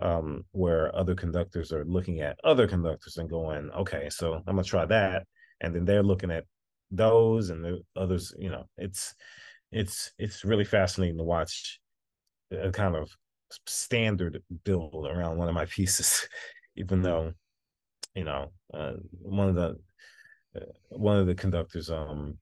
um 0.00 0.44
where 0.52 0.94
other 0.96 1.14
conductors 1.14 1.72
are 1.72 1.84
looking 1.84 2.20
at 2.20 2.38
other 2.42 2.66
conductors 2.66 3.16
and 3.16 3.30
going 3.30 3.70
okay 3.70 4.08
so 4.10 4.34
i'm 4.34 4.56
gonna 4.56 4.64
try 4.64 4.84
that 4.84 5.24
and 5.60 5.74
then 5.74 5.84
they're 5.84 6.02
looking 6.02 6.30
at 6.30 6.44
those 6.90 7.50
and 7.50 7.64
the 7.64 7.80
others 7.96 8.34
you 8.38 8.50
know 8.50 8.64
it's 8.76 9.14
it's 9.70 10.12
it's 10.18 10.44
really 10.44 10.64
fascinating 10.64 11.16
to 11.16 11.24
watch 11.24 11.78
a 12.52 12.70
kind 12.70 12.96
of 12.96 13.10
standard 13.66 14.42
build 14.64 15.06
around 15.06 15.36
one 15.36 15.48
of 15.48 15.54
my 15.54 15.64
pieces 15.76 16.28
even 16.76 17.02
though 17.02 17.32
you 18.14 18.24
know 18.24 18.50
uh, 18.72 18.94
one 19.22 19.48
of 19.48 19.54
the 19.54 19.76
uh, 20.56 20.64
one 20.90 21.18
of 21.18 21.26
the 21.26 21.34
conductors 21.34 21.90
um 21.90 22.36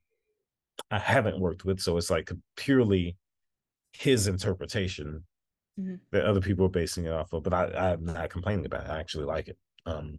i 0.90 0.98
haven't 0.98 1.40
worked 1.40 1.64
with 1.64 1.80
so 1.80 1.96
it's 1.96 2.10
like 2.10 2.30
purely 2.56 3.16
his 3.92 4.26
interpretation 4.26 5.22
Mhm. 5.76 6.00
that 6.12 6.24
other 6.26 6.40
people 6.40 6.66
are 6.66 6.70
basing 6.70 7.06
it 7.06 7.12
off 7.12 7.32
of 7.32 7.42
but 7.42 7.54
i 7.54 7.92
i'm 7.92 8.04
not 8.04 8.30
complaining 8.30 8.66
about 8.66 8.84
it 8.84 8.90
i 8.90 9.00
actually 9.00 9.24
like 9.24 9.48
it 9.48 9.58
um 9.86 10.18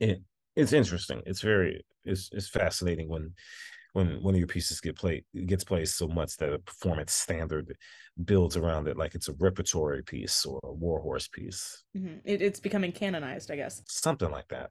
it 0.00 0.20
it's 0.56 0.72
interesting 0.72 1.22
it's 1.26 1.40
very 1.40 1.84
it's 2.04 2.28
it's 2.32 2.48
fascinating 2.48 3.08
when 3.08 3.32
when 3.94 4.22
one 4.22 4.34
of 4.34 4.38
your 4.38 4.48
pieces 4.48 4.80
get 4.80 4.96
played 4.96 5.24
gets 5.46 5.64
played 5.64 5.88
so 5.88 6.08
much 6.08 6.36
that 6.36 6.52
a 6.52 6.58
performance 6.58 7.12
standard 7.12 7.76
builds 8.24 8.56
around 8.56 8.88
it 8.88 8.96
like 8.96 9.14
it's 9.14 9.28
a 9.28 9.34
repertory 9.34 10.02
piece 10.02 10.44
or 10.44 10.60
a 10.64 10.72
warhorse 10.72 11.28
piece 11.28 11.84
hmm 11.94 12.16
It, 12.24 12.42
it's 12.42 12.60
becoming 12.60 12.92
canonized, 12.92 13.50
I 13.50 13.56
guess. 13.56 13.82
something 13.86 14.30
like 14.30 14.48
that 14.48 14.70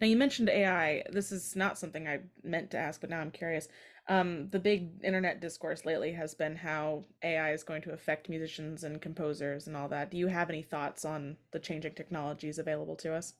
Now 0.00 0.06
you 0.06 0.16
mentioned 0.16 0.48
AI. 0.48 1.02
This 1.12 1.30
is 1.30 1.54
not 1.56 1.78
something 1.78 2.08
I 2.08 2.20
meant 2.42 2.70
to 2.70 2.78
ask, 2.78 3.00
but 3.00 3.10
now 3.10 3.20
I'm 3.20 3.30
curious. 3.30 3.68
Um, 4.08 4.48
the 4.50 4.58
big 4.58 4.90
internet 5.04 5.40
discourse 5.40 5.84
lately 5.84 6.12
has 6.12 6.34
been 6.34 6.56
how 6.56 7.04
AI 7.22 7.52
is 7.52 7.62
going 7.62 7.82
to 7.82 7.92
affect 7.92 8.28
musicians 8.28 8.84
and 8.84 9.00
composers 9.00 9.66
and 9.66 9.76
all 9.76 9.88
that. 9.88 10.10
Do 10.10 10.16
you 10.16 10.26
have 10.26 10.50
any 10.50 10.62
thoughts 10.62 11.04
on 11.04 11.36
the 11.52 11.60
changing 11.60 11.94
technologies 11.94 12.58
available 12.58 12.96
to 12.96 13.14
us? 13.14 13.34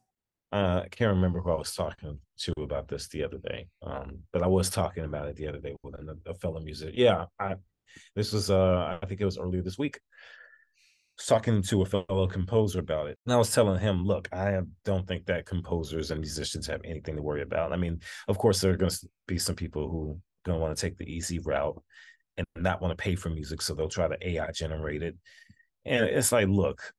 uh, 0.52 0.82
I 0.84 0.88
can't 0.88 1.14
remember 1.14 1.40
who 1.40 1.50
I 1.50 1.56
was 1.58 1.74
talking 1.74 2.18
to 2.38 2.52
about 2.58 2.88
this 2.88 3.08
the 3.08 3.22
other 3.22 3.38
day, 3.38 3.68
um, 3.82 4.20
but 4.32 4.42
I 4.42 4.48
was 4.48 4.68
talking 4.68 5.04
about 5.04 5.28
it 5.28 5.36
the 5.36 5.46
other 5.46 5.60
day 5.60 5.76
with 5.82 5.94
a, 6.26 6.34
fellow 6.34 6.60
musician. 6.60 6.94
Yeah, 6.96 7.26
I 7.38 7.54
this 8.16 8.32
was 8.32 8.50
uh, 8.50 8.98
I 9.00 9.06
think 9.06 9.20
it 9.20 9.24
was 9.24 9.38
earlier 9.38 9.62
this 9.62 9.78
week. 9.78 10.00
Talking 11.26 11.62
to 11.62 11.82
a 11.82 11.86
fellow 11.86 12.26
composer 12.26 12.80
about 12.80 13.08
it, 13.08 13.18
and 13.26 13.32
I 13.32 13.36
was 13.36 13.54
telling 13.54 13.78
him, 13.78 14.04
"Look, 14.04 14.28
I 14.32 14.58
don't 14.84 15.06
think 15.06 15.26
that 15.26 15.46
composers 15.46 16.10
and 16.10 16.20
musicians 16.20 16.66
have 16.66 16.80
anything 16.84 17.14
to 17.14 17.22
worry 17.22 17.42
about. 17.42 17.72
I 17.72 17.76
mean, 17.76 18.00
of 18.26 18.38
course, 18.38 18.60
there 18.60 18.72
are 18.72 18.76
going 18.76 18.90
to 18.90 19.08
be 19.28 19.38
some 19.38 19.54
people 19.54 19.88
who 19.88 20.18
going 20.44 20.58
to 20.58 20.62
want 20.62 20.76
to 20.76 20.80
take 20.80 20.96
the 20.98 21.10
easy 21.10 21.38
route 21.38 21.82
and 22.36 22.46
not 22.56 22.80
want 22.80 22.96
to 22.96 23.02
pay 23.02 23.16
for 23.16 23.30
music, 23.30 23.62
so 23.62 23.74
they'll 23.74 23.88
try 23.88 24.08
to 24.08 24.28
AI 24.28 24.50
generate 24.52 25.02
it. 25.02 25.16
And 25.84 26.04
it's 26.04 26.32
like, 26.32 26.48
look, 26.48 26.92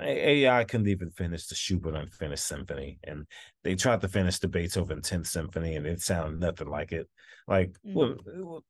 AI 0.00 0.64
couldn't 0.64 0.88
even 0.88 1.10
finish 1.10 1.46
the 1.46 1.54
Schubert 1.54 1.94
Unfinished 1.94 2.46
Symphony, 2.46 2.98
and 3.04 3.26
they 3.64 3.74
tried 3.74 4.00
to 4.00 4.08
finish 4.08 4.38
the 4.38 4.48
Beethoven 4.48 5.00
10th 5.00 5.26
Symphony, 5.26 5.76
and 5.76 5.86
it 5.86 6.00
sounded 6.00 6.40
nothing 6.40 6.68
like 6.68 6.92
it. 6.92 7.08
Like, 7.46 7.72
Mm. 7.86 8.18
what, 8.34 8.62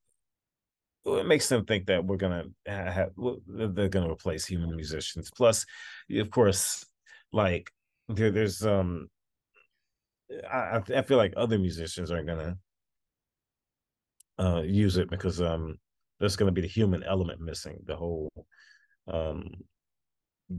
what 1.05 1.27
makes 1.27 1.49
them 1.49 1.65
think 1.65 1.87
that 1.87 2.05
we're 2.05 2.17
gonna 2.17 2.45
have 2.67 3.11
they're 3.47 3.89
gonna 3.89 4.11
replace 4.13 4.47
human 4.47 4.75
musicians? 4.75 5.31
Plus, 5.35 5.67
of 6.11 6.31
course, 6.31 6.85
like 7.33 7.71
there, 8.09 8.31
there's 8.31 8.65
um, 8.65 9.09
I 10.51 10.81
I 10.95 11.03
feel 11.03 11.19
like 11.19 11.35
other 11.37 11.59
musicians 11.59 12.11
aren't 12.11 12.29
gonna 12.29 12.57
uh 14.39 14.63
use 14.63 14.97
it 14.97 15.11
because 15.11 15.41
um 15.41 15.77
there's 16.21 16.37
gonna 16.37 16.53
be 16.53 16.61
the 16.61 16.69
human 16.69 17.03
element 17.03 17.41
missing. 17.41 17.79
The 17.85 17.97
whole 17.97 18.31
um 19.09 19.51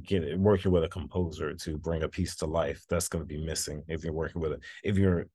get 0.01 0.37
working 0.39 0.71
with 0.71 0.83
a 0.83 0.89
composer 0.89 1.53
to 1.53 1.77
bring 1.77 2.03
a 2.03 2.09
piece 2.09 2.35
to 2.37 2.45
life 2.45 2.83
that's 2.89 3.07
going 3.07 3.21
to 3.21 3.27
be 3.27 3.43
missing 3.43 3.83
if 3.87 4.03
you're 4.03 4.13
working 4.13 4.41
with 4.41 4.53
it 4.53 4.59
if 4.83 4.97
you're 4.97 5.27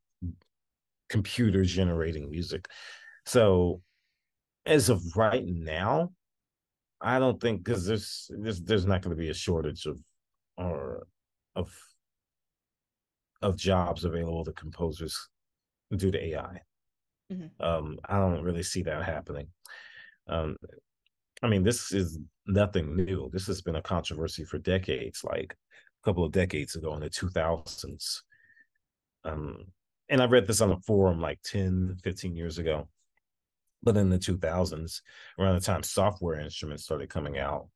computer 1.09 1.65
generating 1.65 2.31
music 2.31 2.67
so 3.25 3.81
as 4.67 4.89
of 4.89 5.03
right 5.17 5.47
now 5.47 6.11
i 7.01 7.19
don't 7.19 7.41
think 7.41 7.63
because 7.63 7.87
there's 7.87 8.31
there's 8.39 8.61
there's 8.63 8.87
not 8.87 9.01
going 9.01 9.15
to 9.17 9.21
be 9.21 9.31
a 9.31 9.35
shortage 9.35 9.87
of 9.87 9.99
or 10.57 11.07
of 11.55 11.73
of 13.41 13.57
jobs 13.57 14.05
available 14.05 14.45
to 14.45 14.53
composers 14.53 15.29
due 15.97 16.11
to 16.11 16.23
ai 16.25 16.61
Mhm. 17.31 17.51
um 17.61 17.99
i 18.09 18.19
don't 18.19 18.43
really 18.45 18.63
see 18.63 18.83
that 18.83 19.05
happening 19.05 19.49
um 20.29 20.57
I 21.43 21.49
mean, 21.49 21.63
this 21.63 21.93
is 21.93 22.19
nothing 22.47 22.97
new. 22.97 23.31
This 23.33 23.47
has 23.49 23.63
been 23.63 23.77
a 23.77 23.83
controversy 23.83 24.45
for 24.45 24.59
decades, 24.59 25.25
like 25.25 25.55
a 25.55 26.05
couple 26.05 26.25
of 26.25 26.33
decades 26.33 26.77
ago 26.77 26.95
in 26.95 27.01
the 27.01 27.11
2000s. 27.11 28.23
Um, 29.25 29.67
and 30.09 30.23
I 30.23 30.27
read 30.27 30.47
this 30.47 30.61
on 30.61 30.73
a 30.73 30.81
forum 30.81 31.21
like 31.21 31.41
10, 31.43 31.97
15 32.03 32.37
years 32.37 32.59
ago. 32.59 32.89
But 33.83 33.97
in 33.97 34.11
the 34.11 34.19
2000s, 34.19 35.03
around 35.39 35.57
the 35.57 35.61
time 35.61 35.83
software 35.83 36.41
instruments 36.41 36.85
started 36.85 37.11
coming 37.11 37.39
out, 37.39 37.69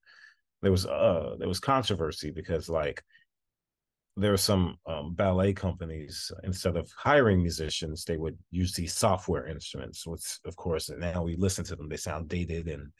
there 0.63 0.73
was 0.73 0.87
uh 0.87 1.37
there 1.39 1.49
was 1.49 1.61
controversy 1.61 2.31
because 2.31 2.69
like 2.69 3.03
there 4.17 4.31
were 4.33 4.37
some 4.37 4.77
um, 4.87 5.15
ballet 5.15 5.53
companies 5.53 6.31
instead 6.45 6.77
of 6.77 6.91
hiring 6.97 7.41
musicians, 7.41 8.05
they 8.05 8.19
would 8.19 8.39
use 8.51 8.75
these 8.75 8.95
software 8.95 9.47
instruments, 9.47 10.07
which 10.07 10.39
of 10.45 10.55
course 10.57 10.91
now 10.91 11.23
we 11.23 11.37
listen 11.37 11.65
to 11.65 11.77
them, 11.77 11.89
they 11.89 11.97
sound 11.97 12.29
dated 12.29 12.69
and 12.69 12.93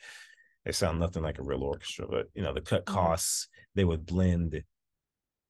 they 0.65 0.73
sound 0.73 0.99
nothing 0.99 1.23
like 1.23 1.39
a 1.39 1.43
real 1.43 1.63
orchestra, 1.63 2.07
but 2.09 2.29
you 2.35 2.43
know, 2.43 2.55
to 2.55 2.61
cut 2.61 2.87
Mhm. 2.87 2.95
costs, 2.95 3.49
they 3.75 3.85
would 3.85 4.07
blend 4.07 4.63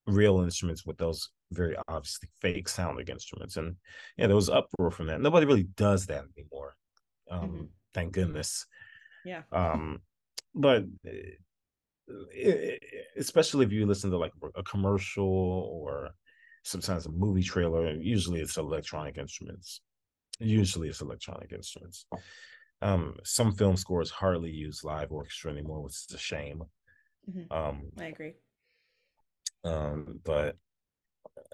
real 0.06 0.40
instruments 0.40 0.84
with 0.84 0.98
those 0.98 1.30
very 1.52 1.76
obviously 1.86 2.28
fake 2.40 2.68
sounding 2.68 3.06
instruments. 3.06 3.56
And 3.56 3.76
yeah, 4.16 4.26
there 4.26 4.36
was 4.36 4.48
uproar 4.48 4.90
from 4.90 5.06
that. 5.06 5.20
Nobody 5.20 5.46
really 5.46 5.64
does 5.76 6.06
that 6.06 6.24
anymore. 6.36 6.74
Um, 7.30 7.40
mm-hmm. 7.40 7.64
Thank 7.94 8.12
goodness. 8.14 8.66
Yeah. 9.24 9.42
Um, 9.52 10.02
but 10.54 10.84
eh, 11.06 11.36
especially 13.16 13.66
if 13.66 13.72
you 13.72 13.86
listen 13.86 14.10
to 14.10 14.18
like 14.18 14.32
a 14.54 14.62
commercial 14.62 15.24
or 15.26 16.10
sometimes 16.64 17.06
a 17.06 17.10
movie 17.10 17.42
trailer, 17.42 17.92
usually 17.94 18.40
it's 18.40 18.56
electronic 18.56 19.18
instruments. 19.18 19.80
Usually 20.38 20.88
it's 20.88 21.00
electronic 21.00 21.52
instruments. 21.52 22.06
Um, 22.80 23.16
some 23.24 23.52
film 23.52 23.76
scores 23.76 24.10
hardly 24.10 24.50
use 24.50 24.82
live 24.82 25.12
orchestra 25.12 25.52
anymore, 25.52 25.82
which 25.82 25.92
is 25.92 26.14
a 26.14 26.18
shame. 26.18 26.62
Mm-hmm. 27.30 27.52
Um, 27.52 27.82
I 27.98 28.06
agree. 28.06 28.34
Um, 29.64 30.20
but 30.24 30.56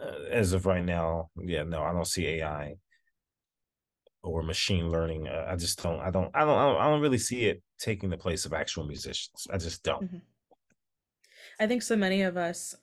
uh, 0.02 0.24
as 0.30 0.52
of 0.54 0.64
right 0.64 0.84
now, 0.84 1.28
yeah, 1.36 1.64
no, 1.64 1.82
I 1.82 1.92
don't 1.92 2.06
see 2.06 2.26
AI 2.26 2.76
or 4.22 4.42
machine 4.42 4.90
learning. 4.90 5.28
Uh, 5.28 5.46
I 5.48 5.56
just 5.56 5.82
don't. 5.82 6.00
I 6.00 6.10
don't. 6.10 6.30
I 6.34 6.44
don't. 6.44 6.76
I 6.76 6.88
don't 6.88 7.00
really 7.00 7.18
see 7.18 7.46
it 7.46 7.62
taking 7.78 8.10
the 8.10 8.16
place 8.16 8.44
of 8.46 8.52
actual 8.52 8.86
musicians. 8.86 9.46
I 9.52 9.58
just 9.58 9.82
don't. 9.82 10.04
Mm-hmm. 10.04 10.18
I 11.60 11.66
think 11.66 11.82
so 11.82 11.96
many 11.96 12.22
of 12.22 12.36
us 12.36 12.76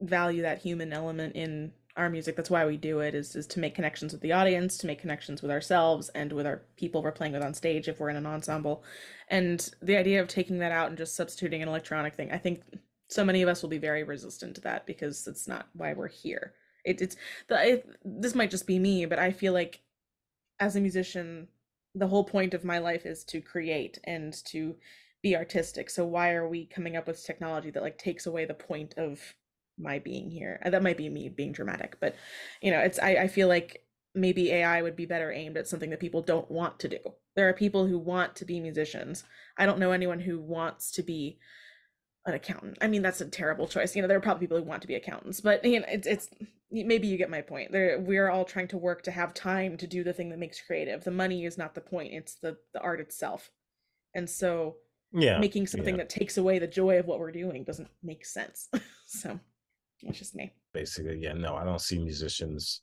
value 0.00 0.42
that 0.42 0.62
human 0.62 0.92
element 0.92 1.36
in 1.36 1.72
our 1.96 2.08
music. 2.08 2.36
That's 2.36 2.50
why 2.50 2.64
we 2.66 2.76
do 2.76 3.00
it. 3.00 3.14
Is 3.14 3.36
is 3.36 3.46
to 3.48 3.60
make 3.60 3.74
connections 3.74 4.12
with 4.12 4.22
the 4.22 4.32
audience, 4.32 4.78
to 4.78 4.86
make 4.86 5.00
connections 5.00 5.42
with 5.42 5.50
ourselves 5.50 6.08
and 6.10 6.32
with 6.32 6.46
our 6.46 6.62
people 6.76 7.02
we're 7.02 7.12
playing 7.12 7.34
with 7.34 7.42
on 7.42 7.54
stage 7.54 7.88
if 7.88 8.00
we're 8.00 8.08
in 8.08 8.16
an 8.16 8.26
ensemble. 8.26 8.82
And 9.28 9.68
the 9.82 9.96
idea 9.96 10.20
of 10.20 10.28
taking 10.28 10.58
that 10.58 10.72
out 10.72 10.88
and 10.88 10.98
just 10.98 11.14
substituting 11.14 11.62
an 11.62 11.68
electronic 11.68 12.14
thing, 12.14 12.30
I 12.32 12.38
think 12.38 12.62
so 13.08 13.24
many 13.24 13.42
of 13.42 13.48
us 13.48 13.62
will 13.62 13.68
be 13.68 13.78
very 13.78 14.04
resistant 14.04 14.54
to 14.54 14.60
that 14.62 14.86
because 14.86 15.26
it's 15.26 15.46
not 15.46 15.68
why 15.74 15.92
we're 15.92 16.08
here. 16.08 16.54
It, 16.84 17.00
it's 17.02 17.16
the 17.48 17.68
it, 17.74 17.88
this 18.04 18.34
might 18.34 18.50
just 18.50 18.66
be 18.66 18.78
me, 18.78 19.04
but 19.06 19.18
I 19.18 19.30
feel 19.30 19.52
like 19.52 19.82
as 20.58 20.76
a 20.76 20.80
musician, 20.80 21.48
the 21.94 22.08
whole 22.08 22.24
point 22.24 22.54
of 22.54 22.64
my 22.64 22.78
life 22.78 23.04
is 23.04 23.22
to 23.24 23.40
create 23.40 23.98
and 24.04 24.32
to 24.46 24.76
be 25.22 25.36
artistic. 25.36 25.88
So 25.90 26.04
why 26.04 26.32
are 26.32 26.48
we 26.48 26.66
coming 26.66 26.96
up 26.96 27.06
with 27.06 27.24
technology 27.24 27.70
that 27.70 27.82
like 27.82 27.98
takes 27.98 28.26
away 28.26 28.44
the 28.44 28.54
point 28.54 28.94
of 28.96 29.20
my 29.78 29.98
being 29.98 30.30
here? 30.30 30.60
Uh, 30.64 30.70
that 30.70 30.82
might 30.82 30.96
be 30.96 31.08
me 31.08 31.28
being 31.28 31.52
dramatic, 31.52 31.98
but 32.00 32.16
you 32.60 32.70
know, 32.70 32.80
it's 32.80 32.98
I, 32.98 33.10
I 33.14 33.28
feel 33.28 33.48
like 33.48 33.84
maybe 34.14 34.52
AI 34.52 34.82
would 34.82 34.96
be 34.96 35.06
better 35.06 35.32
aimed 35.32 35.56
at 35.56 35.68
something 35.68 35.90
that 35.90 36.00
people 36.00 36.22
don't 36.22 36.50
want 36.50 36.78
to 36.80 36.88
do. 36.88 36.98
There 37.34 37.48
are 37.48 37.54
people 37.54 37.86
who 37.86 37.98
want 37.98 38.36
to 38.36 38.44
be 38.44 38.60
musicians. 38.60 39.24
I 39.56 39.64
don't 39.64 39.78
know 39.78 39.92
anyone 39.92 40.20
who 40.20 40.38
wants 40.38 40.90
to 40.92 41.02
be 41.02 41.38
an 42.26 42.34
accountant. 42.34 42.78
I 42.80 42.88
mean, 42.88 43.02
that's 43.02 43.20
a 43.20 43.28
terrible 43.28 43.66
choice. 43.66 43.96
You 43.96 44.02
know, 44.02 44.08
there 44.08 44.16
are 44.16 44.22
probably 44.22 44.46
people 44.46 44.58
who 44.58 44.64
want 44.64 44.82
to 44.82 44.88
be 44.88 44.94
accountants, 44.94 45.40
but 45.40 45.64
you 45.64 45.80
know, 45.80 45.86
it's 45.88 46.06
it's 46.06 46.28
maybe 46.70 47.08
you 47.08 47.16
get 47.16 47.30
my 47.30 47.40
point. 47.40 47.72
There, 47.72 47.98
we're 48.00 48.30
all 48.30 48.44
trying 48.44 48.68
to 48.68 48.78
work 48.78 49.02
to 49.04 49.10
have 49.10 49.34
time 49.34 49.76
to 49.78 49.86
do 49.86 50.04
the 50.04 50.12
thing 50.12 50.30
that 50.30 50.38
makes 50.38 50.60
creative. 50.60 51.04
The 51.04 51.10
money 51.10 51.44
is 51.44 51.58
not 51.58 51.74
the 51.74 51.80
point; 51.80 52.12
it's 52.12 52.34
the 52.34 52.58
the 52.72 52.80
art 52.80 53.00
itself. 53.00 53.50
And 54.14 54.28
so, 54.28 54.76
yeah, 55.12 55.38
making 55.38 55.66
something 55.66 55.94
yeah. 55.94 56.02
that 56.02 56.08
takes 56.08 56.38
away 56.38 56.58
the 56.58 56.66
joy 56.66 56.98
of 56.98 57.06
what 57.06 57.18
we're 57.18 57.32
doing 57.32 57.64
doesn't 57.64 57.88
make 58.02 58.24
sense. 58.24 58.68
so, 59.06 59.38
it's 60.02 60.18
just 60.18 60.34
me. 60.34 60.52
Basically, 60.72 61.18
yeah, 61.18 61.32
no, 61.32 61.56
I 61.56 61.64
don't 61.64 61.80
see 61.80 61.98
musicians 61.98 62.82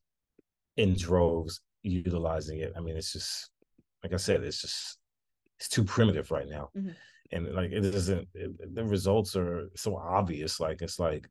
in 0.77 0.95
droves 0.95 1.61
utilizing 1.83 2.59
it. 2.59 2.73
I 2.77 2.79
mean, 2.79 2.97
it's 2.97 3.13
just 3.13 3.49
like 4.03 4.13
I 4.13 4.17
said, 4.17 4.43
it's 4.43 4.61
just 4.61 4.97
it's 5.59 5.69
too 5.69 5.83
primitive 5.83 6.31
right 6.31 6.47
now. 6.47 6.69
Mm-hmm 6.77 6.91
and 7.31 7.53
like 7.53 7.71
it 7.71 7.81
doesn't 7.81 8.27
it, 8.33 8.75
the 8.75 8.83
results 8.83 9.35
are 9.35 9.69
so 9.75 9.95
obvious 9.97 10.59
like 10.59 10.81
it's 10.81 10.99
like 10.99 11.27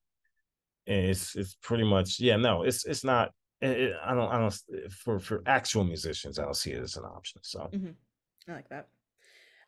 it's 0.87 1.37
it's 1.37 1.57
pretty 1.63 1.85
much 1.85 2.19
yeah 2.21 2.37
no 2.37 2.63
it's 2.63 2.85
it's 2.87 3.05
not 3.05 3.33
it, 3.61 3.93
i 4.05 4.15
don't 4.15 4.31
i 4.33 4.39
don't 4.39 4.93
for 4.93 5.19
for 5.19 5.43
actual 5.47 5.85
musicians 5.85 6.39
i 6.39 6.45
don't 6.45 6.57
see 6.57 6.71
it 6.71 6.83
as 6.83 6.97
an 6.97 7.05
option 7.05 7.41
so 7.43 7.69
mm-hmm. 7.73 7.91
i 8.49 8.55
like 8.55 8.69
that 8.69 8.89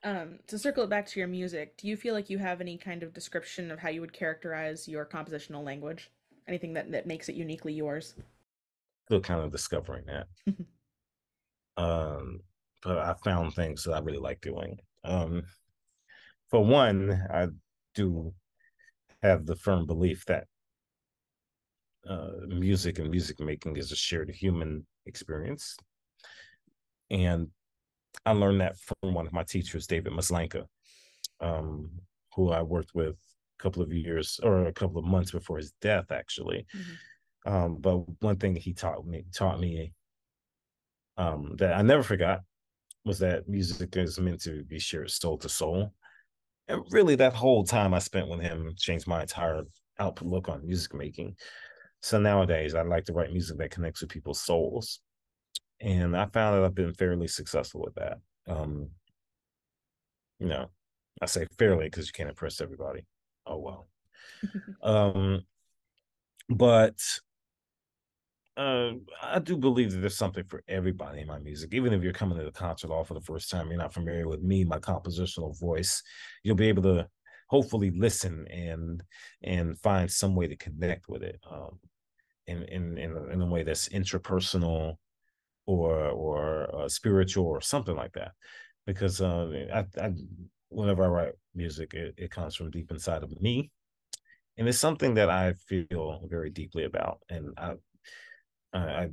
um 0.05 0.39
to 0.47 0.59
circle 0.59 0.85
it 0.85 0.91
back 0.91 1.07
to 1.07 1.21
your 1.21 1.29
music 1.29 1.77
do 1.77 1.87
you 1.87 1.97
feel 1.97 2.15
like 2.15 2.31
you 2.31 2.39
have 2.39 2.61
any 2.61 2.79
kind 2.79 3.03
of 3.03 3.13
description 3.13 3.71
of 3.71 3.79
how 3.79 3.89
you 3.89 4.01
would 4.01 4.13
characterize 4.13 4.89
your 4.89 5.05
compositional 5.05 5.65
language? 5.65 6.11
Anything 6.49 6.73
that 6.75 6.91
that 6.93 7.07
makes 7.07 7.29
it 7.29 7.35
uniquely 7.35 7.73
yours? 7.73 8.15
Still 9.07 9.21
kind 9.21 9.41
of 9.41 9.53
discovering 9.53 10.05
that. 10.07 10.27
Um 11.77 12.41
but 12.83 12.99
i 12.99 13.15
found 13.25 13.55
things 13.55 13.85
that 13.85 13.93
i 13.93 14.01
really 14.01 14.19
like 14.19 14.41
doing. 14.41 14.79
Um 15.05 15.45
for 16.51 16.65
one, 16.65 17.13
I 17.33 17.47
do 17.95 18.35
have 19.23 19.47
the 19.47 19.57
firm 19.57 19.87
belief 19.87 20.25
that 20.27 20.47
uh, 22.09 22.31
music 22.49 22.99
and 22.99 23.11
music 23.11 23.39
making 23.41 23.77
is 23.77 23.93
a 23.93 23.97
shared 23.97 24.31
human 24.31 24.85
experience. 25.07 25.77
And 27.11 27.49
I 28.27 28.33
learned 28.33 28.61
that 28.61 28.77
from 28.79 29.15
one 29.15 29.27
of 29.27 29.33
my 29.33 29.45
teachers, 29.45 29.87
David 29.87 30.13
Maslanka, 30.13 30.67
um, 31.41 31.91
who 32.35 32.51
I 32.51 32.63
worked 32.63 32.95
with 32.95 33.17
a 33.17 33.63
couple 33.63 33.83
of 33.83 33.93
years 33.93 34.41
or 34.43 34.67
a 34.67 34.73
couple 34.73 34.99
of 34.99 35.05
months 35.05 35.31
before 35.31 35.59
his 35.59 35.73
death, 35.81 36.11
actually. 36.11 36.67
Mm-hmm. 36.77 37.53
Um, 37.53 37.77
but 37.81 37.99
one 38.23 38.37
thing 38.37 38.55
he 38.55 38.75
taught 38.75 39.07
me 39.07 39.25
taught 39.35 39.59
me 39.59 39.95
um, 41.17 41.57
that 41.59 41.75
I 41.75 41.81
never 41.83 42.03
forgot 42.03 42.41
was 43.05 43.19
that 43.21 43.49
music 43.49 43.97
is 43.97 44.21
meant 44.21 44.43
to 44.43 44.63
be 44.65 44.79
shared 44.79 45.11
soul 45.11 45.39
to 45.39 45.49
soul 45.49 45.95
and 46.71 46.85
really 46.91 47.17
that 47.17 47.35
whole 47.35 47.65
time 47.65 47.93
I 47.93 47.99
spent 47.99 48.29
with 48.29 48.41
him 48.41 48.73
changed 48.79 49.09
my 49.09 49.23
entire 49.23 49.65
outlook 49.99 50.49
on 50.49 50.67
music 50.67 50.95
making. 50.95 51.37
So 52.01 52.19
nowadays 52.19 52.75
I 52.75 52.83
like 52.83 53.05
to 53.07 53.13
write 53.13 53.33
music 53.33 53.59
that 53.59 53.73
connects 53.73 54.01
with 54.01 54.11
people's 54.11 54.41
souls. 54.41 55.01
And 55.81 56.17
I 56.17 56.27
found 56.27 56.57
that 56.57 56.65
I've 56.65 56.75
been 56.75 56.95
fairly 56.95 57.27
successful 57.27 57.83
with 57.83 57.95
that. 57.95 58.19
Um, 58.47 58.91
you 60.39 60.49
know, 60.49 60.71
I 61.23 61.27
say 61.27 61.47
fairly 61.59 61.85
because 61.85 62.07
you 62.07 62.13
can't 62.13 62.29
impress 62.29 62.61
everybody. 62.61 63.07
Oh 63.47 63.59
well. 63.59 63.89
um, 64.83 65.43
but 66.49 67.01
uh, 68.57 68.93
I 69.23 69.39
do 69.39 69.57
believe 69.57 69.93
that 69.93 69.99
there's 69.99 70.17
something 70.17 70.45
for 70.45 70.63
everybody 70.69 71.21
in 71.21 71.27
my 71.27 71.39
music. 71.39 71.73
Even 71.73 71.93
if 71.93 72.03
you're 72.03 72.13
coming 72.13 72.37
to 72.39 72.45
the 72.45 72.51
concert 72.51 72.89
hall 72.89 73.05
for 73.05 73.15
the 73.15 73.21
first 73.21 73.51
time, 73.51 73.69
you're 73.69 73.79
not 73.79 73.95
familiar 73.95 74.29
with 74.29 74.43
me, 74.43 74.65
my 74.65 74.79
compositional 74.79 75.59
voice. 75.59 76.03
You'll 76.43 76.57
be 76.57 76.69
able 76.69 76.83
to 76.83 77.09
hopefully 77.49 77.91
listen 77.91 78.47
and 78.49 79.03
and 79.43 79.79
find 79.79 80.11
some 80.11 80.35
way 80.35 80.47
to 80.47 80.57
connect 80.57 81.09
with 81.09 81.23
it, 81.23 81.41
um, 81.51 81.79
in 82.47 82.63
in 82.65 82.99
in 82.99 83.17
a, 83.17 83.25
in 83.29 83.41
a 83.41 83.47
way 83.47 83.63
that's 83.63 83.89
intrapersonal 83.89 84.97
or 85.79 86.09
or 86.09 86.83
uh, 86.83 86.89
spiritual 86.89 87.47
or 87.47 87.61
something 87.61 87.97
like 87.97 88.13
that. 88.13 88.33
Because 88.87 89.21
uh, 89.21 89.67
I, 89.73 89.85
I 90.01 90.13
whenever 90.69 91.05
I 91.05 91.09
write 91.09 91.33
music, 91.55 91.95
it, 91.95 92.15
it 92.17 92.31
comes 92.31 92.57
from 92.57 92.71
deep 92.71 92.91
inside 92.91 93.23
of 93.23 93.41
me, 93.41 93.71
and 94.57 94.69
it's 94.69 94.79
something 94.79 95.15
that 95.15 95.31
I 95.31 95.55
feel 95.69 96.27
very 96.29 96.51
deeply 96.51 96.85
about, 96.85 97.21
and 97.29 97.53
I 97.57 97.75
I, 98.73 99.09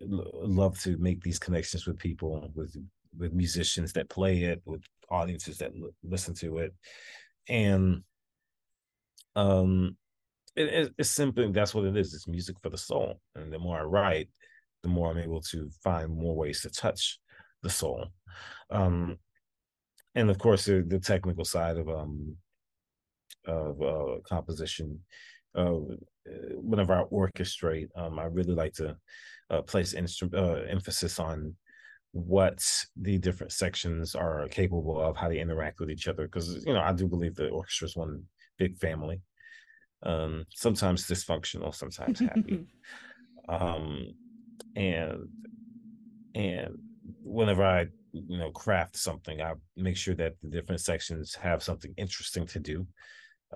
love 0.00 0.80
to 0.80 0.96
make 0.98 1.20
these 1.22 1.38
connections 1.38 1.86
with 1.86 1.98
people, 1.98 2.50
with 2.54 2.76
with 3.16 3.32
musicians 3.32 3.92
that 3.92 4.08
play 4.08 4.42
it, 4.44 4.62
with 4.64 4.82
audiences 5.10 5.58
that 5.58 5.72
l- 5.74 5.90
listen 6.04 6.34
to 6.34 6.58
it, 6.58 6.72
and 7.48 8.02
um, 9.34 9.96
it, 10.54 10.92
it's 10.98 11.10
simply 11.10 11.50
that's 11.50 11.74
what 11.74 11.84
it 11.84 11.96
is. 11.96 12.14
It's 12.14 12.28
music 12.28 12.56
for 12.62 12.70
the 12.70 12.78
soul, 12.78 13.20
and 13.34 13.52
the 13.52 13.58
more 13.58 13.78
I 13.78 13.82
write, 13.82 14.28
the 14.88 14.94
more 14.94 15.10
I'm 15.10 15.18
able 15.18 15.40
to 15.52 15.70
find 15.82 16.10
more 16.10 16.34
ways 16.34 16.62
to 16.62 16.70
touch 16.70 17.20
the 17.62 17.70
soul. 17.70 18.06
Um, 18.70 19.18
and 20.14 20.30
of 20.30 20.38
course, 20.38 20.64
the, 20.64 20.84
the 20.86 20.98
technical 20.98 21.44
side 21.44 21.76
of 21.76 21.88
um 21.88 22.36
of 23.46 23.80
uh, 23.80 24.20
composition 24.24 25.00
uh, 25.54 25.80
whenever 26.54 26.94
I 26.94 27.04
orchestrate, 27.04 27.88
um, 27.96 28.18
I 28.18 28.24
really 28.24 28.54
like 28.54 28.74
to 28.74 28.96
uh, 29.50 29.62
place 29.62 29.94
instru- 29.94 30.34
uh, 30.34 30.64
emphasis 30.68 31.18
on 31.18 31.54
what 32.12 32.58
the 32.96 33.18
different 33.18 33.52
sections 33.52 34.14
are 34.14 34.46
capable 34.48 35.00
of, 35.00 35.16
how 35.16 35.28
they 35.28 35.40
interact 35.40 35.80
with 35.80 35.90
each 35.90 36.08
other. 36.08 36.24
Because 36.24 36.64
you 36.66 36.74
know, 36.74 36.80
I 36.80 36.92
do 36.92 37.06
believe 37.06 37.34
the 37.34 37.48
orchestra 37.48 37.86
is 37.86 37.96
one 37.96 38.22
big 38.58 38.76
family. 38.78 39.20
Um, 40.02 40.44
sometimes 40.54 41.06
dysfunctional, 41.06 41.74
sometimes 41.74 42.20
happy. 42.20 42.66
um, 43.48 44.14
and 44.78 45.28
and 46.34 46.78
whenever 47.22 47.64
I 47.64 47.88
you 48.12 48.38
know 48.38 48.50
craft 48.50 48.96
something, 48.96 49.42
I 49.42 49.54
make 49.76 49.96
sure 49.96 50.14
that 50.14 50.40
the 50.40 50.48
different 50.48 50.80
sections 50.80 51.34
have 51.34 51.62
something 51.62 51.92
interesting 51.96 52.46
to 52.46 52.60
do. 52.60 52.86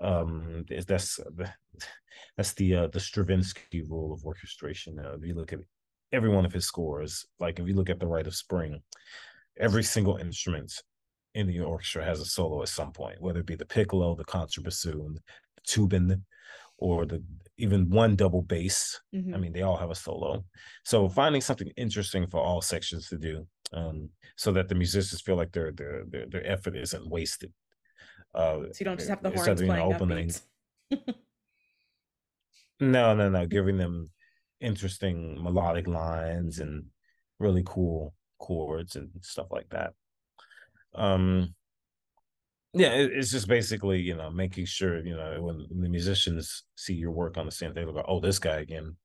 Um 0.01 0.65
that's 0.69 1.19
that's 2.37 2.53
the 2.53 2.75
uh 2.75 2.87
the 2.87 2.99
stravinsky 2.99 3.81
rule 3.87 4.13
of 4.13 4.25
orchestration. 4.25 4.99
Uh, 4.99 5.13
if 5.17 5.25
you 5.25 5.33
look 5.33 5.53
at 5.53 5.59
every 6.13 6.29
one 6.29 6.45
of 6.45 6.53
his 6.53 6.65
scores 6.65 7.25
like 7.39 7.59
if 7.59 7.67
you 7.67 7.73
look 7.73 7.89
at 7.89 7.99
the 7.99 8.07
rite 8.07 8.27
of 8.27 8.35
spring 8.35 8.81
every 9.59 9.83
single 9.83 10.17
instrument 10.17 10.71
in 11.33 11.47
the 11.47 11.59
orchestra 11.59 12.05
has 12.05 12.21
a 12.21 12.25
solo 12.25 12.61
at 12.61 12.69
some 12.69 12.91
point 12.91 13.19
whether 13.19 13.39
it 13.39 13.47
be 13.47 13.55
the 13.55 13.65
piccolo 13.65 14.15
the 14.15 14.23
contrabassoon 14.23 15.15
the 15.15 15.61
tubin 15.65 16.23
or 16.87 17.05
the 17.05 17.19
even 17.57 17.89
one 17.89 18.15
double 18.15 18.41
bass. 18.41 18.99
Mhm. 19.15 19.33
I 19.33 19.37
mean, 19.37 19.53
they 19.53 19.61
all 19.67 19.77
have 19.77 19.91
a 19.91 19.95
solo. 19.95 20.43
So 20.83 21.07
finding 21.07 21.41
something 21.41 21.71
interesting 21.77 22.27
for 22.27 22.39
all 22.47 22.61
sections 22.61 23.07
to 23.09 23.17
do, 23.17 23.47
um, 23.71 24.09
so 24.35 24.51
that 24.55 24.67
the 24.69 24.75
musicians 24.75 25.21
feel 25.21 25.37
like 25.41 25.51
their 25.53 25.71
their 25.79 25.95
their, 26.11 26.25
their 26.31 26.45
effort 26.55 26.75
isn't 26.75 27.09
wasted. 27.17 27.51
Uh, 28.33 28.59
So 28.71 28.79
you 28.81 28.85
don't 28.89 28.97
just 28.97 29.09
have 29.09 29.23
the 29.23 29.29
horns 29.37 29.61
of, 29.61 29.67
you 29.67 29.67
know, 29.67 29.73
playing 29.73 29.93
opening 29.95 30.29
no, 32.79 33.15
no, 33.15 33.29
no, 33.29 33.45
giving 33.45 33.77
them 33.77 34.09
interesting 34.59 35.41
melodic 35.43 35.87
lines 35.87 36.59
and 36.59 36.85
really 37.39 37.63
cool 37.65 38.13
chords 38.39 38.95
and 38.95 39.09
stuff 39.21 39.47
like 39.51 39.69
that. 39.69 39.93
Um, 40.95 41.55
yeah, 42.73 42.89
it's 42.93 43.31
just 43.31 43.47
basically 43.47 43.99
you 44.01 44.15
know 44.15 44.29
making 44.31 44.65
sure 44.65 45.05
you 45.05 45.15
know 45.15 45.37
when 45.41 45.65
the 45.69 45.89
musicians 45.89 46.63
see 46.75 46.93
your 46.93 47.11
work 47.11 47.37
on 47.37 47.45
the 47.45 47.51
same, 47.51 47.73
they 47.73 47.85
look, 47.85 48.05
oh, 48.07 48.19
this 48.19 48.39
guy 48.39 48.57
again. 48.57 48.95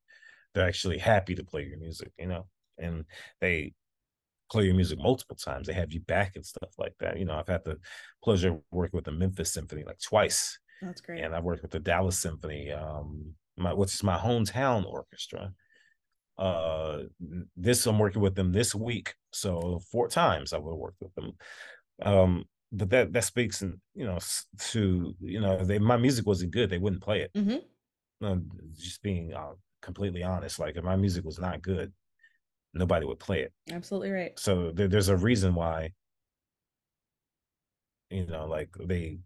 They're 0.54 0.66
actually 0.66 0.98
happy 0.98 1.34
to 1.34 1.44
play 1.44 1.64
your 1.64 1.78
music, 1.78 2.10
you 2.18 2.26
know, 2.26 2.46
and 2.78 3.04
they 3.40 3.74
play 4.50 4.64
your 4.64 4.74
music 4.74 4.98
multiple 4.98 5.36
times. 5.36 5.66
They 5.66 5.74
have 5.74 5.92
you 5.92 6.00
back 6.00 6.36
and 6.36 6.44
stuff 6.44 6.70
like 6.78 6.94
that. 7.00 7.18
You 7.18 7.26
know, 7.26 7.34
I've 7.34 7.46
had 7.46 7.64
the 7.64 7.76
pleasure 8.24 8.48
of 8.48 8.60
working 8.70 8.96
with 8.96 9.04
the 9.04 9.12
Memphis 9.12 9.52
Symphony 9.52 9.84
like 9.86 10.00
twice, 10.00 10.58
That's 10.80 11.02
great. 11.02 11.22
and 11.22 11.34
I 11.34 11.40
worked 11.40 11.62
with 11.62 11.70
the 11.70 11.78
Dallas 11.78 12.18
Symphony, 12.18 12.72
um, 12.72 13.34
my 13.58 13.74
which 13.74 13.92
is 13.94 14.02
my 14.02 14.16
hometown 14.16 14.86
orchestra. 14.86 15.52
Uh, 16.38 17.00
this 17.56 17.84
I'm 17.86 17.98
working 17.98 18.22
with 18.22 18.34
them 18.34 18.50
this 18.50 18.74
week, 18.74 19.14
so 19.32 19.80
four 19.92 20.08
times 20.08 20.52
I 20.54 20.58
would 20.58 20.74
work 20.74 20.94
with 20.98 21.14
them. 21.14 21.32
Um, 22.02 22.44
but 22.72 22.90
that 22.90 23.12
that 23.12 23.24
speaks, 23.24 23.62
and 23.62 23.78
you 23.94 24.04
know, 24.04 24.18
to 24.70 25.14
you 25.20 25.40
know, 25.40 25.64
they 25.64 25.78
my 25.78 25.96
music 25.96 26.26
wasn't 26.26 26.52
good, 26.52 26.70
they 26.70 26.78
wouldn't 26.78 27.02
play 27.02 27.22
it. 27.22 27.32
mm-hmm. 27.34 28.38
Just 28.76 29.02
being 29.02 29.32
uh, 29.32 29.52
completely 29.80 30.22
honest, 30.22 30.58
like 30.58 30.76
if 30.76 30.84
my 30.84 30.96
music 30.96 31.24
was 31.24 31.38
not 31.38 31.62
good, 31.62 31.92
nobody 32.74 33.06
would 33.06 33.18
play 33.18 33.42
it. 33.42 33.52
Absolutely 33.70 34.10
right. 34.10 34.38
So 34.38 34.72
there, 34.72 34.88
there's 34.88 35.08
a 35.08 35.16
reason 35.16 35.54
why, 35.54 35.92
you 38.10 38.26
know, 38.26 38.46
like 38.46 38.70
they 38.78 39.18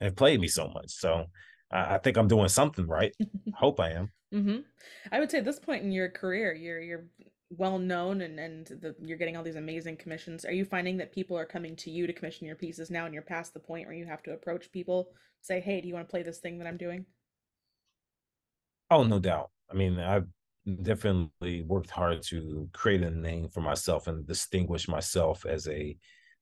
have 0.00 0.16
played 0.16 0.40
me 0.40 0.48
so 0.48 0.68
much. 0.68 0.90
So 0.90 1.26
I, 1.70 1.94
I 1.94 1.98
think 1.98 2.16
I'm 2.16 2.28
doing 2.28 2.48
something 2.48 2.86
right. 2.86 3.14
Hope 3.54 3.78
I 3.80 3.90
am. 3.90 4.10
mm-hmm. 4.32 4.58
I 5.12 5.20
would 5.20 5.30
say 5.30 5.38
at 5.38 5.44
this 5.44 5.60
point 5.60 5.84
in 5.84 5.92
your 5.92 6.08
career, 6.08 6.54
you're 6.54 6.80
you're 6.80 7.04
well 7.56 7.78
known 7.78 8.22
and 8.22 8.38
and 8.38 8.66
the, 8.66 8.94
you're 9.00 9.18
getting 9.18 9.36
all 9.36 9.42
these 9.42 9.56
amazing 9.56 9.96
commissions. 9.96 10.44
Are 10.44 10.52
you 10.52 10.64
finding 10.64 10.96
that 10.98 11.12
people 11.12 11.36
are 11.36 11.46
coming 11.46 11.76
to 11.76 11.90
you 11.90 12.06
to 12.06 12.12
commission 12.12 12.46
your 12.46 12.56
pieces 12.56 12.90
now, 12.90 13.04
and 13.04 13.14
you're 13.14 13.22
past 13.22 13.54
the 13.54 13.60
point 13.60 13.86
where 13.86 13.96
you 13.96 14.06
have 14.06 14.22
to 14.24 14.32
approach 14.32 14.70
people, 14.72 15.12
say, 15.40 15.60
"Hey, 15.60 15.80
do 15.80 15.88
you 15.88 15.94
want 15.94 16.06
to 16.08 16.10
play 16.10 16.22
this 16.22 16.38
thing 16.38 16.58
that 16.58 16.66
I'm 16.66 16.76
doing?" 16.78 17.06
Oh, 18.90 19.02
no 19.02 19.18
doubt. 19.18 19.50
I 19.70 19.74
mean, 19.74 19.98
I've 19.98 20.28
definitely 20.82 21.62
worked 21.62 21.90
hard 21.90 22.22
to 22.22 22.68
create 22.72 23.02
a 23.02 23.10
name 23.10 23.48
for 23.48 23.60
myself 23.60 24.06
and 24.06 24.26
distinguish 24.26 24.88
myself 24.88 25.44
as 25.46 25.68
a 25.68 25.96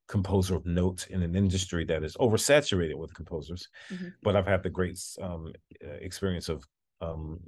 composer 0.08 0.56
of 0.56 0.66
note 0.66 1.06
in 1.08 1.22
an 1.22 1.34
industry 1.34 1.84
that 1.86 2.04
is 2.04 2.16
oversaturated 2.16 2.96
with 2.96 3.14
composers. 3.14 3.68
Mhm. 3.90 4.12
But 4.22 4.36
I've 4.36 4.46
had 4.46 4.62
the 4.62 4.70
great 4.70 4.98
um, 5.20 5.52
experience 5.80 6.48
of 6.48 6.64
um, 7.00 7.40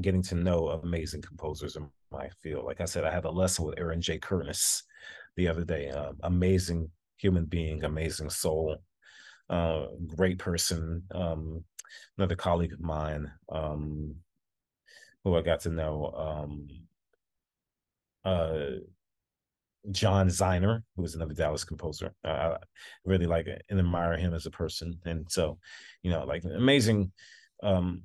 getting 0.00 0.22
to 0.22 0.34
know 0.34 0.68
amazing 0.68 1.22
composers 1.22 1.76
in 1.76 1.88
my 2.10 2.28
field. 2.42 2.64
Like 2.64 2.80
I 2.80 2.84
said, 2.84 3.04
I 3.04 3.12
had 3.12 3.24
a 3.24 3.30
lesson 3.30 3.64
with 3.64 3.78
Aaron 3.78 4.00
Jay 4.00 4.18
Kernis 4.18 4.82
the 5.36 5.48
other 5.48 5.64
day. 5.64 5.90
Uh, 5.90 6.12
amazing 6.22 6.90
human 7.16 7.44
being, 7.44 7.84
amazing 7.84 8.30
soul, 8.30 8.76
uh, 9.50 9.86
great 10.16 10.38
person. 10.38 11.02
Um, 11.14 11.64
another 12.16 12.36
colleague 12.36 12.72
of 12.72 12.80
mine. 12.80 13.30
Um, 13.50 14.16
who 15.24 15.36
I 15.36 15.42
got 15.42 15.60
to 15.60 15.70
know, 15.70 16.12
um, 16.16 16.68
uh, 18.24 18.78
John 19.90 20.28
Ziner, 20.28 20.82
who 20.96 21.04
is 21.04 21.14
another 21.14 21.34
Dallas 21.34 21.64
composer. 21.64 22.12
I 22.24 22.56
really 23.04 23.26
like 23.26 23.46
and 23.68 23.78
admire 23.78 24.16
him 24.16 24.34
as 24.34 24.46
a 24.46 24.50
person. 24.50 24.98
And 25.04 25.26
so, 25.30 25.58
you 26.02 26.10
know, 26.10 26.24
like 26.24 26.44
amazing, 26.44 27.12
um, 27.62 28.02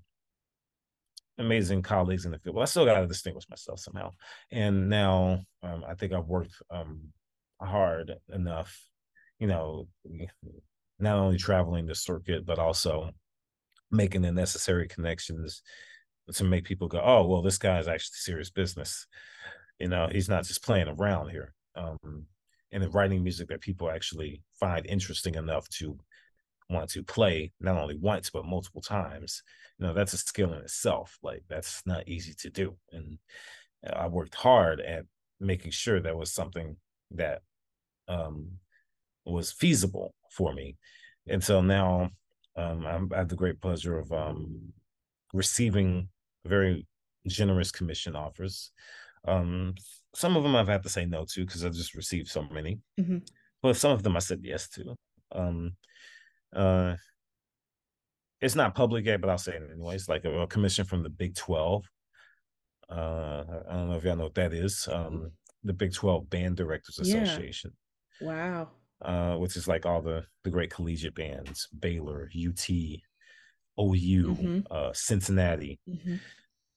amazing 1.37 1.81
colleagues 1.81 2.25
in 2.25 2.31
the 2.31 2.39
field. 2.39 2.55
Well, 2.55 2.63
I 2.63 2.65
still 2.65 2.85
got 2.85 2.99
to 2.99 3.07
distinguish 3.07 3.49
myself 3.49 3.79
somehow. 3.79 4.11
And 4.51 4.89
now 4.89 5.41
um, 5.61 5.83
I 5.87 5.95
think 5.95 6.13
I've 6.13 6.27
worked 6.27 6.55
um, 6.69 7.01
hard 7.61 8.13
enough, 8.31 8.79
you 9.39 9.47
know, 9.47 9.87
not 10.99 11.17
only 11.17 11.37
traveling 11.37 11.85
the 11.85 11.95
circuit, 11.95 12.45
but 12.45 12.59
also 12.59 13.11
making 13.91 14.21
the 14.21 14.31
necessary 14.31 14.87
connections 14.87 15.61
to 16.33 16.43
make 16.43 16.65
people 16.65 16.87
go, 16.87 17.01
oh, 17.03 17.27
well, 17.27 17.41
this 17.41 17.57
guy 17.57 17.79
is 17.79 17.87
actually 17.87 18.15
serious 18.15 18.49
business. 18.49 19.07
You 19.79 19.89
know, 19.89 20.07
he's 20.11 20.29
not 20.29 20.45
just 20.45 20.63
playing 20.63 20.87
around 20.87 21.29
here. 21.29 21.53
Um, 21.75 22.25
and 22.71 22.83
in 22.83 22.91
writing 22.91 23.23
music 23.23 23.49
that 23.49 23.61
people 23.61 23.89
actually 23.89 24.41
find 24.59 24.85
interesting 24.85 25.35
enough 25.35 25.67
to 25.69 25.97
want 26.69 26.89
to 26.91 27.03
play 27.03 27.51
not 27.59 27.77
only 27.77 27.97
once 27.97 28.29
but 28.29 28.45
multiple 28.45 28.81
times. 28.81 29.43
You 29.77 29.87
know, 29.87 29.93
that's 29.93 30.13
a 30.13 30.17
skill 30.17 30.53
in 30.53 30.59
itself. 30.61 31.17
Like 31.23 31.43
that's 31.49 31.81
not 31.85 32.07
easy 32.07 32.33
to 32.39 32.49
do. 32.49 32.77
And 32.91 33.17
I 33.91 34.07
worked 34.07 34.35
hard 34.35 34.79
at 34.79 35.05
making 35.39 35.71
sure 35.71 35.99
that 35.99 36.17
was 36.17 36.31
something 36.31 36.77
that 37.11 37.41
um, 38.07 38.49
was 39.25 39.51
feasible 39.51 40.13
for 40.31 40.53
me. 40.53 40.77
And 41.27 41.43
so 41.43 41.61
now 41.61 42.09
um, 42.55 42.85
I'm, 42.85 43.09
I 43.13 43.17
have 43.17 43.29
the 43.29 43.35
great 43.35 43.61
pleasure 43.61 43.97
of 43.97 44.11
um, 44.11 44.73
receiving 45.33 46.09
very 46.45 46.85
generous 47.27 47.71
commission 47.71 48.15
offers. 48.15 48.71
Um, 49.27 49.75
some 50.13 50.35
of 50.35 50.43
them 50.43 50.55
I've 50.55 50.67
had 50.67 50.83
to 50.83 50.89
say 50.89 51.05
no 51.05 51.25
to 51.25 51.45
because 51.45 51.65
I 51.65 51.69
just 51.69 51.95
received 51.95 52.27
so 52.27 52.43
many, 52.43 52.79
Mhm. 52.99 53.25
but 53.61 53.77
some 53.77 53.91
of 53.91 54.03
them 54.03 54.15
I 54.15 54.19
said 54.19 54.41
yes 54.43 54.69
to. 54.69 54.95
Uh, 56.55 56.95
it's 58.41 58.55
not 58.55 58.75
public 58.75 59.05
yet, 59.05 59.21
but 59.21 59.29
I'll 59.29 59.37
say 59.37 59.53
it 59.53 59.63
anyways. 59.71 60.09
Like 60.09 60.25
a, 60.25 60.41
a 60.41 60.47
commission 60.47 60.85
from 60.85 61.03
the 61.03 61.09
Big 61.09 61.35
Twelve. 61.35 61.85
Uh, 62.89 63.43
I 63.69 63.73
don't 63.73 63.89
know 63.89 63.95
if 63.97 64.03
y'all 64.03 64.15
know 64.17 64.25
what 64.25 64.35
that 64.35 64.53
is. 64.53 64.87
Um, 64.91 65.31
the 65.63 65.73
Big 65.73 65.93
Twelve 65.93 66.29
Band 66.29 66.57
Directors 66.57 66.99
Yeah. 67.03 67.21
Association 67.23 67.71
Wow. 68.21 68.69
uh, 69.01 69.37
which 69.37 69.55
is 69.55 69.67
like 69.67 69.85
all 69.85 70.01
the 70.01 70.25
the 70.43 70.49
great 70.49 70.69
collegiate 70.71 71.15
bands, 71.15 71.67
Baylor, 71.79 72.29
UT, 72.35 72.69
OU, 73.79 74.35
Mhm. 74.35 74.65
uh, 74.69 74.91
Cincinnati, 74.93 75.79
Mhm. 75.87 76.19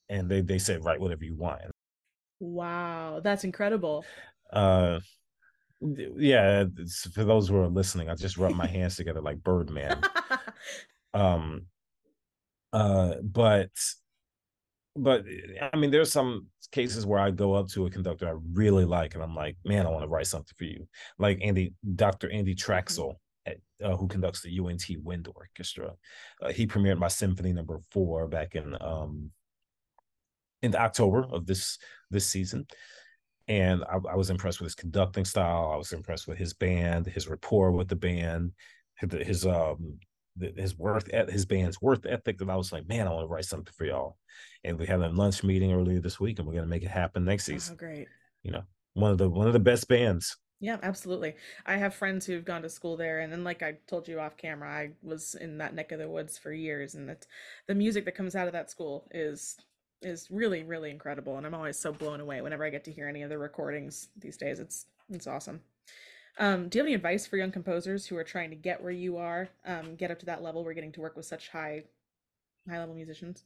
and 0.08 0.30
they 0.30 0.40
they 0.40 0.58
said 0.58 0.84
write 0.84 1.00
whatever 1.00 1.24
you 1.24 1.34
want. 1.36 1.62
Wow, 2.38 3.20
that's 3.20 3.44
incredible. 3.44 4.04
Uh, 4.52 5.00
yeah, 5.80 6.64
for 7.12 7.24
those 7.24 7.48
who 7.48 7.56
are 7.56 7.68
listening, 7.68 8.08
I 8.08 8.14
just 8.14 8.36
rub 8.36 8.54
my 8.54 8.66
hands 8.66 8.96
together 8.96 9.20
like 9.20 9.42
Birdman. 9.42 10.00
Um, 11.14 11.62
uh, 12.72 13.14
but 13.22 13.70
but 14.94 15.24
I 15.72 15.76
mean, 15.76 15.90
there's 15.90 16.12
some 16.12 16.48
cases 16.72 17.06
where 17.06 17.18
I 17.18 17.30
go 17.30 17.54
up 17.54 17.68
to 17.68 17.86
a 17.86 17.90
conductor 17.90 18.28
I 18.28 18.34
really 18.52 18.84
like, 18.84 19.14
and 19.14 19.22
I'm 19.22 19.34
like, 19.34 19.56
man, 19.64 19.86
I 19.86 19.90
want 19.90 20.02
to 20.02 20.08
write 20.08 20.26
something 20.26 20.54
for 20.56 20.64
you, 20.64 20.86
like 21.18 21.38
Andy, 21.42 21.74
Dr. 21.94 22.30
Andy 22.30 22.54
Trachsel, 22.54 23.14
at, 23.46 23.56
uh, 23.82 23.96
who 23.96 24.08
conducts 24.08 24.42
the 24.42 24.58
UNT 24.58 24.84
Wind 25.02 25.28
Orchestra. 25.34 25.92
Uh, 26.42 26.52
he 26.52 26.66
premiered 26.66 26.98
my 26.98 27.08
symphony 27.08 27.52
number 27.52 27.80
four 27.90 28.26
back 28.28 28.54
in 28.54 28.76
um 28.80 29.30
in 30.62 30.74
October 30.74 31.26
of 31.30 31.46
this 31.46 31.78
this 32.10 32.26
season, 32.26 32.66
and 33.48 33.84
I, 33.84 33.96
I 34.12 34.16
was 34.16 34.30
impressed 34.30 34.60
with 34.60 34.66
his 34.66 34.74
conducting 34.74 35.24
style. 35.24 35.70
I 35.72 35.76
was 35.76 35.92
impressed 35.92 36.26
with 36.28 36.38
his 36.38 36.54
band, 36.54 37.06
his 37.06 37.28
rapport 37.28 37.72
with 37.72 37.88
the 37.88 37.96
band, 37.96 38.52
his, 38.96 39.46
um 39.46 39.98
his 40.38 40.76
worth 40.76 41.08
at 41.14 41.30
his 41.30 41.46
band's 41.46 41.80
worth 41.80 42.04
ethic. 42.04 42.40
And 42.40 42.50
I 42.50 42.56
was 42.56 42.70
like, 42.70 42.86
man, 42.86 43.06
I 43.06 43.10
want 43.10 43.24
to 43.24 43.32
write 43.32 43.46
something 43.46 43.72
for 43.74 43.86
y'all. 43.86 44.18
And 44.64 44.78
we 44.78 44.86
had 44.86 45.00
a 45.00 45.08
lunch 45.08 45.42
meeting 45.42 45.72
earlier 45.72 46.00
this 46.00 46.20
week, 46.20 46.38
and 46.38 46.46
we're 46.46 46.54
gonna 46.54 46.66
make 46.66 46.82
it 46.82 46.88
happen 46.90 47.24
next 47.24 47.48
Oh, 47.48 47.52
season. 47.52 47.76
great. 47.76 48.08
You 48.42 48.52
know, 48.52 48.62
one 48.94 49.12
of 49.12 49.18
the 49.18 49.28
one 49.30 49.46
of 49.46 49.52
the 49.52 49.60
best 49.60 49.88
bands. 49.88 50.36
Yeah, 50.58 50.78
absolutely. 50.82 51.34
I 51.66 51.76
have 51.76 51.94
friends 51.94 52.24
who've 52.24 52.44
gone 52.44 52.62
to 52.62 52.70
school 52.70 52.96
there, 52.96 53.20
and 53.20 53.32
then, 53.32 53.44
like 53.44 53.62
I 53.62 53.76
told 53.86 54.08
you 54.08 54.20
off 54.20 54.36
camera, 54.36 54.70
I 54.70 54.90
was 55.02 55.34
in 55.34 55.58
that 55.58 55.74
neck 55.74 55.92
of 55.92 55.98
the 55.98 56.08
woods 56.08 56.38
for 56.38 56.52
years, 56.52 56.94
and 56.94 57.08
that 57.08 57.26
the 57.66 57.74
music 57.74 58.04
that 58.06 58.14
comes 58.14 58.34
out 58.34 58.46
of 58.46 58.52
that 58.54 58.70
school 58.70 59.06
is 59.10 59.56
is 60.02 60.30
really, 60.30 60.62
really 60.62 60.90
incredible, 60.90 61.36
and 61.36 61.46
I'm 61.46 61.54
always 61.54 61.78
so 61.78 61.92
blown 61.92 62.20
away 62.20 62.40
whenever 62.40 62.64
I 62.64 62.70
get 62.70 62.84
to 62.84 62.92
hear 62.92 63.08
any 63.08 63.22
of 63.22 63.30
the 63.30 63.38
recordings 63.38 64.08
these 64.18 64.36
days. 64.36 64.60
It's 64.60 64.86
it's 65.10 65.26
awesome. 65.26 65.60
Um, 66.38 66.68
do 66.68 66.78
you 66.78 66.82
have 66.82 66.86
any 66.86 66.94
advice 66.94 67.26
for 67.26 67.36
young 67.38 67.50
composers 67.50 68.06
who 68.06 68.16
are 68.16 68.24
trying 68.24 68.50
to 68.50 68.56
get 68.56 68.82
where 68.82 68.92
you 68.92 69.16
are, 69.16 69.48
um, 69.64 69.96
get 69.96 70.10
up 70.10 70.18
to 70.18 70.26
that 70.26 70.42
level? 70.42 70.64
We're 70.64 70.74
getting 70.74 70.92
to 70.92 71.00
work 71.00 71.16
with 71.16 71.26
such 71.26 71.48
high 71.48 71.84
high 72.68 72.78
level 72.78 72.94
musicians. 72.94 73.44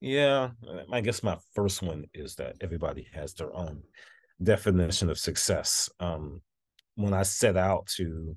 Yeah, 0.00 0.50
I 0.92 1.00
guess 1.00 1.22
my 1.22 1.38
first 1.54 1.82
one 1.82 2.04
is 2.12 2.34
that 2.36 2.56
everybody 2.60 3.08
has 3.14 3.34
their 3.34 3.54
own 3.54 3.82
definition 4.42 5.08
of 5.08 5.18
success. 5.18 5.88
Um, 6.00 6.42
when 6.96 7.14
I 7.14 7.22
set 7.22 7.56
out 7.56 7.86
to 7.96 8.36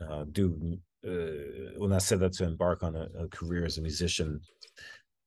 uh, 0.00 0.24
do 0.30 0.78
uh, 1.06 1.78
when 1.78 1.92
I 1.92 1.98
set 1.98 2.22
out 2.22 2.32
to 2.34 2.44
embark 2.44 2.82
on 2.82 2.96
a, 2.96 3.08
a 3.24 3.28
career 3.28 3.64
as 3.64 3.78
a 3.78 3.82
musician 3.82 4.40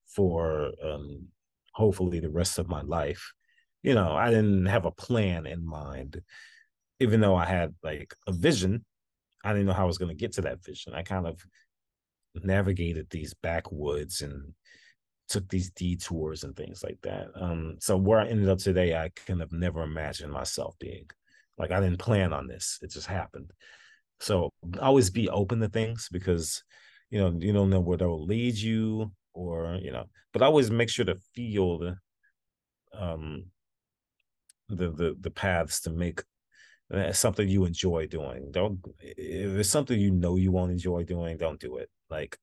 for 0.08 0.72
um, 0.84 1.28
hopefully 1.74 2.20
the 2.20 2.30
rest 2.30 2.58
of 2.58 2.68
my 2.68 2.82
life, 2.82 3.34
you 3.84 3.94
know, 3.94 4.14
I 4.14 4.30
didn't 4.30 4.66
have 4.66 4.86
a 4.86 4.92
plan 4.92 5.46
in 5.46 5.66
mind. 5.66 6.22
Even 7.00 7.22
though 7.22 7.36
I 7.36 7.46
had 7.46 7.76
like 7.84 8.16
a 8.26 8.32
vision, 8.32 8.84
I 9.44 9.54
didn't 9.54 9.68
know 9.68 9.74
how 9.74 9.84
I 9.84 9.88
was 9.88 10.00
going 10.00 10.10
to 10.10 10.20
get 10.20 10.34
to 10.34 10.42
that 10.42 10.64
vision. 10.64 10.94
I 10.94 11.04
kind 11.04 11.28
of 11.28 11.40
navigated 12.36 13.08
these 13.10 13.34
backwoods 13.36 14.22
and 14.22 14.54
took 15.30 15.48
these 15.50 15.70
detours 15.72 16.44
and 16.44 16.56
things 16.56 16.84
like 16.84 17.00
that. 17.04 17.28
Um, 17.36 17.76
so 17.80 17.98
where 17.98 18.20
I 18.20 18.28
ended 18.28 18.50
up 18.50 18.60
today, 18.60 18.96
I 18.96 19.12
can 19.26 19.40
have 19.40 19.52
never 19.52 19.84
imagined 19.84 20.32
myself 20.32 20.76
being. 20.80 21.10
Like 21.58 21.72
I 21.72 21.80
didn't 21.80 22.00
plan 22.00 22.34
on 22.34 22.48
this; 22.48 22.80
it 22.82 22.92
just 22.92 23.08
happened. 23.08 23.52
So 24.20 24.52
always 24.82 25.10
be 25.10 25.30
open 25.30 25.60
to 25.60 25.70
things 25.70 26.10
because 26.12 26.64
you 27.10 27.20
know 27.20 27.36
you 27.40 27.54
don't 27.54 27.70
know 27.70 27.80
where 27.80 27.98
that 27.98 28.08
will 28.08 28.26
lead 28.26 28.56
you, 28.56 29.12
or 29.34 29.78
you 29.82 29.92
know. 29.92 30.06
But 30.34 30.42
always 30.42 30.72
make 30.72 30.90
sure 30.90 31.06
to 31.06 31.16
feel 31.36 31.80
the 31.80 31.98
um 32.94 33.46
the 34.70 34.92
the 34.92 35.16
the 35.20 35.32
paths 35.32 35.82
to 35.82 35.90
make 35.90 36.24
uh, 36.94 37.12
something 37.12 37.48
you 37.48 37.66
enjoy 37.66 38.08
doing. 38.08 38.50
Don't 38.52 38.80
if 39.00 39.60
it's 39.60 39.70
something 39.70 40.00
you 40.00 40.12
know 40.12 40.36
you 40.36 40.52
won't 40.52 40.72
enjoy 40.72 41.04
doing, 41.04 41.38
don't 41.38 41.60
do 41.60 41.78
it. 41.78 41.90
Like 42.10 42.38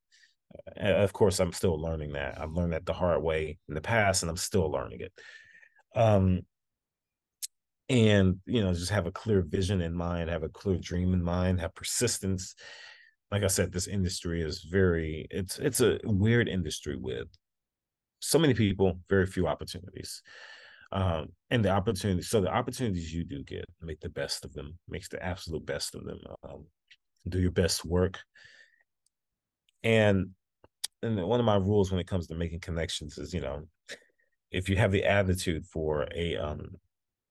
of 0.76 1.12
course 1.12 1.40
i'm 1.40 1.52
still 1.52 1.80
learning 1.80 2.12
that 2.12 2.40
i've 2.40 2.52
learned 2.52 2.72
that 2.72 2.86
the 2.86 2.92
hard 2.92 3.22
way 3.22 3.58
in 3.68 3.74
the 3.74 3.80
past 3.80 4.22
and 4.22 4.30
i'm 4.30 4.36
still 4.36 4.70
learning 4.70 5.00
it 5.00 5.12
um 5.94 6.40
and 7.89 8.41
you 8.47 8.62
know 8.62 8.72
just 8.72 8.91
have 8.91 9.07
a 9.07 9.12
clear 9.12 9.43
vision 9.43 9.82
in 9.82 9.95
mind 9.95 10.30
have 10.30 10.43
a 10.43 10.49
clear 10.49 10.78
dream 10.78 11.12
in 11.12 11.22
mind 11.22 11.61
have 11.61 11.74
persistence. 11.74 12.55
Like 13.30 13.43
i 13.43 13.49
said 13.49 13.72
this 13.72 13.89
industry 13.89 14.43
is 14.43 14.66
very 14.70 15.26
it's 15.30 15.59
it's 15.59 15.80
a 15.80 15.99
weird 16.05 16.49
industry 16.49 16.97
with 16.97 17.28
so 18.20 18.39
many 18.39 18.55
people 18.55 19.01
very 19.09 19.26
few 19.26 19.47
opportunities. 19.47 20.22
Um 20.93 21.28
and 21.51 21.64
the 21.64 21.70
opportunities 21.70 22.30
so 22.30 22.41
the 22.41 22.53
opportunities 22.53 23.12
you 23.12 23.24
do 23.24 23.43
get 23.43 23.66
make 23.82 24.01
the 24.01 24.09
best 24.09 24.45
of 24.45 24.53
them 24.55 24.78
makes 24.89 25.09
the 25.09 25.22
absolute 25.22 25.66
best 25.66 25.95
of 25.95 26.05
them 26.05 26.20
um, 26.49 26.66
do 27.28 27.41
your 27.41 27.51
best 27.51 27.85
work. 27.85 28.20
And 29.82 30.30
and 31.03 31.22
one 31.22 31.41
of 31.41 31.47
my 31.47 31.57
rules 31.57 31.91
when 31.91 32.01
it 32.01 32.07
comes 32.07 32.26
to 32.28 32.35
making 32.35 32.61
connections 32.61 33.18
is 33.18 33.35
you 33.35 33.41
know 33.41 33.64
if 34.51 34.68
you 34.68 34.76
have 34.76 34.93
the 34.93 35.05
attitude 35.05 35.66
for 35.66 36.07
a 36.14 36.37
um 36.37 36.76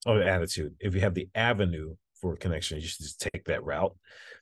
or 0.06 0.22
attitude. 0.22 0.76
If 0.80 0.96
you 0.96 1.02
have 1.02 1.14
the 1.14 1.30
avenue 1.36 1.96
for 2.20 2.36
connection 2.38 2.80
you 2.80 2.88
should 2.88 3.04
just 3.04 3.20
take 3.20 3.44
that 3.46 3.64
route. 3.64 3.96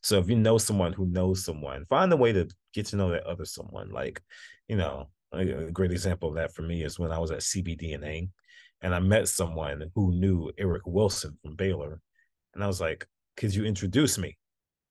So 0.03 0.20
if 0.20 0.30
you 0.30 0.36
know 0.36 0.57
someone 0.57 0.93
who 0.93 1.07
knows 1.07 1.43
someone 1.43 1.86
find 1.89 2.14
a 2.14 2.18
way 2.18 2.32
to 2.34 2.47
get 2.74 2.86
to 2.88 2.95
know 2.95 3.09
that 3.09 3.26
other 3.26 3.45
someone. 3.45 3.91
Like 3.91 4.22
you 4.68 4.76
know 4.76 5.09
a 5.34 5.72
great 5.72 5.91
example 5.91 6.30
of 6.30 6.36
that 6.36 6.53
for 6.53 6.62
me 6.62 6.84
is 6.84 6.99
when 6.99 7.09
i 7.09 7.18
was 7.18 7.32
at 7.32 7.39
cbdna 7.39 8.28
and 8.82 8.93
i 8.93 8.99
met 8.99 9.30
someone 9.30 9.89
who 9.95 10.12
knew 10.12 10.51
eric 10.57 10.82
wilson 10.86 11.38
from 11.41 11.55
baylor 11.55 12.01
and 12.53 12.62
i 12.62 12.68
was 12.68 12.82
like 12.82 13.07
could 13.38 13.53
you 13.53 13.66
introduce 13.66 14.18
me? 14.18 14.38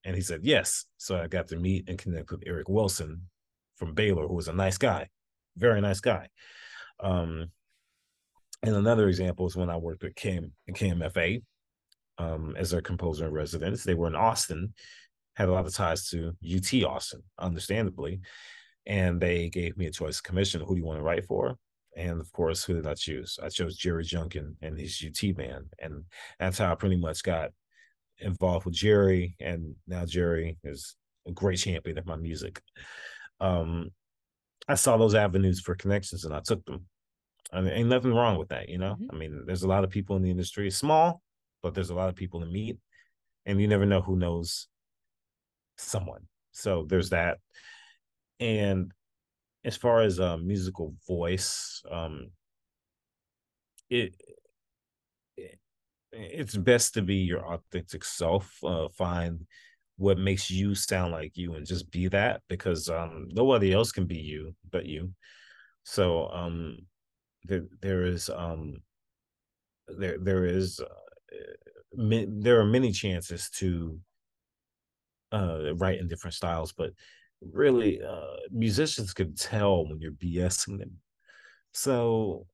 And 0.03 0.15
he 0.15 0.21
said 0.21 0.41
yes. 0.43 0.85
So 0.97 1.17
i 1.17 1.27
got 1.27 1.47
to 1.49 1.57
meet 1.57 1.87
and 1.87 1.97
connect 1.97 2.31
with 2.31 2.43
eric 2.45 2.69
wilson 2.69 3.21
from 3.75 3.93
Baylor, 3.93 4.27
who 4.27 4.35
was 4.35 4.47
a 4.47 4.53
nice 4.53 4.77
guy, 4.77 5.09
very 5.57 5.81
nice 5.81 6.01
guy. 6.01 6.27
Um, 6.99 7.47
and 8.63 8.75
another 8.75 9.07
example 9.07 9.47
is 9.47 9.55
when 9.55 9.69
I 9.69 9.77
worked 9.77 10.03
with 10.03 10.15
Kim 10.15 10.51
and 10.67 10.75
KMFA 10.75 11.41
um, 12.17 12.55
as 12.57 12.71
their 12.71 12.81
composer 12.81 13.27
in 13.27 13.33
residence. 13.33 13.83
They 13.83 13.93
were 13.93 14.07
in 14.07 14.15
Austin, 14.15 14.73
had 15.35 15.49
a 15.49 15.51
lot 15.51 15.65
of 15.65 15.73
ties 15.73 16.09
to 16.09 16.35
UT 16.43 16.83
Austin, 16.83 17.23
understandably. 17.39 18.21
And 18.85 19.21
they 19.21 19.49
gave 19.49 19.77
me 19.77 19.85
a 19.85 19.91
choice 19.91 20.21
commission. 20.21 20.61
Who 20.61 20.75
do 20.75 20.79
you 20.79 20.85
want 20.85 20.99
to 20.99 21.03
write 21.03 21.25
for? 21.25 21.57
And 21.95 22.19
of 22.19 22.31
course, 22.31 22.63
who 22.63 22.73
did 22.73 22.87
I 22.87 22.93
choose? 22.93 23.37
I 23.41 23.49
chose 23.49 23.77
Jerry 23.77 24.03
Junkin 24.03 24.55
and 24.61 24.79
his 24.79 25.03
UT 25.05 25.35
band. 25.35 25.65
And 25.79 26.05
that's 26.39 26.57
how 26.57 26.71
I 26.71 26.75
pretty 26.75 26.97
much 26.97 27.23
got 27.23 27.51
involved 28.19 28.65
with 28.65 28.75
Jerry. 28.75 29.35
And 29.39 29.75
now 29.87 30.05
Jerry 30.05 30.57
is 30.63 30.95
a 31.27 31.31
great 31.31 31.59
champion 31.59 31.97
of 31.97 32.05
my 32.05 32.15
music 32.15 32.61
um, 33.41 33.89
I 34.67 34.75
saw 34.75 34.95
those 34.95 35.15
avenues 35.15 35.59
for 35.59 35.75
connections 35.75 36.23
and 36.23 36.33
I 36.33 36.39
took 36.39 36.63
them. 36.65 36.85
I 37.51 37.61
mean, 37.61 37.73
ain't 37.73 37.89
nothing 37.89 38.13
wrong 38.13 38.37
with 38.37 38.49
that, 38.49 38.69
you 38.69 38.77
know. 38.77 38.93
Mm-hmm. 38.93 39.15
I 39.15 39.17
mean, 39.17 39.43
there's 39.45 39.63
a 39.63 39.67
lot 39.67 39.83
of 39.83 39.89
people 39.89 40.15
in 40.15 40.21
the 40.21 40.31
industry, 40.31 40.67
it's 40.67 40.77
small, 40.77 41.21
but 41.61 41.73
there's 41.73 41.89
a 41.89 41.95
lot 41.95 42.09
of 42.09 42.15
people 42.15 42.39
to 42.39 42.45
meet, 42.45 42.77
and 43.45 43.59
you 43.59 43.67
never 43.67 43.85
know 43.85 44.01
who 44.01 44.15
knows 44.15 44.67
someone. 45.77 46.27
So 46.51 46.85
there's 46.87 47.09
that. 47.09 47.37
And 48.39 48.91
as 49.63 49.75
far 49.75 50.01
as 50.01 50.19
a 50.19 50.31
uh, 50.31 50.37
musical 50.37 50.95
voice, 51.07 51.83
um, 51.91 52.31
it, 53.89 54.15
it 55.37 55.59
it's 56.13 56.55
best 56.57 56.93
to 56.95 57.01
be 57.01 57.15
your 57.15 57.45
authentic 57.45 58.03
self. 58.03 58.57
Uh, 58.63 58.87
find 58.89 59.45
what 60.01 60.17
makes 60.17 60.49
you 60.49 60.73
sound 60.73 61.11
like 61.11 61.37
you 61.37 61.53
and 61.53 61.65
just 61.65 61.91
be 61.91 62.07
that 62.07 62.41
because 62.49 62.89
um 62.89 63.27
nobody 63.33 63.71
else 63.71 63.91
can 63.91 64.05
be 64.07 64.17
you 64.17 64.55
but 64.71 64.87
you 64.87 65.11
so 65.83 66.27
um 66.29 66.75
there 67.45 67.65
there 67.81 68.05
is 68.05 68.29
um 68.29 68.81
there 69.87 70.17
there 70.19 70.45
is 70.45 70.79
uh, 70.79 71.45
there 71.93 72.59
are 72.59 72.65
many 72.65 72.91
chances 72.91 73.49
to 73.49 73.99
uh 75.31 75.73
write 75.75 75.99
in 75.99 76.07
different 76.07 76.33
styles 76.33 76.71
but 76.71 76.91
really 77.41 78.01
uh 78.01 78.35
musicians 78.51 79.13
can 79.13 79.33
tell 79.35 79.87
when 79.87 79.99
you're 79.99 80.11
bsing 80.11 80.77
them. 80.77 80.91
So 81.73 82.45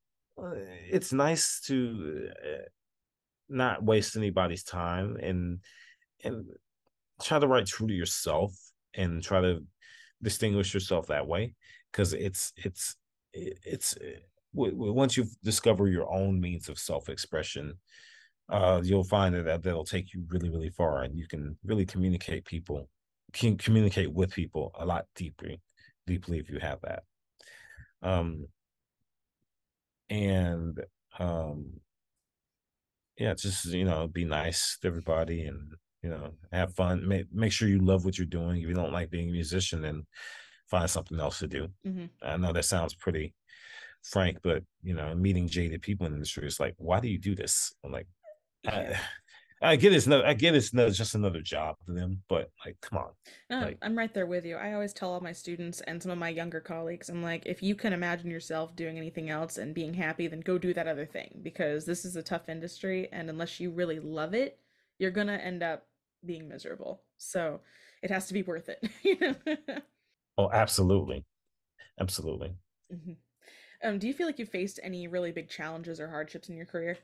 uh, 0.41 0.51
it's 0.89 1.11
nice 1.11 1.59
to 1.61 2.29
uh, 2.43 2.65
not 3.49 3.83
waste 3.83 4.15
anybody's 4.15 4.63
time 4.63 5.17
and 5.21 5.59
and 6.23 6.45
try 7.21 7.39
to 7.39 7.47
write 7.47 7.65
true 7.65 7.88
to 7.88 7.93
yourself 7.93 8.53
and 8.93 9.23
try 9.23 9.41
to 9.41 9.63
distinguish 10.21 10.73
yourself 10.73 11.07
that 11.07 11.27
way 11.27 11.55
because 11.91 12.13
it's 12.13 12.53
it's 12.55 12.95
it's 13.33 13.95
once 14.57 15.15
you 15.15 15.25
discover 15.43 15.87
your 15.87 16.11
own 16.11 16.39
means 16.39 16.69
of 16.69 16.79
self-expression 16.79 17.73
uh 18.49 18.81
you'll 18.83 19.03
find 19.03 19.35
that 19.35 19.63
that'll 19.63 19.83
take 19.83 20.13
you 20.13 20.23
really 20.29 20.49
really 20.49 20.69
far 20.69 21.03
and 21.03 21.17
you 21.17 21.27
can 21.27 21.57
really 21.63 21.85
communicate 21.85 22.45
people 22.45 22.89
can 23.33 23.57
communicate 23.57 24.11
with 24.11 24.31
people 24.31 24.71
a 24.79 24.85
lot 24.85 25.05
deeply 25.15 25.61
deeply 26.05 26.39
if 26.39 26.49
you 26.49 26.59
have 26.59 26.79
that 26.81 27.03
um 28.01 28.45
and 30.09 30.79
um 31.19 31.73
yeah 33.17 33.33
just 33.33 33.65
you 33.65 33.83
know 33.83 34.07
be 34.07 34.23
nice 34.23 34.77
to 34.81 34.87
everybody 34.87 35.45
and 35.45 35.73
you 36.07 36.09
know, 36.09 36.31
have 36.51 36.73
fun. 36.73 37.07
Make 37.07 37.25
make 37.33 37.51
sure 37.51 37.67
you 37.67 37.79
love 37.79 38.05
what 38.05 38.17
you're 38.17 38.27
doing. 38.27 38.61
If 38.61 38.67
you 38.69 38.73
don't 38.73 38.93
like 38.93 39.09
being 39.09 39.29
a 39.29 39.31
musician, 39.31 39.81
then 39.81 40.05
find 40.69 40.89
something 40.89 41.19
else 41.19 41.39
to 41.39 41.47
do. 41.47 41.67
Mm-hmm. 41.85 42.05
I 42.21 42.37
know 42.37 42.53
that 42.53 42.65
sounds 42.65 42.93
pretty 42.93 43.33
frank, 44.09 44.37
but 44.43 44.63
you 44.83 44.93
know, 44.93 45.13
meeting 45.15 45.47
jaded 45.47 45.81
people 45.81 46.05
in 46.05 46.13
the 46.13 46.17
industry 46.17 46.47
is 46.47 46.59
like, 46.59 46.75
why 46.77 46.99
do 46.99 47.07
you 47.07 47.17
do 47.17 47.35
this? 47.35 47.73
I'm 47.83 47.91
like, 47.91 48.07
I, 48.67 48.99
I 49.61 49.75
get 49.75 49.91
it's 49.91 50.05
no, 50.05 50.21
I 50.23 50.35
get 50.35 50.53
it's 50.53 50.71
no, 50.71 50.87
just 50.91 51.15
another 51.15 51.41
job 51.41 51.77
for 51.83 51.93
them, 51.93 52.21
but 52.29 52.51
like, 52.63 52.77
come 52.81 52.99
on. 52.99 53.09
No, 53.49 53.61
like, 53.61 53.77
I'm 53.81 53.97
right 53.97 54.13
there 54.13 54.27
with 54.27 54.45
you. 54.45 54.55
I 54.55 54.73
always 54.73 54.93
tell 54.93 55.11
all 55.11 55.19
my 55.19 55.31
students 55.31 55.81
and 55.81 56.01
some 56.01 56.11
of 56.11 56.19
my 56.19 56.29
younger 56.29 56.59
colleagues, 56.59 57.09
I'm 57.09 57.23
like, 57.23 57.43
if 57.47 57.63
you 57.63 57.73
can 57.73 57.91
imagine 57.91 58.29
yourself 58.29 58.75
doing 58.75 58.97
anything 58.97 59.31
else 59.31 59.57
and 59.57 59.73
being 59.73 59.95
happy, 59.95 60.27
then 60.27 60.41
go 60.41 60.59
do 60.59 60.75
that 60.75 60.87
other 60.87 61.07
thing 61.07 61.39
because 61.41 61.85
this 61.85 62.05
is 62.05 62.15
a 62.15 62.21
tough 62.21 62.49
industry, 62.49 63.09
and 63.11 63.31
unless 63.31 63.59
you 63.59 63.71
really 63.71 63.99
love 63.99 64.35
it, 64.35 64.59
you're 64.99 65.11
gonna 65.11 65.37
end 65.37 65.63
up 65.63 65.87
being 66.23 66.47
miserable. 66.47 67.01
So 67.17 67.61
it 68.03 68.11
has 68.11 68.27
to 68.27 68.33
be 68.35 68.43
worth 68.43 68.69
it. 68.69 69.83
oh, 70.37 70.51
absolutely, 70.51 71.25
absolutely. 71.99 72.53
Mm-hmm. 72.93 73.13
Um, 73.84 73.99
do 73.99 74.07
you 74.07 74.13
feel 74.13 74.25
like 74.25 74.39
you 74.39 74.45
faced 74.45 74.80
any 74.84 75.07
really 75.07 75.32
big 75.32 75.49
challenges 75.49 75.99
or 75.99 76.07
hardships 76.07 76.49
in 76.49 76.55
your 76.55 76.65
career? 76.65 76.97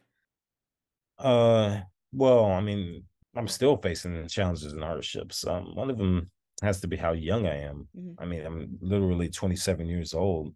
Uh, 1.20 1.82
well, 2.12 2.46
I 2.46 2.62
mean, 2.62 3.04
I'm 3.36 3.48
still 3.48 3.78
facing 3.78 4.28
challenges 4.28 4.74
and 4.74 4.84
hardships. 4.84 5.46
Um, 5.46 5.76
one 5.76 5.90
of 5.90 5.98
them 5.98 6.32
has 6.62 6.82
to 6.82 6.88
be 6.88 6.98
how 6.98 7.14
young 7.14 7.46
I 7.48 7.62
am. 7.62 7.88
Mm-hmm. 7.98 8.22
I 8.22 8.26
mean, 8.26 8.46
I'm 8.46 8.78
literally 8.82 9.30
27 9.30 9.88
years 9.88 10.14
old. 10.14 10.54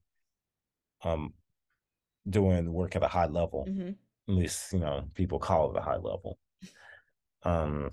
Um, 1.03 1.33
doing 2.29 2.71
work 2.73 2.95
at 2.95 3.03
a 3.03 3.07
high 3.07 3.27
level. 3.27 3.65
Mm-hmm. 3.69 3.89
At 4.29 4.35
least, 4.35 4.73
you 4.73 4.79
know, 4.79 5.03
people 5.13 5.39
call 5.39 5.71
it 5.71 5.77
a 5.77 5.81
high 5.81 5.97
level. 5.97 6.37
Um, 7.43 7.91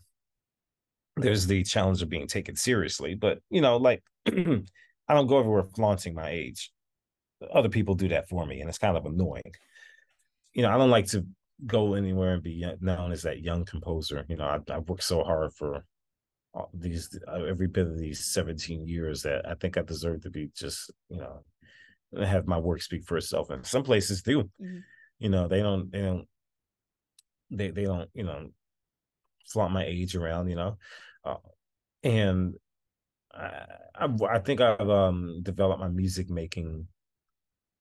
there's 1.16 1.46
the 1.46 1.62
challenge 1.62 2.02
of 2.02 2.08
being 2.08 2.26
taken 2.26 2.56
seriously. 2.56 3.14
But 3.14 3.38
you 3.50 3.60
know, 3.60 3.76
like 3.76 4.02
I 4.26 5.14
don't 5.14 5.26
go 5.26 5.38
everywhere 5.38 5.62
flaunting 5.62 6.14
my 6.14 6.30
age. 6.30 6.72
Other 7.52 7.68
people 7.68 7.94
do 7.94 8.08
that 8.08 8.28
for 8.28 8.46
me, 8.46 8.60
and 8.60 8.68
it's 8.68 8.78
kind 8.78 8.96
of 8.96 9.06
annoying. 9.06 9.52
You 10.52 10.62
know, 10.62 10.70
I 10.70 10.78
don't 10.78 10.90
like 10.90 11.06
to 11.08 11.26
go 11.66 11.94
anywhere 11.94 12.34
and 12.34 12.42
be 12.42 12.64
known 12.80 13.12
as 13.12 13.22
that 13.22 13.42
young 13.42 13.64
composer. 13.64 14.24
You 14.28 14.36
know, 14.36 14.44
I, 14.44 14.72
I 14.72 14.78
worked 14.78 15.02
so 15.04 15.22
hard 15.22 15.52
for 15.52 15.84
these 16.72 17.18
uh, 17.26 17.42
every 17.44 17.66
bit 17.66 17.86
of 17.86 17.98
these 17.98 18.26
17 18.26 18.86
years 18.86 19.22
that 19.22 19.46
I 19.48 19.54
think 19.54 19.76
I 19.76 19.82
deserve 19.82 20.22
to 20.22 20.30
be 20.30 20.50
just 20.56 20.90
you 21.08 21.18
know 21.18 21.44
have 22.24 22.46
my 22.46 22.58
work 22.58 22.80
speak 22.82 23.04
for 23.04 23.16
itself. 23.16 23.50
And 23.50 23.66
some 23.66 23.82
places 23.82 24.22
do, 24.22 24.44
mm-hmm. 24.44 24.78
you 25.18 25.28
know, 25.28 25.48
they 25.48 25.60
don't 25.60 25.90
they 25.90 26.02
don't 26.02 26.26
they 27.50 27.70
they 27.70 27.84
don't 27.84 28.08
you 28.14 28.24
know 28.24 28.50
flaunt 29.46 29.72
my 29.72 29.84
age 29.84 30.14
around, 30.16 30.48
you 30.48 30.56
know, 30.56 30.78
uh, 31.24 31.36
and 32.02 32.54
I, 33.32 33.64
I 33.94 34.08
I 34.30 34.38
think 34.38 34.60
I've 34.60 34.88
um 34.88 35.40
developed 35.42 35.80
my 35.80 35.88
music 35.88 36.30
making. 36.30 36.86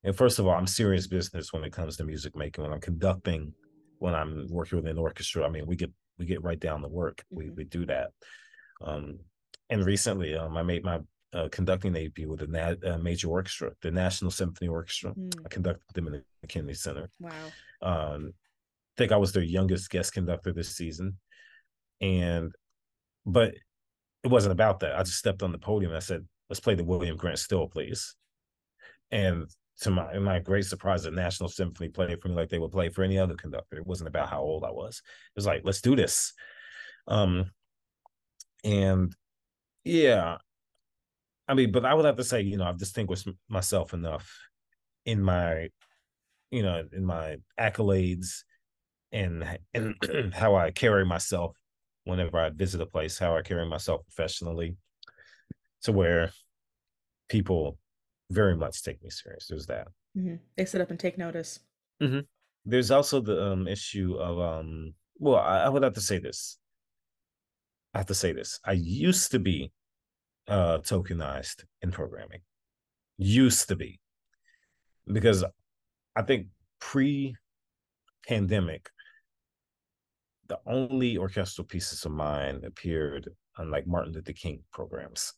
And 0.04 0.16
first 0.16 0.39
of 0.39 0.47
all, 0.47 0.54
I'm 0.54 0.68
serious 0.68 1.08
business 1.08 1.54
when 1.54 1.64
it 1.64 1.74
comes 1.74 1.97
to 1.97 2.04
music 2.04 2.36
making. 2.36 2.64
When 2.64 2.74
I'm 2.74 2.82
conducting, 2.82 3.54
when 3.99 4.14
I'm 4.14 4.47
working 4.49 4.78
with 4.78 4.88
an 4.88 4.97
orchestra, 4.97 5.45
I 5.45 5.49
mean, 5.49 5.66
we 5.66 5.76
get 5.76 5.91
we 6.20 6.26
get 6.26 6.43
right 6.43 6.60
down 6.60 6.82
to 6.82 6.88
work. 6.88 7.18
Mm-hmm. 7.18 7.38
We 7.38 7.49
we 7.51 7.64
do 7.64 7.86
that. 7.86 8.12
Um, 8.82 9.20
and 9.70 9.86
recently, 9.86 10.36
um, 10.36 10.58
I 10.58 10.64
made 10.64 10.84
my 10.84 10.99
uh, 11.34 11.47
conducting 11.51 11.93
debut 11.93 12.30
with 12.30 12.41
a 12.41 12.47
na- 12.47 12.91
uh, 12.91 12.97
major 12.97 13.30
orchestra, 13.30 13.72
the 13.82 13.91
National 13.91 14.30
Symphony 14.30 14.68
Orchestra. 14.68 15.14
Mm. 15.14 15.34
I 15.45 15.49
conducted 15.49 15.93
them 15.93 16.08
in 16.08 16.14
the 16.14 16.47
Kennedy 16.47 16.76
Center. 16.76 17.10
Wow. 17.20 17.32
Um, 17.82 18.34
I 18.36 18.95
think 18.97 19.12
I 19.12 19.18
was 19.18 19.32
their 19.32 19.43
youngest 19.43 19.89
guest 19.89 20.14
conductor 20.14 20.54
this 20.54 20.76
season, 20.76 21.18
and 22.01 22.54
but 23.26 23.56
it 24.24 24.28
wasn't 24.28 24.51
about 24.51 24.82
that. 24.82 24.95
I 24.95 25.04
just 25.04 25.18
stepped 25.18 25.43
on 25.43 25.51
the 25.51 25.58
podium 25.58 25.91
and 25.91 25.97
I 25.97 26.01
said, 26.01 26.28
"Let's 26.49 26.60
play 26.60 26.76
the 26.76 26.84
William 26.84 27.18
Grant 27.18 27.39
Still, 27.39 27.68
please." 27.68 28.16
And 29.12 29.47
to 29.82 29.91
my 29.91 30.17
my 30.19 30.39
great 30.39 30.65
surprise, 30.65 31.03
the 31.03 31.11
National 31.11 31.49
Symphony 31.49 31.89
played 31.89 32.21
for 32.21 32.30
me 32.30 32.36
like 32.36 32.49
they 32.49 32.59
would 32.59 32.71
play 32.71 32.89
for 32.89 33.03
any 33.03 33.17
other 33.17 33.36
conductor. 33.36 33.78
It 33.78 33.88
wasn't 33.88 34.07
about 34.09 34.30
how 34.30 34.41
old 34.41 34.63
I 34.63 34.71
was. 34.71 35.01
It 35.05 35.36
was 35.36 35.45
like, 35.45 35.61
"Let's 35.63 35.82
do 35.82 35.95
this." 35.95 36.34
Um, 37.07 37.51
and 38.63 39.13
yeah, 39.84 40.38
I 41.47 41.53
mean, 41.55 41.71
but 41.71 41.86
I 41.86 41.93
would 41.93 42.05
have 42.05 42.17
to 42.17 42.24
say, 42.24 42.41
you 42.41 42.57
know, 42.57 42.65
I've 42.65 42.78
distinguished 42.78 43.28
myself 43.49 43.93
enough 43.93 44.32
in 45.05 45.21
my, 45.21 45.69
you 46.51 46.63
know, 46.63 46.84
in 46.91 47.05
my 47.05 47.38
accolades 47.59 48.43
and 49.11 49.59
and 49.74 49.95
how 50.34 50.55
I 50.55 50.71
carry 50.71 51.05
myself 51.05 51.57
whenever 52.05 52.39
I 52.39 52.49
visit 52.49 52.82
a 52.82 52.86
place, 52.86 53.17
how 53.17 53.36
I 53.36 53.41
carry 53.41 53.65
myself 53.65 54.01
professionally, 54.05 54.76
to 55.84 55.91
where 55.91 56.32
people 57.30 57.78
very 58.34 58.56
much 58.56 58.84
take 58.84 59.04
me 59.04 59.10
serious. 59.10 59.48
There's 59.48 59.66
that. 59.68 59.88
Mm-hmm. 60.18 60.36
They 60.58 60.66
sit 60.66 60.82
up 60.82 60.90
and 60.90 61.00
take 61.00 61.18
notice. 61.18 61.60
Mm-hmm. 62.02 62.20
There's 62.66 62.92
also 62.92 63.22
the 63.22 63.52
um, 63.52 63.68
issue 63.68 64.16
of 64.16 64.40
um. 64.40 64.94
Well, 65.18 65.36
I, 65.36 65.66
I 65.66 65.70
would 65.70 65.84
have 65.84 65.94
to 65.94 66.02
say 66.02 66.20
this. 66.20 66.58
I 67.94 68.00
have 68.00 68.08
to 68.08 68.16
say 68.16 68.34
this. 68.34 68.60
I 68.66 68.74
used 68.74 69.32
to 69.32 69.40
be 69.40 69.72
uh 70.48 70.80
tokenized 70.80 71.64
in 71.82 71.92
programming. 71.92 72.42
Used 73.18 73.70
to 73.70 73.76
be. 73.76 74.00
Because 75.06 75.44
I 76.16 76.22
think 76.22 76.48
pre-pandemic, 76.80 78.90
the 80.48 80.60
only 80.66 81.18
orchestral 81.18 81.66
pieces 81.66 82.06
of 82.06 82.12
mine 82.12 82.62
appeared 82.66 83.30
on 83.58 83.72
like 83.72 83.88
Martin 83.88 84.14
Luther 84.14 84.34
King 84.34 84.64
programs. 84.72 85.34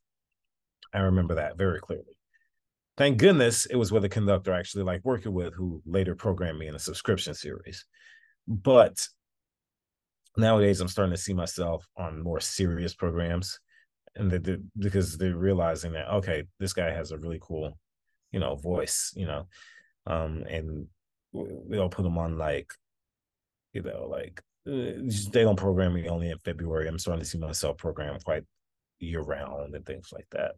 I 0.94 1.00
remember 1.00 1.36
that 1.36 1.58
very 1.58 1.80
clearly. 1.80 2.15
Thank 2.98 3.18
goodness 3.18 3.66
it 3.66 3.76
was 3.76 3.92
with 3.92 4.06
a 4.06 4.10
conductor 4.10 4.54
I 4.54 4.60
actually 4.60 4.84
like 4.84 5.04
working 5.04 5.34
with 5.34 5.54
who 5.54 5.82
later 5.86 6.16
programmed 6.16 6.60
me 6.60 6.68
in 6.68 6.76
a 6.76 6.80
subscription 6.80 7.34
series. 7.34 7.86
But 8.48 9.06
nowadays 10.38 10.80
I'm 10.80 10.88
starting 10.88 11.14
to 11.14 11.22
see 11.22 11.34
myself 11.34 11.86
on 11.98 12.24
more 12.24 12.40
serious 12.40 12.94
programs 12.94 13.60
and 14.16 14.32
they, 14.32 14.58
because 14.78 15.18
they're 15.18 15.36
realizing 15.36 15.92
that 15.94 16.10
okay, 16.10 16.44
this 16.60 16.74
guy 16.74 16.92
has 16.92 17.12
a 17.12 17.18
really 17.18 17.40
cool, 17.42 17.78
you 18.32 18.40
know, 18.40 18.56
voice, 18.56 19.14
you 19.16 19.26
know, 19.26 19.48
um, 20.08 20.44
and 20.50 20.88
they'll 21.70 21.90
put 21.90 22.04
them 22.04 22.18
on 22.18 22.38
like, 22.38 22.72
you 23.74 23.82
know, 23.82 24.08
like 24.10 24.42
uh, 24.68 25.04
they 25.32 25.44
don't 25.44 25.58
program 25.58 25.94
me 25.94 26.08
only 26.08 26.30
in 26.30 26.38
February. 26.40 26.88
I'm 26.88 26.98
starting 26.98 27.24
to 27.24 27.30
see 27.30 27.38
myself 27.38 27.78
program 27.78 28.18
quite 28.24 28.44
year 29.00 29.22
round 29.22 29.76
and 29.76 29.86
things 29.86 30.10
like 30.14 30.28
that, 30.32 30.56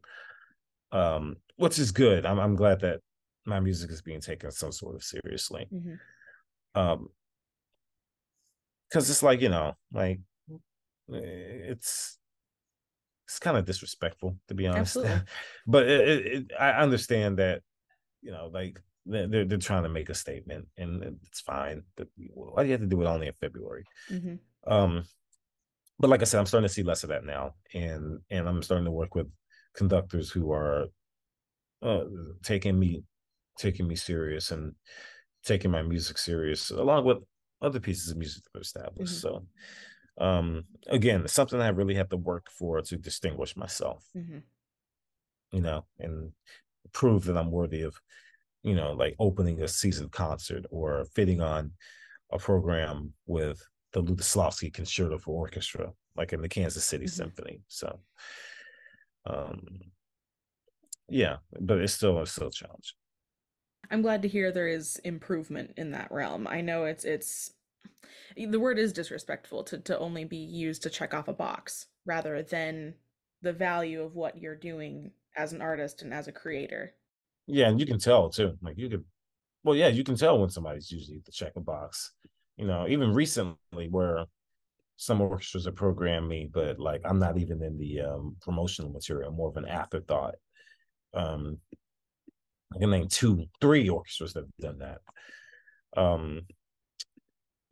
um, 0.91 1.37
which 1.57 1.79
is 1.79 1.91
good. 1.91 2.25
I'm 2.25 2.39
I'm 2.39 2.55
glad 2.55 2.81
that 2.81 2.99
my 3.45 3.59
music 3.59 3.91
is 3.91 4.01
being 4.01 4.21
taken 4.21 4.51
some 4.51 4.71
sort 4.71 4.95
of 4.95 5.03
seriously. 5.03 5.67
Mm-hmm. 5.73 6.79
Um, 6.79 7.09
because 8.89 9.09
it's 9.09 9.23
like 9.23 9.41
you 9.41 9.49
know, 9.49 9.73
like 9.91 10.19
it's 11.09 12.17
it's 13.25 13.39
kind 13.39 13.57
of 13.57 13.65
disrespectful 13.65 14.37
to 14.47 14.53
be 14.53 14.67
honest. 14.67 14.97
but 15.67 15.87
it, 15.87 16.09
it, 16.09 16.25
it, 16.25 16.51
I 16.57 16.71
understand 16.71 17.39
that 17.39 17.61
you 18.21 18.31
know, 18.31 18.49
like 18.53 18.79
they're 19.05 19.45
they're 19.45 19.57
trying 19.57 19.83
to 19.83 19.89
make 19.89 20.09
a 20.09 20.13
statement, 20.13 20.67
and 20.77 21.19
it's 21.25 21.41
fine. 21.41 21.83
But 21.95 22.07
why 22.33 22.63
do 22.63 22.67
you 22.67 22.73
have 22.73 22.81
to 22.81 22.87
do 22.87 23.01
it 23.01 23.07
only 23.07 23.27
in 23.27 23.33
February? 23.33 23.85
Mm-hmm. 24.11 24.71
Um, 24.71 25.03
but 25.99 26.09
like 26.09 26.21
I 26.21 26.25
said, 26.25 26.39
I'm 26.39 26.45
starting 26.45 26.67
to 26.67 26.73
see 26.73 26.83
less 26.83 27.03
of 27.03 27.09
that 27.09 27.25
now, 27.25 27.55
and 27.73 28.19
and 28.29 28.47
I'm 28.47 28.61
starting 28.63 28.85
to 28.85 28.91
work 28.91 29.15
with 29.15 29.27
conductors 29.77 30.29
who 30.29 30.51
are 30.51 30.87
uh, 31.81 32.03
taking 32.43 32.77
me 32.77 33.03
taking 33.57 33.87
me 33.87 33.95
serious 33.95 34.51
and 34.51 34.73
taking 35.43 35.71
my 35.71 35.81
music 35.81 36.17
serious, 36.17 36.69
along 36.69 37.05
with 37.05 37.17
other 37.61 37.79
pieces 37.79 38.11
of 38.11 38.17
music 38.17 38.43
that 38.43 38.59
are 38.59 38.61
established. 38.61 39.13
Mm-hmm. 39.13 39.35
So 39.35 39.45
um 40.19 40.63
again 40.87 41.27
something 41.27 41.61
i 41.61 41.67
really 41.67 41.93
have 41.93 42.09
to 42.09 42.17
work 42.17 42.47
for 42.49 42.81
to 42.81 42.97
distinguish 42.97 43.55
myself 43.55 44.03
mm-hmm. 44.17 44.39
you 45.51 45.61
know 45.61 45.85
and 45.99 46.31
prove 46.91 47.23
that 47.25 47.37
i'm 47.37 47.51
worthy 47.51 47.83
of 47.83 47.95
you 48.63 48.73
know 48.73 48.93
like 48.93 49.15
opening 49.19 49.61
a 49.61 49.67
season 49.67 50.09
concert 50.09 50.65
or 50.71 51.05
fitting 51.13 51.39
on 51.39 51.71
a 52.31 52.37
program 52.37 53.13
with 53.25 53.61
the 53.93 54.03
Lutoslawski 54.03 54.73
Concerto 54.73 55.17
for 55.17 55.39
Orchestra, 55.39 55.91
like 56.15 56.33
in 56.33 56.41
the 56.41 56.49
Kansas 56.49 56.83
City 56.83 57.05
mm-hmm. 57.05 57.23
Symphony. 57.23 57.61
So, 57.67 57.99
um, 59.27 59.81
yeah, 61.09 61.37
but 61.59 61.79
it's 61.79 61.93
still 61.93 62.21
it's 62.21 62.31
still 62.31 62.47
a 62.47 62.51
challenge. 62.51 62.95
I'm 63.89 64.01
glad 64.01 64.21
to 64.23 64.27
hear 64.27 64.51
there 64.51 64.67
is 64.67 64.99
improvement 65.03 65.73
in 65.77 65.91
that 65.91 66.11
realm. 66.11 66.47
I 66.47 66.61
know 66.61 66.85
it's 66.85 67.05
it's 67.05 67.51
the 68.35 68.59
word 68.59 68.77
is 68.77 68.93
disrespectful 68.93 69.63
to, 69.63 69.77
to 69.79 69.97
only 69.99 70.25
be 70.25 70.37
used 70.37 70.83
to 70.83 70.89
check 70.89 71.13
off 71.13 71.27
a 71.27 71.33
box 71.33 71.87
rather 72.05 72.43
than 72.43 72.93
the 73.41 73.53
value 73.53 74.01
of 74.01 74.15
what 74.15 74.37
you're 74.37 74.55
doing 74.55 75.11
as 75.35 75.53
an 75.53 75.61
artist 75.61 76.01
and 76.01 76.13
as 76.13 76.27
a 76.27 76.31
creator. 76.31 76.93
Yeah, 77.45 77.69
and 77.69 77.79
you 77.79 77.85
can 77.85 77.99
tell 77.99 78.29
too. 78.29 78.57
Like 78.61 78.77
you 78.77 78.89
could 78.89 79.05
well, 79.63 79.75
yeah, 79.75 79.87
you 79.87 80.03
can 80.03 80.15
tell 80.15 80.39
when 80.39 80.49
somebody's 80.49 80.91
usually 80.91 81.21
to 81.25 81.31
check 81.31 81.53
a 81.55 81.61
box. 81.61 82.11
You 82.57 82.65
know, 82.65 82.87
even 82.87 83.13
recently 83.13 83.87
where 83.89 84.25
some 84.97 85.21
orchestras 85.21 85.65
have 85.65 85.75
programmed 85.75 86.27
me, 86.27 86.49
but 86.51 86.79
like 86.79 87.01
I'm 87.05 87.19
not 87.19 87.37
even 87.37 87.61
in 87.63 87.77
the 87.77 88.01
um, 88.01 88.35
promotional 88.41 88.91
material, 88.91 89.31
more 89.31 89.49
of 89.49 89.57
an 89.57 89.67
afterthought. 89.67 90.35
Um, 91.13 91.59
I 92.75 92.79
can 92.79 92.89
name 92.89 93.07
two, 93.07 93.45
three 93.61 93.87
orchestras 93.87 94.33
that 94.33 94.41
have 94.41 94.57
done 94.59 94.79
that. 94.79 96.01
Um, 96.01 96.41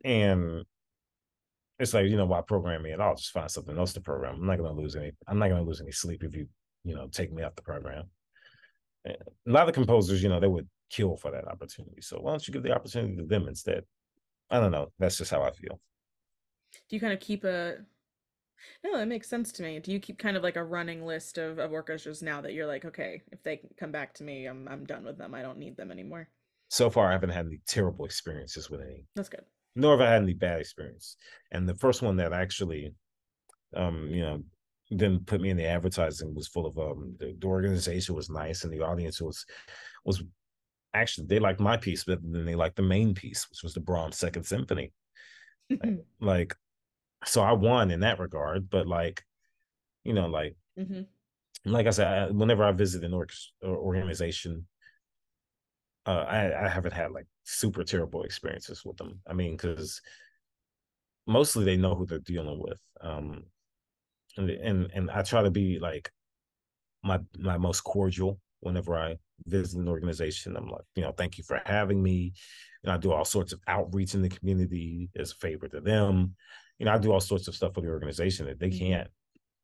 and 0.04 0.64
it's 1.78 1.92
like 1.92 2.06
you 2.06 2.16
know 2.16 2.26
why 2.26 2.40
program 2.40 2.82
me 2.82 2.92
and 2.92 3.02
I'll 3.02 3.16
just 3.16 3.32
find 3.32 3.50
something 3.50 3.76
else 3.76 3.92
to 3.94 4.00
program. 4.00 4.36
I'm 4.36 4.46
not 4.46 4.58
gonna 4.58 4.72
lose 4.72 4.94
any. 4.94 5.12
I'm 5.26 5.38
not 5.38 5.48
gonna 5.48 5.64
lose 5.64 5.80
any 5.80 5.92
sleep 5.92 6.22
if 6.22 6.34
you 6.34 6.46
you 6.84 6.94
know 6.94 7.08
take 7.08 7.32
me 7.32 7.42
off 7.42 7.56
the 7.56 7.62
program. 7.62 8.04
And 9.04 9.16
a 9.46 9.50
lot 9.50 9.68
of 9.68 9.74
composers, 9.74 10.22
you 10.22 10.28
know, 10.28 10.40
they 10.40 10.46
would 10.46 10.68
kill 10.90 11.16
for 11.16 11.32
that 11.32 11.48
opportunity. 11.48 12.00
So 12.00 12.18
why 12.20 12.30
don't 12.30 12.46
you 12.46 12.52
give 12.52 12.62
the 12.62 12.74
opportunity 12.74 13.16
to 13.16 13.24
them 13.24 13.48
instead? 13.48 13.84
I 14.48 14.60
don't 14.60 14.72
know. 14.72 14.92
That's 14.98 15.18
just 15.18 15.30
how 15.30 15.42
I 15.42 15.50
feel. 15.50 15.80
Do 16.88 16.96
you 16.96 17.00
kind 17.00 17.12
of 17.12 17.20
keep 17.20 17.44
a? 17.44 17.76
No, 18.82 18.96
that 18.96 19.08
makes 19.08 19.28
sense 19.28 19.52
to 19.52 19.62
me. 19.62 19.78
Do 19.78 19.92
you 19.92 20.00
keep 20.00 20.18
kind 20.18 20.36
of 20.36 20.42
like 20.42 20.56
a 20.56 20.64
running 20.64 21.04
list 21.04 21.38
of, 21.38 21.58
of 21.58 21.72
orchestras 21.72 22.22
now 22.22 22.40
that 22.40 22.52
you're 22.52 22.66
like, 22.66 22.84
okay, 22.84 23.22
if 23.32 23.42
they 23.42 23.60
come 23.78 23.92
back 23.92 24.14
to 24.14 24.24
me, 24.24 24.46
I'm 24.46 24.66
I'm 24.68 24.84
done 24.84 25.04
with 25.04 25.18
them. 25.18 25.34
I 25.34 25.42
don't 25.42 25.58
need 25.58 25.76
them 25.76 25.90
anymore. 25.90 26.28
So 26.68 26.90
far, 26.90 27.08
I 27.08 27.12
haven't 27.12 27.30
had 27.30 27.46
any 27.46 27.60
terrible 27.66 28.04
experiences 28.04 28.70
with 28.70 28.80
any. 28.80 29.04
That's 29.14 29.28
good 29.28 29.44
nor 29.76 29.92
have 29.92 30.00
I 30.00 30.10
had 30.10 30.22
any 30.22 30.32
bad 30.32 30.58
experience. 30.58 31.16
And 31.52 31.68
the 31.68 31.76
first 31.76 32.02
one 32.02 32.16
that 32.16 32.32
actually, 32.32 32.94
um, 33.76 34.08
you 34.08 34.22
know, 34.22 34.42
didn't 34.90 35.26
put 35.26 35.40
me 35.40 35.50
in 35.50 35.56
the 35.56 35.66
advertising 35.66 36.34
was 36.34 36.48
full 36.48 36.64
of 36.64 36.78
um 36.78 37.16
the, 37.18 37.36
the 37.40 37.46
organization 37.46 38.14
was 38.14 38.30
nice 38.30 38.62
and 38.62 38.72
the 38.72 38.80
audience 38.80 39.20
was 39.20 39.44
was 40.04 40.22
actually 40.94 41.26
they 41.26 41.40
liked 41.40 41.58
my 41.58 41.76
piece 41.76 42.04
but 42.04 42.20
then 42.22 42.44
they 42.44 42.54
liked 42.54 42.76
the 42.76 42.82
main 42.82 43.12
piece 43.12 43.48
which 43.50 43.64
was 43.64 43.74
the 43.74 43.80
Brahms 43.80 44.16
Second 44.16 44.44
Symphony. 44.44 44.92
like, 46.20 46.54
so 47.24 47.42
I 47.42 47.52
won 47.52 47.90
in 47.90 48.00
that 48.00 48.18
regard, 48.18 48.68
but 48.70 48.86
like, 48.86 49.24
you 50.04 50.12
know, 50.12 50.26
like, 50.26 50.56
mm-hmm. 50.78 51.02
like 51.64 51.86
I 51.86 51.90
said, 51.90 52.06
I, 52.06 52.30
whenever 52.30 52.64
I 52.64 52.72
visit 52.72 53.04
an 53.04 53.14
or- 53.14 53.26
organization, 53.62 54.66
uh, 56.06 56.24
I, 56.28 56.66
I 56.66 56.68
haven't 56.68 56.92
had 56.92 57.10
like 57.10 57.26
super 57.44 57.82
terrible 57.82 58.22
experiences 58.22 58.84
with 58.84 58.96
them. 58.96 59.20
I 59.26 59.32
mean, 59.32 59.52
because 59.56 60.00
mostly 61.26 61.64
they 61.64 61.76
know 61.76 61.94
who 61.94 62.06
they're 62.06 62.18
dealing 62.18 62.60
with. 62.60 62.78
Um, 63.00 63.44
and 64.36 64.50
and 64.50 64.90
and 64.94 65.10
I 65.10 65.22
try 65.22 65.42
to 65.42 65.50
be 65.50 65.78
like 65.80 66.10
my 67.02 67.18
my 67.38 67.58
most 67.58 67.82
cordial 67.82 68.38
whenever 68.60 68.96
I 68.96 69.16
visit 69.46 69.78
an 69.78 69.88
organization. 69.88 70.56
I'm 70.56 70.68
like, 70.68 70.84
you 70.94 71.02
know, 71.02 71.12
thank 71.12 71.38
you 71.38 71.44
for 71.44 71.60
having 71.64 72.02
me. 72.02 72.32
And 72.82 72.92
I 72.92 72.96
do 72.96 73.12
all 73.12 73.24
sorts 73.24 73.52
of 73.52 73.60
outreach 73.66 74.14
in 74.14 74.22
the 74.22 74.28
community 74.28 75.08
as 75.16 75.32
a 75.32 75.36
favor 75.36 75.68
to 75.68 75.80
them. 75.80 76.36
You 76.78 76.86
know, 76.86 76.92
I 76.92 76.98
do 76.98 77.12
all 77.12 77.20
sorts 77.20 77.48
of 77.48 77.54
stuff 77.54 77.74
for 77.74 77.80
the 77.80 77.88
organization 77.88 78.46
that 78.46 78.58
they 78.58 78.68
mm-hmm. 78.68 78.86
can't 78.86 79.08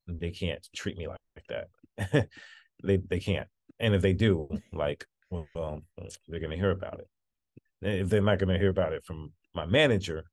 they 0.09 0.31
can't 0.31 0.67
treat 0.75 0.97
me 0.97 1.09
like, 1.09 1.19
like 1.37 1.67
that. 1.99 2.29
they 2.85 2.97
they 2.97 3.21
can't. 3.21 3.49
And 3.79 3.95
if 3.95 4.03
they 4.03 4.13
do, 4.13 4.49
like, 4.73 5.07
well, 5.31 5.47
um, 5.57 5.83
they're 6.29 6.41
gonna 6.41 6.57
hear 6.57 6.71
about 6.71 7.01
it. 7.01 7.09
If 7.83 8.09
they're 8.09 8.23
not 8.23 8.39
gonna 8.39 8.59
hear 8.59 8.71
about 8.71 8.93
it 8.93 9.05
from 9.05 9.33
my 9.55 9.67
manager, 9.67 10.25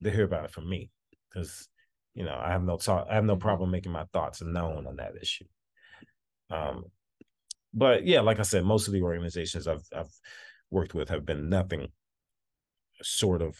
they 0.00 0.10
hear 0.10 0.24
about 0.24 0.44
it 0.44 0.50
from 0.50 0.68
me. 0.68 0.90
Because 1.28 1.68
you 2.14 2.24
know, 2.24 2.38
I 2.42 2.50
have 2.50 2.62
no 2.62 2.76
talk 2.76 3.06
I 3.10 3.14
have 3.14 3.24
no 3.24 3.34
mm-hmm. 3.34 3.40
problem 3.40 3.70
making 3.70 3.92
my 3.92 4.04
thoughts 4.12 4.42
known 4.42 4.86
on 4.86 4.96
that 4.96 5.12
issue. 5.20 5.46
Um, 6.50 6.84
but 7.72 8.06
yeah, 8.06 8.20
like 8.20 8.38
I 8.38 8.42
said, 8.42 8.64
most 8.64 8.86
of 8.86 8.92
the 8.92 9.02
organizations 9.02 9.66
I've 9.66 9.86
I've 9.94 10.12
worked 10.70 10.94
with 10.94 11.08
have 11.08 11.24
been 11.24 11.48
nothing 11.48 11.88
sort 13.02 13.42
of 13.42 13.56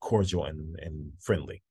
cordial 0.00 0.44
and, 0.44 0.78
and 0.80 1.12
friendly 1.20 1.62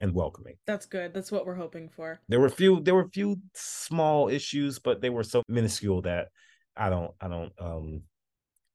and 0.00 0.14
welcoming. 0.14 0.56
That's 0.66 0.86
good. 0.86 1.14
That's 1.14 1.30
what 1.30 1.46
we're 1.46 1.54
hoping 1.54 1.88
for. 1.88 2.20
There 2.28 2.40
were 2.40 2.48
few 2.48 2.80
there 2.80 2.94
were 2.94 3.02
a 3.02 3.10
few 3.10 3.36
small 3.54 4.28
issues, 4.28 4.78
but 4.78 5.00
they 5.00 5.10
were 5.10 5.22
so 5.22 5.42
minuscule 5.48 6.02
that 6.02 6.28
I 6.76 6.90
don't 6.90 7.12
I 7.20 7.28
don't 7.28 7.52
um 7.60 8.02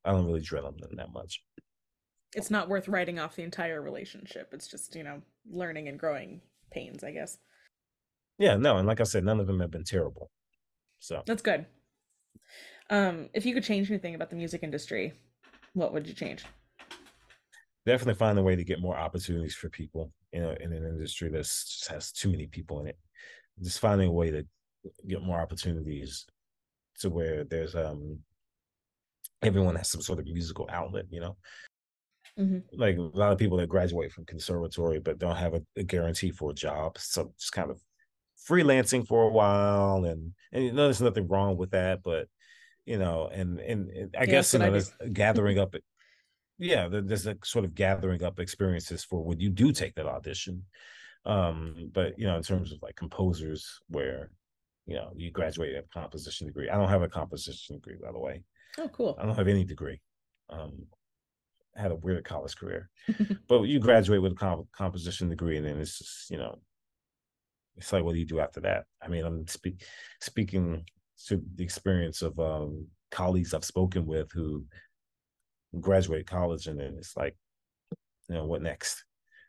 I 0.05 0.11
don't 0.11 0.25
really 0.25 0.41
drill 0.41 0.63
them 0.63 0.77
that 0.95 1.11
much. 1.11 1.43
It's 2.33 2.51
not 2.51 2.69
worth 2.69 2.87
writing 2.87 3.19
off 3.19 3.35
the 3.35 3.43
entire 3.43 3.81
relationship. 3.81 4.49
It's 4.53 4.67
just, 4.67 4.95
you 4.95 5.03
know, 5.03 5.21
learning 5.49 5.87
and 5.87 5.99
growing 5.99 6.41
pains, 6.71 7.03
I 7.03 7.11
guess. 7.11 7.37
Yeah, 8.37 8.57
no, 8.57 8.77
and 8.77 8.87
like 8.87 9.01
I 9.01 9.05
said, 9.05 9.23
none 9.23 9.39
of 9.39 9.47
them 9.47 9.59
have 9.59 9.71
been 9.71 9.83
terrible. 9.83 10.29
So 10.99 11.23
that's 11.25 11.41
good. 11.41 11.65
Um, 12.89 13.29
if 13.33 13.45
you 13.45 13.53
could 13.53 13.63
change 13.63 13.89
anything 13.89 14.15
about 14.15 14.29
the 14.29 14.35
music 14.35 14.63
industry, 14.63 15.13
what 15.73 15.93
would 15.93 16.07
you 16.07 16.13
change? 16.13 16.45
Definitely 17.85 18.15
find 18.15 18.37
a 18.37 18.43
way 18.43 18.55
to 18.55 18.63
get 18.63 18.81
more 18.81 18.97
opportunities 18.97 19.55
for 19.55 19.69
people 19.69 20.11
in, 20.33 20.43
a, 20.43 20.51
in 20.59 20.73
an 20.73 20.85
industry 20.85 21.29
that 21.29 21.39
just 21.39 21.87
has 21.89 22.11
too 22.11 22.29
many 22.29 22.47
people 22.47 22.79
in 22.81 22.87
it. 22.87 22.97
Just 23.61 23.79
finding 23.79 24.09
a 24.09 24.11
way 24.11 24.31
to 24.31 24.45
get 25.07 25.21
more 25.21 25.39
opportunities 25.39 26.25
to 26.99 27.09
where 27.09 27.43
there's 27.43 27.75
um 27.75 28.19
everyone 29.41 29.75
has 29.75 29.89
some 29.89 30.01
sort 30.01 30.19
of 30.19 30.25
musical 30.25 30.67
outlet, 30.71 31.05
you 31.09 31.21
know. 31.21 31.37
Mm-hmm. 32.39 32.59
Like 32.79 32.97
a 32.97 33.01
lot 33.01 33.31
of 33.31 33.39
people 33.39 33.57
that 33.57 33.69
graduate 33.69 34.11
from 34.11 34.25
conservatory 34.25 34.99
but 34.99 35.17
don't 35.17 35.35
have 35.35 35.55
a, 35.55 35.61
a 35.75 35.83
guarantee 35.83 36.31
for 36.31 36.51
a 36.51 36.55
job, 36.55 36.97
so 36.99 37.33
just 37.39 37.51
kind 37.51 37.71
of 37.71 37.81
freelancing 38.47 39.05
for 39.05 39.23
a 39.23 39.31
while 39.31 40.05
and 40.05 40.33
and 40.53 40.63
you 40.63 40.71
know 40.71 40.85
there's 40.85 41.01
nothing 41.01 41.27
wrong 41.27 41.57
with 41.57 41.71
that 41.71 42.01
but 42.03 42.27
you 42.85 42.97
know 42.97 43.29
and 43.33 43.59
and, 43.59 43.89
and 43.89 44.15
i 44.17 44.21
yeah, 44.21 44.25
guess 44.25 44.53
you 44.53 44.59
know 44.59 44.79
gathering 45.11 45.59
up 45.59 45.75
yeah 46.57 46.87
there's 46.87 47.27
a 47.27 47.37
sort 47.43 47.65
of 47.65 47.75
gathering 47.75 48.23
up 48.23 48.39
experiences 48.39 49.03
for 49.03 49.23
when 49.23 49.39
you 49.39 49.49
do 49.49 49.71
take 49.71 49.95
that 49.95 50.05
audition. 50.05 50.63
Um 51.25 51.91
but 51.93 52.17
you 52.17 52.25
know 52.25 52.37
in 52.37 52.43
terms 52.43 52.71
of 52.71 52.79
like 52.81 52.95
composers 52.95 53.79
where 53.89 54.31
you 54.85 54.95
know 54.95 55.11
you 55.15 55.31
graduate 55.31 55.75
a 55.75 55.83
composition 55.93 56.47
degree 56.47 56.69
i 56.69 56.77
don't 56.77 56.87
have 56.89 57.01
a 57.01 57.09
composition 57.09 57.75
degree 57.75 57.97
by 58.01 58.11
the 58.11 58.19
way. 58.19 58.43
Oh 58.77 58.87
cool. 58.89 59.17
I 59.19 59.25
don't 59.25 59.35
have 59.35 59.47
any 59.47 59.63
degree. 59.63 59.99
Um 60.49 60.85
I 61.75 61.81
had 61.81 61.91
a 61.91 61.95
weird 61.95 62.25
college 62.25 62.55
career. 62.55 62.89
But 63.47 63.61
you 63.63 63.79
graduate 63.79 64.21
with 64.21 64.31
a 64.31 64.35
comp- 64.35 64.71
composition 64.71 65.29
degree 65.29 65.57
and 65.57 65.65
then 65.65 65.79
it's 65.79 65.99
just 65.99 66.29
you 66.31 66.37
know 66.37 66.59
it's 67.75 67.93
like 67.93 68.03
what 68.03 68.13
do 68.13 68.19
you 68.19 68.25
do 68.25 68.39
after 68.39 68.61
that? 68.61 68.85
I 69.01 69.07
mean 69.07 69.25
i'm 69.25 69.47
speak, 69.47 69.83
speaking 70.21 70.83
to 71.27 71.41
the 71.55 71.63
experience 71.63 72.21
of 72.21 72.39
um, 72.39 72.87
colleagues 73.11 73.53
i've 73.53 73.65
spoken 73.65 74.05
with 74.05 74.31
who 74.31 74.63
graduate 75.77 76.27
college 76.27 76.67
and 76.67 76.79
then 76.79 76.95
it's 76.97 77.15
like 77.15 77.35
you 78.29 78.35
know 78.35 78.45
what 78.45 78.61
next 78.61 79.03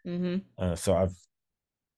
mm-hmm. 0.07 0.37
uh, 0.63 0.75
so 0.75 0.97
i've 0.97 1.17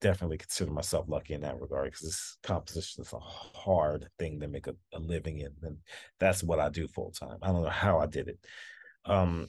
definitely 0.01 0.39
consider 0.39 0.71
myself 0.71 1.07
lucky 1.09 1.35
in 1.35 1.43
that 1.43 1.61
regard 1.61 1.85
because 1.85 2.01
this 2.01 2.37
composition 2.43 3.03
is 3.03 3.13
a 3.13 3.19
hard 3.19 4.09
thing 4.19 4.41
to 4.41 4.49
make 4.49 4.67
a, 4.67 4.75
a 4.95 4.99
living 4.99 5.39
in 5.39 5.53
and 5.63 5.77
that's 6.19 6.43
what 6.43 6.59
i 6.59 6.69
do 6.71 6.89
full 6.89 7.11
time 7.11 7.37
i 7.43 7.49
don't 7.49 7.63
know 7.63 7.69
how 7.69 7.99
i 7.99 8.07
did 8.07 8.29
it 8.29 8.39
um 9.05 9.49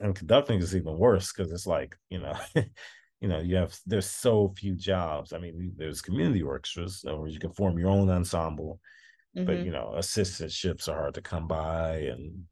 and 0.00 0.14
conducting 0.14 0.60
is 0.60 0.76
even 0.76 0.96
worse 0.96 1.32
because 1.32 1.52
it's 1.52 1.66
like 1.66 1.96
you 2.10 2.20
know 2.20 2.34
you 3.20 3.28
know 3.28 3.40
you 3.40 3.56
have 3.56 3.76
there's 3.86 4.06
so 4.06 4.52
few 4.56 4.74
jobs 4.74 5.32
i 5.32 5.38
mean 5.38 5.72
there's 5.76 6.02
community 6.02 6.42
orchestras 6.42 7.02
where 7.04 7.26
you 7.26 7.40
can 7.40 7.52
form 7.52 7.78
your 7.78 7.90
own 7.90 8.08
ensemble 8.08 8.80
mm-hmm. 9.36 9.46
but 9.46 9.64
you 9.64 9.72
know 9.72 9.94
assistantships 9.96 10.88
are 10.88 10.94
hard 10.94 11.14
to 11.14 11.20
come 11.20 11.48
by 11.48 11.96
and 11.96 12.44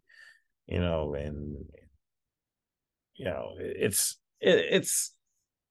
you 0.67 0.81
know 0.81 1.15
and 1.15 1.65
you 3.15 3.25
know 3.25 3.51
it's 3.59 4.19
it, 4.41 4.67
it's 4.71 5.15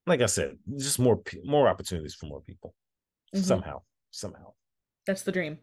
like 0.08 0.22
i 0.22 0.26
said 0.26 0.58
just 0.78 1.00
more 1.00 1.22
more 1.44 1.68
opportunities 1.68 2.16
for 2.16 2.28
more 2.28 2.42
people 2.42 2.74
mm-hmm. 3.34 3.44
somehow 3.44 3.82
somehow 4.12 4.54
that's 5.06 5.24
the 5.24 5.32
dream 5.32 5.58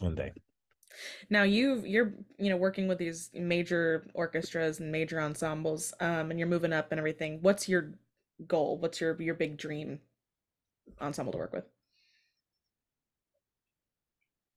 one 0.00 0.14
day 0.14 0.32
now 1.30 1.42
you 1.42 1.82
you're 1.84 2.12
you 2.38 2.50
know 2.50 2.56
working 2.56 2.88
with 2.88 2.98
these 2.98 3.30
major 3.34 4.06
orchestras 4.14 4.80
and 4.80 4.90
major 4.90 5.20
ensembles, 5.20 5.94
um, 6.00 6.30
and 6.30 6.38
you're 6.38 6.48
moving 6.48 6.72
up 6.72 6.92
and 6.92 6.98
everything. 6.98 7.38
What's 7.42 7.68
your 7.68 7.94
goal? 8.46 8.78
What's 8.78 9.00
your 9.00 9.20
your 9.20 9.34
big 9.34 9.56
dream 9.56 10.00
ensemble 11.00 11.32
to 11.32 11.38
work 11.38 11.52
with? 11.52 11.64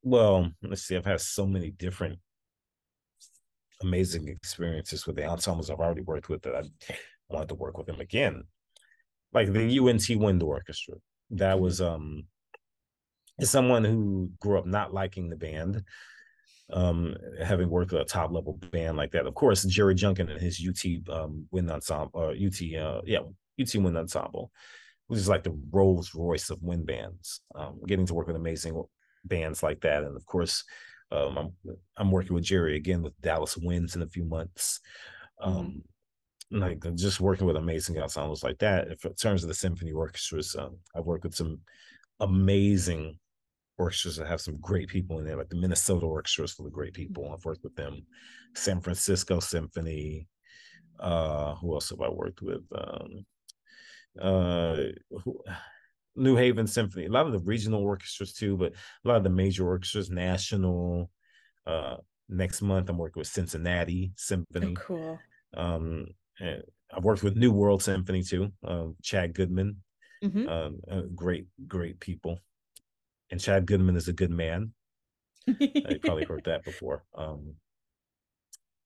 Well, 0.03 0.51
let's 0.61 0.83
see. 0.83 0.95
I've 0.95 1.05
had 1.05 1.21
so 1.21 1.47
many 1.47 1.71
different 1.71 2.19
amazing 3.81 4.27
experiences 4.27 5.05
with 5.05 5.15
the 5.15 5.25
ensembles 5.25 5.69
I've 5.69 5.79
already 5.79 6.01
worked 6.01 6.29
with 6.29 6.41
that 6.43 6.55
I 6.55 6.63
wanted 7.29 7.49
to 7.49 7.55
work 7.55 7.77
with 7.77 7.87
them 7.87 7.99
again. 7.99 8.43
Like 9.33 9.51
the 9.51 9.79
UNT 9.79 10.09
Wind 10.21 10.43
Orchestra. 10.43 10.95
That 11.31 11.55
mm-hmm. 11.55 11.63
was 11.63 11.81
um 11.81 12.23
someone 13.41 13.83
who 13.83 14.31
grew 14.39 14.57
up 14.57 14.65
not 14.65 14.93
liking 14.93 15.29
the 15.29 15.35
band 15.35 15.83
um, 16.71 17.15
having 17.43 17.69
worked 17.69 17.91
with 17.91 18.01
a 18.01 18.05
top 18.05 18.31
level 18.31 18.53
band 18.71 18.97
like 18.97 19.11
that. 19.11 19.27
Of 19.27 19.35
course, 19.35 19.63
Jerry 19.63 19.95
Junkin 19.95 20.29
and 20.29 20.41
his 20.41 20.65
UT 20.67 21.15
um, 21.15 21.47
Wind 21.51 21.69
Ensemble, 21.69 22.11
or 22.13 22.31
UT, 22.31 22.61
uh, 22.79 23.01
yeah, 23.05 23.19
UT 23.59 23.75
Wind 23.75 23.97
Ensemble, 23.97 24.51
which 25.07 25.19
is 25.19 25.29
like 25.29 25.43
the 25.43 25.57
Rolls 25.71 26.15
Royce 26.15 26.49
of 26.49 26.61
wind 26.63 26.85
bands. 26.87 27.41
Um, 27.53 27.81
getting 27.87 28.05
to 28.07 28.13
work 28.13 28.27
with 28.27 28.35
amazing 28.35 28.81
bands 29.23 29.61
like 29.61 29.81
that, 29.81 30.03
and 30.03 30.15
of 30.15 30.25
course, 30.25 30.63
um, 31.15 31.37
I'm 31.37 31.77
I'm 31.97 32.11
working 32.11 32.33
with 32.33 32.43
Jerry 32.43 32.75
again 32.75 33.01
with 33.01 33.19
Dallas 33.21 33.57
Winds 33.57 33.95
in 33.95 34.01
a 34.01 34.07
few 34.07 34.25
months. 34.25 34.79
Mm-hmm. 35.41 35.57
Um, 35.57 35.83
mm-hmm. 36.53 36.59
Like 36.59 36.95
just 36.95 37.19
working 37.19 37.47
with 37.47 37.55
amazing 37.55 37.99
ensembles 37.99 38.43
like 38.43 38.59
that. 38.59 38.87
in 38.87 39.13
terms 39.15 39.43
of 39.43 39.49
the 39.49 39.55
symphony 39.55 39.91
orchestras, 39.91 40.55
um, 40.57 40.77
I've 40.95 41.05
worked 41.05 41.23
with 41.23 41.35
some 41.35 41.59
amazing 42.19 43.17
orchestras 43.77 44.17
that 44.17 44.27
have 44.27 44.41
some 44.41 44.57
great 44.61 44.87
people 44.87 45.19
in 45.19 45.25
there, 45.25 45.37
like 45.37 45.49
the 45.49 45.55
Minnesota 45.55 46.05
orchestra 46.05 46.45
is 46.45 46.51
full 46.51 46.67
of 46.67 46.73
great 46.73 46.93
people. 46.93 47.31
I've 47.31 47.45
worked 47.45 47.63
with 47.63 47.75
them. 47.75 48.05
San 48.55 48.81
Francisco 48.81 49.39
Symphony. 49.39 50.27
Uh, 50.97 51.55
who 51.55 51.73
else 51.73 51.89
have 51.89 51.99
I 51.99 52.07
worked 52.07 52.41
with? 52.41 52.63
Um, 52.73 53.25
uh, 54.19 54.77
who, 55.23 55.43
New 56.15 56.35
Haven 56.35 56.67
Symphony. 56.67 57.05
A 57.05 57.11
lot 57.11 57.25
of 57.25 57.33
the 57.33 57.39
regional 57.39 57.81
orchestras 57.81 58.33
too, 58.33 58.57
but 58.57 58.73
a 58.73 59.07
lot 59.07 59.17
of 59.17 59.23
the 59.23 59.29
major 59.29 59.67
orchestras, 59.67 60.09
national. 60.09 61.09
Uh, 61.65 61.95
next 62.29 62.61
month 62.61 62.89
I'm 62.89 62.97
working 62.97 63.19
with 63.19 63.27
Cincinnati 63.27 64.11
Symphony. 64.15 64.75
Oh, 64.77 64.81
cool. 64.81 65.19
Um, 65.55 66.05
and 66.39 66.63
I've 66.95 67.03
worked 67.03 67.23
with 67.23 67.35
New 67.35 67.51
World 67.51 67.83
Symphony 67.83 68.23
too. 68.23 68.51
Um, 68.63 68.95
Chad 69.01 69.33
Goodman. 69.33 69.77
Mm-hmm. 70.23 70.47
Um, 70.47 70.79
uh, 70.89 71.01
great, 71.13 71.47
great 71.67 71.99
people 71.99 72.39
and 73.31 73.39
Chad 73.39 73.65
Goodman 73.65 73.95
is 73.95 74.07
a 74.07 74.13
good 74.13 74.31
man. 74.31 74.73
you 75.47 75.99
probably 76.03 76.25
heard 76.25 76.43
that 76.45 76.63
before. 76.65 77.03
Um, 77.15 77.55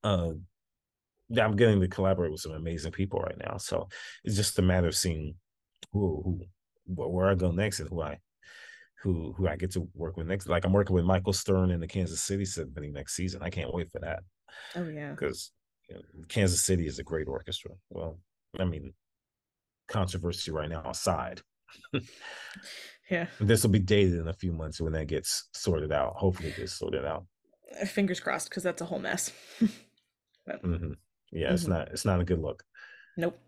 uh, 0.04 0.32
I'm 1.38 1.56
getting 1.56 1.82
to 1.82 1.88
collaborate 1.88 2.32
with 2.32 2.42
some 2.42 2.54
amazing 2.54 2.92
people 2.92 3.20
right 3.20 3.38
now. 3.38 3.58
So 3.58 3.88
it's 4.24 4.36
just 4.36 4.60
a 4.60 4.64
matter 4.64 4.88
of 4.88 4.96
seeing 4.96 5.36
who, 5.92 6.22
who, 6.24 6.42
where 6.94 7.30
I 7.30 7.36
go 7.36 7.52
next 7.52 7.80
and 7.80 7.90
who 7.90 8.02
I, 8.02 8.18
who, 9.04 9.34
who 9.38 9.48
I 9.48 9.56
get 9.56 9.72
to 9.72 9.88
work 9.94 10.18
with 10.18 10.28
next. 10.28 10.48
Like 10.50 10.66
I'm 10.66 10.74
working 10.74 10.96
with 10.96 11.06
Michael 11.06 11.34
Stern 11.34 11.72
in 11.72 11.80
the 11.80 11.88
Kansas 11.88 12.22
City 12.22 12.46
Symphony 12.46 12.90
next 12.90 13.16
season. 13.16 13.42
I 13.44 13.50
can't 13.50 13.74
wait 13.74 13.92
for 13.92 14.00
that. 14.00 14.20
Oh 14.76 14.88
yeah, 14.88 15.12
because 15.12 15.52
you 15.88 15.96
know, 15.96 16.02
Kansas 16.28 16.66
City 16.66 16.88
is 16.88 17.00
a 17.00 17.04
great 17.04 17.28
orchestra. 17.28 17.72
Well, 17.90 18.20
I 18.60 18.66
mean, 18.66 18.94
controversy 19.88 20.52
right 20.52 20.70
now 20.70 20.84
aside. 20.90 21.42
Yeah. 23.10 23.26
This 23.40 23.64
will 23.64 23.72
be 23.72 23.80
dated 23.80 24.20
in 24.20 24.28
a 24.28 24.34
few 24.34 24.52
months 24.52 24.80
when 24.80 24.94
that 24.94 25.08
gets 25.08 25.50
sorted 25.54 25.92
out. 25.92 26.14
Hopefully, 26.16 26.50
it 26.50 26.58
gets 26.58 26.74
sorted 26.74 27.06
out. 27.06 27.26
Uh, 27.82 27.86
fingers 27.86 28.20
crossed, 28.20 28.50
because 28.50 28.64
that's 28.64 28.82
a 28.82 28.86
whole 28.86 29.00
mess. 29.00 29.32
but, 30.46 30.64
mm-hmm. 30.64 30.94
Yeah, 31.32 31.48
mm-hmm. 31.48 31.54
it's 31.56 31.68
not. 31.68 31.88
It's 31.90 32.06
not 32.06 32.20
a 32.20 32.24
good 32.24 32.40
look. 32.40 32.64
Nope. 33.18 33.40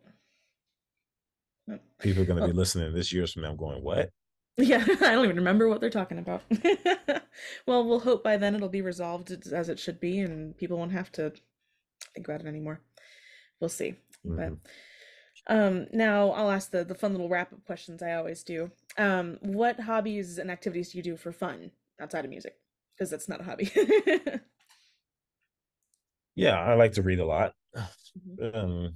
People 2.00 2.24
are 2.24 2.26
going 2.26 2.42
to 2.42 2.48
be 2.48 2.54
listening 2.54 2.94
this 2.94 3.14
years 3.14 3.34
from 3.34 3.44
now, 3.44 3.54
going, 3.54 3.84
"What?" 3.84 4.10
Yeah, 4.58 4.84
I 4.88 5.14
don't 5.14 5.26
even 5.26 5.38
remember 5.38 5.68
what 5.68 5.80
they're 5.80 5.90
talking 5.90 6.20
about. 6.20 6.44
well, 7.68 7.86
we'll 7.86 8.00
hope 8.00 8.24
by 8.24 8.38
then 8.38 8.56
it'll 8.56 8.70
be 8.70 8.82
resolved 8.82 9.32
as 9.52 9.70
it 9.70 9.80
should 9.80 10.00
be, 10.00 10.20
and 10.20 10.58
people 10.58 10.78
won't 10.78 10.92
have 10.92 11.12
to 11.14 11.32
think 12.14 12.28
about 12.28 12.42
it 12.42 12.48
anymore. 12.48 12.82
We'll 13.60 13.70
see. 13.70 13.96
Mm-hmm. 14.26 14.36
But 14.36 14.54
um, 15.48 15.88
now 15.92 16.32
I'll 16.32 16.52
ask 16.52 16.72
the 16.72 16.84
the 16.84 16.96
fun 16.96 17.12
little 17.12 17.30
wrap 17.30 17.54
up 17.54 17.64
questions 17.66 18.04
I 18.04 18.14
always 18.14 18.44
do. 18.44 18.72
Um, 18.98 19.38
what 19.42 19.80
hobbies 19.80 20.38
and 20.38 20.52
activities 20.52 20.92
do 20.92 20.98
you 20.98 21.04
do 21.04 21.18
for 21.18 21.32
fun 21.32 21.72
outside 22.02 22.26
of 22.26 22.32
music? 22.32 22.56
Because 22.96 23.10
that's 23.10 23.30
not 23.30 23.42
a 23.42 23.44
hobby. 23.44 23.72
yeah, 26.36 26.60
I 26.60 26.74
like 26.76 26.94
to 26.94 27.02
read 27.02 27.20
a 27.20 27.26
lot. 27.26 27.54
Mm-hmm. 27.76 28.56
Um, 28.56 28.96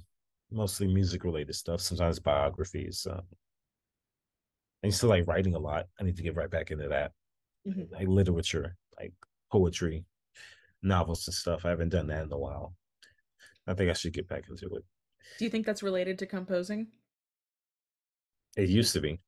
mostly 0.50 0.86
music 0.86 1.24
related 1.24 1.54
stuff. 1.54 1.80
Sometimes 1.80 2.18
biographies. 2.18 3.06
Um, 3.10 3.22
I 4.82 4.88
used 4.88 5.00
to 5.00 5.08
like 5.08 5.26
writing 5.26 5.54
a 5.54 5.58
lot. 5.58 5.86
I 6.00 6.04
need 6.04 6.16
to 6.16 6.22
get 6.22 6.36
right 6.36 6.50
back 6.50 6.70
into 6.70 6.88
that. 6.88 7.12
Mm-hmm. 7.66 7.92
Like 7.92 8.08
literature, 8.08 8.76
like 8.98 9.12
poetry, 9.50 10.04
novels 10.82 11.26
and 11.26 11.34
stuff. 11.34 11.64
I 11.64 11.70
haven't 11.70 11.88
done 11.88 12.06
that 12.08 12.24
in 12.24 12.32
a 12.32 12.38
while. 12.38 12.74
I 13.66 13.74
think 13.74 13.90
I 13.90 13.94
should 13.94 14.12
get 14.12 14.28
back 14.28 14.44
into 14.48 14.66
it. 14.76 14.84
Do 15.38 15.44
you 15.44 15.50
think 15.50 15.66
that's 15.66 15.82
related 15.82 16.18
to 16.20 16.26
composing? 16.26 16.88
It 18.56 18.68
used 18.68 18.92
to 18.92 19.00
be. 19.00 19.20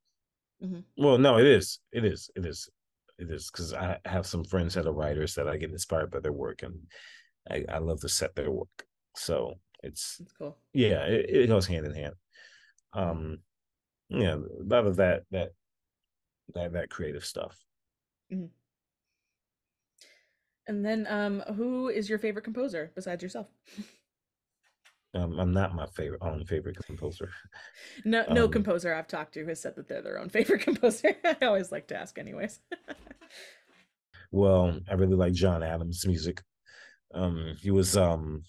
Mm-hmm. 0.63 0.81
Well, 0.97 1.19
no, 1.19 1.39
it 1.39 1.47
is. 1.47 1.81
It 1.93 2.05
is. 2.05 2.31
It 2.37 2.47
is. 2.47 2.69
It 3.19 3.31
is 3.31 3.51
because 3.51 3.75
I 3.75 3.99
have 4.05 4.27
some 4.27 4.45
friends 4.45 4.75
that 4.75 4.87
are 4.87 4.93
writers 4.93 5.35
that 5.35 5.49
I 5.49 5.57
get 5.57 5.73
inspired 5.73 6.11
by 6.13 6.21
their 6.21 6.33
work, 6.33 6.63
and 6.63 6.79
I, 7.51 7.65
I 7.69 7.79
love 7.79 8.01
to 8.03 8.09
set 8.09 8.37
their 8.37 8.51
work. 8.51 8.87
So 9.17 9.55
it's 9.83 10.17
That's 10.19 10.33
cool. 10.33 10.57
Yeah, 10.73 11.05
it, 11.05 11.31
it 11.31 11.49
goes 11.49 11.67
hand 11.67 11.87
in 11.87 11.95
hand. 11.95 12.15
Um, 12.93 13.39
yeah, 14.09 14.35
a 14.35 14.65
lot 14.65 14.87
of 14.87 14.97
that 14.97 15.25
that 15.31 15.51
that 16.55 16.73
that 16.73 16.91
creative 16.91 17.25
stuff. 17.25 17.57
Mm-hmm. 18.33 18.47
And 20.67 20.85
then, 20.85 21.07
um, 21.09 21.41
who 21.55 21.89
is 21.89 22.11
your 22.11 22.19
favorite 22.19 22.45
composer 22.45 22.93
besides 22.95 23.23
yourself? 23.23 23.47
Um, 25.15 25.41
I'm 25.41 25.53
not 25.53 25.75
my 25.75 25.87
favorite 25.87 26.23
own 26.23 26.45
favorite 26.45 26.77
composer. 26.85 27.31
No, 28.05 28.25
no 28.31 28.45
um, 28.45 28.51
composer 28.53 28.95
I've 28.95 29.09
talked 29.09 29.35
to 29.35 29.47
has 29.47 29.61
said 29.61 29.75
that 29.77 29.89
they're 29.89 30.03
their 30.03 30.21
own 30.21 30.29
favorite 30.37 30.61
composer. 30.61 31.17
I 31.25 31.47
always 31.47 31.73
like 31.73 31.89
to 31.89 31.97
ask, 31.97 32.19
anyways. 32.19 32.61
well, 34.31 34.79
I 34.89 34.95
really 34.95 35.17
like 35.17 35.33
John 35.33 35.63
Adams' 35.63 36.07
music. 36.07 36.43
Um, 37.15 37.57
he 37.61 37.71
was 37.71 37.97
um, 37.97 38.43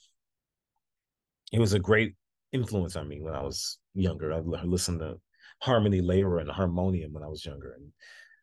he 1.52 1.60
was 1.60 1.74
a 1.74 1.80
great 1.80 2.16
influence 2.52 2.96
on 2.96 3.08
me 3.08 3.22
when 3.22 3.34
I 3.34 3.42
was 3.42 3.80
younger. 3.94 4.34
I 4.34 4.40
listened 4.40 5.00
to 5.00 5.18
Harmonielehre 5.64 6.42
and 6.42 6.50
harmonium 6.50 7.14
when 7.14 7.24
I 7.24 7.28
was 7.28 7.46
younger, 7.46 7.74
and 7.74 7.92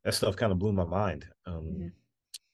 that 0.04 0.14
stuff 0.14 0.36
kind 0.36 0.52
of 0.52 0.58
blew 0.58 0.72
my 0.72 0.84
mind. 0.84 1.26
Um, 1.46 1.54
mm-hmm. 1.54 1.86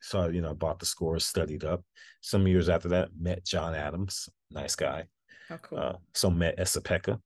So 0.01 0.29
you 0.29 0.41
know, 0.41 0.51
I 0.51 0.55
bought 0.55 0.79
the 0.79 0.87
scores, 0.87 1.27
studied 1.27 1.65
up. 1.65 1.85
Some 2.21 2.47
years 2.47 2.69
after 2.69 2.89
that, 2.91 3.11
met 3.19 3.45
John 3.45 3.75
Adams, 3.75 4.29
nice 4.51 4.77
guy. 4.77 5.05
How 5.49 5.57
cool. 5.57 5.79
Uh, 5.79 5.93
so 6.15 6.31
met 6.31 6.55
Esa-Pekka, 6.59 7.19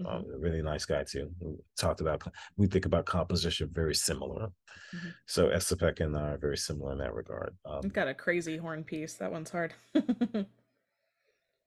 mm-hmm. 0.00 0.06
um, 0.06 0.24
really 0.38 0.62
nice 0.62 0.84
guy 0.84 1.04
too. 1.04 1.30
We 1.40 1.56
talked 1.76 2.00
about 2.00 2.22
we 2.56 2.66
think 2.66 2.86
about 2.86 3.06
composition 3.06 3.70
very 3.72 3.94
similar. 3.94 4.46
Mm-hmm. 4.94 5.08
So 5.26 5.48
Esa-Pekka 5.48 6.00
and 6.00 6.16
I 6.16 6.30
are 6.30 6.38
very 6.38 6.56
similar 6.56 6.92
in 6.92 6.98
that 6.98 7.14
regard. 7.14 7.56
Um, 7.64 7.80
I've 7.84 7.92
got 7.92 8.08
a 8.08 8.14
crazy 8.14 8.56
horn 8.56 8.84
piece. 8.84 9.14
That 9.14 9.32
one's 9.32 9.50
hard. 9.50 9.74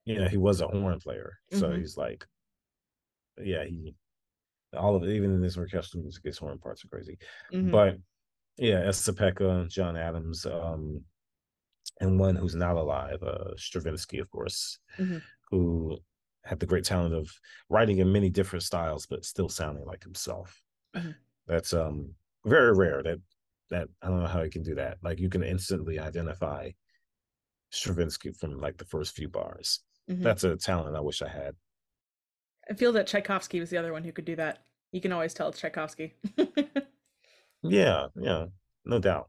you 0.04 0.18
know, 0.18 0.28
he 0.28 0.36
was 0.36 0.60
a 0.60 0.68
horn 0.68 0.98
player, 1.00 1.38
so 1.52 1.68
mm-hmm. 1.68 1.80
he's 1.80 1.96
like, 1.96 2.26
yeah, 3.42 3.64
he 3.64 3.94
all 4.76 4.96
of 4.96 5.02
it, 5.02 5.10
even 5.10 5.34
in 5.34 5.40
this 5.40 5.56
orchestral 5.56 6.02
music, 6.02 6.24
his 6.24 6.38
horn 6.38 6.58
parts 6.58 6.84
are 6.84 6.88
crazy. 6.88 7.18
Mm-hmm. 7.52 7.70
But 7.70 7.98
yeah, 8.56 8.80
Esa-Pekka, 8.86 9.68
John 9.68 9.96
Adams, 9.96 10.46
um, 10.46 11.02
and 12.00 12.18
one 12.18 12.36
who's 12.36 12.54
not 12.54 12.76
alive, 12.76 13.22
uh, 13.22 13.54
Stravinsky, 13.56 14.18
of 14.18 14.30
course, 14.30 14.78
mm-hmm. 14.98 15.18
who 15.50 15.98
had 16.44 16.58
the 16.58 16.66
great 16.66 16.84
talent 16.84 17.14
of 17.14 17.30
writing 17.68 17.98
in 17.98 18.12
many 18.12 18.30
different 18.30 18.62
styles, 18.62 19.06
but 19.06 19.24
still 19.24 19.48
sounding 19.48 19.84
like 19.84 20.02
himself. 20.02 20.60
Mm-hmm. 20.96 21.10
That's 21.46 21.72
um 21.72 22.10
very 22.44 22.72
rare. 22.72 23.02
That 23.02 23.18
that 23.70 23.88
I 24.02 24.08
don't 24.08 24.20
know 24.20 24.26
how 24.26 24.42
you 24.42 24.50
can 24.50 24.62
do 24.62 24.74
that. 24.76 24.98
Like 25.02 25.20
you 25.20 25.28
can 25.28 25.42
instantly 25.42 25.98
identify 25.98 26.70
Stravinsky 27.70 28.32
from 28.32 28.60
like 28.60 28.76
the 28.76 28.84
first 28.84 29.14
few 29.14 29.28
bars. 29.28 29.80
Mm-hmm. 30.10 30.22
That's 30.22 30.44
a 30.44 30.56
talent 30.56 30.96
I 30.96 31.00
wish 31.00 31.22
I 31.22 31.28
had. 31.28 31.54
I 32.70 32.74
feel 32.74 32.92
that 32.92 33.06
Tchaikovsky 33.06 33.60
was 33.60 33.70
the 33.70 33.76
other 33.76 33.92
one 33.92 34.04
who 34.04 34.12
could 34.12 34.24
do 34.24 34.36
that. 34.36 34.64
You 34.92 35.00
can 35.00 35.12
always 35.12 35.34
tell 35.34 35.48
it's 35.48 35.60
Tchaikovsky. 35.60 36.14
yeah, 37.62 38.06
yeah, 38.14 38.46
no 38.84 38.98
doubt. 38.98 39.28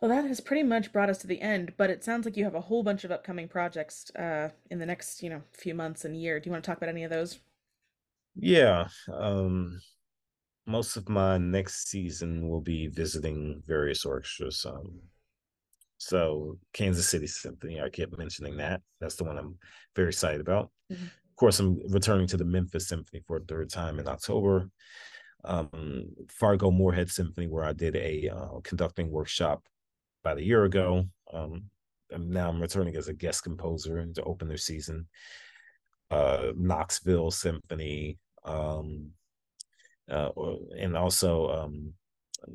Well, 0.00 0.10
that 0.10 0.28
has 0.28 0.40
pretty 0.40 0.62
much 0.62 0.92
brought 0.92 1.08
us 1.08 1.18
to 1.18 1.26
the 1.26 1.40
end, 1.40 1.72
but 1.76 1.88
it 1.88 2.04
sounds 2.04 2.26
like 2.26 2.36
you 2.36 2.44
have 2.44 2.54
a 2.54 2.60
whole 2.60 2.82
bunch 2.82 3.04
of 3.04 3.10
upcoming 3.10 3.48
projects 3.48 4.10
uh, 4.16 4.50
in 4.70 4.78
the 4.78 4.86
next, 4.86 5.22
you 5.22 5.30
know, 5.30 5.42
few 5.52 5.74
months 5.74 6.04
and 6.04 6.16
year. 6.16 6.38
Do 6.38 6.48
you 6.48 6.52
want 6.52 6.62
to 6.62 6.68
talk 6.68 6.76
about 6.76 6.90
any 6.90 7.04
of 7.04 7.10
those? 7.10 7.38
Yeah. 8.34 8.88
Um, 9.10 9.80
most 10.66 10.96
of 10.96 11.08
my 11.08 11.38
next 11.38 11.88
season 11.88 12.48
will 12.48 12.60
be 12.60 12.88
visiting 12.88 13.62
various 13.66 14.04
orchestras. 14.04 14.66
Um, 14.66 15.00
so 15.98 16.58
Kansas 16.72 17.08
City 17.08 17.26
Symphony, 17.26 17.80
I 17.80 17.88
kept 17.88 18.16
mentioning 18.18 18.56
that. 18.58 18.82
That's 19.00 19.16
the 19.16 19.24
one 19.24 19.38
I'm 19.38 19.56
very 19.94 20.08
excited 20.08 20.40
about. 20.40 20.70
Mm-hmm. 20.92 21.04
Of 21.04 21.36
course, 21.36 21.60
I'm 21.60 21.80
returning 21.90 22.26
to 22.28 22.36
the 22.36 22.44
Memphis 22.44 22.88
Symphony 22.88 23.22
for 23.26 23.36
a 23.36 23.40
third 23.40 23.70
time 23.70 23.98
in 23.98 24.08
October. 24.08 24.70
Um, 25.44 26.06
Fargo 26.28 26.70
Moorhead 26.70 27.10
Symphony, 27.10 27.46
where 27.46 27.64
I 27.64 27.72
did 27.72 27.94
a 27.96 28.28
uh, 28.28 28.60
conducting 28.62 29.10
workshop 29.10 29.66
about 30.24 30.38
a 30.38 30.44
year 30.44 30.64
ago. 30.64 31.04
Um, 31.32 31.64
and 32.10 32.30
now 32.30 32.48
I'm 32.48 32.60
returning 32.60 32.96
as 32.96 33.08
a 33.08 33.14
guest 33.14 33.42
composer 33.42 34.04
to 34.14 34.22
open 34.22 34.48
their 34.48 34.56
season. 34.56 35.06
Uh, 36.10 36.52
Knoxville 36.56 37.30
Symphony, 37.30 38.18
um, 38.44 39.10
uh, 40.10 40.30
and 40.78 40.96
also 40.96 41.48
um, 41.50 41.92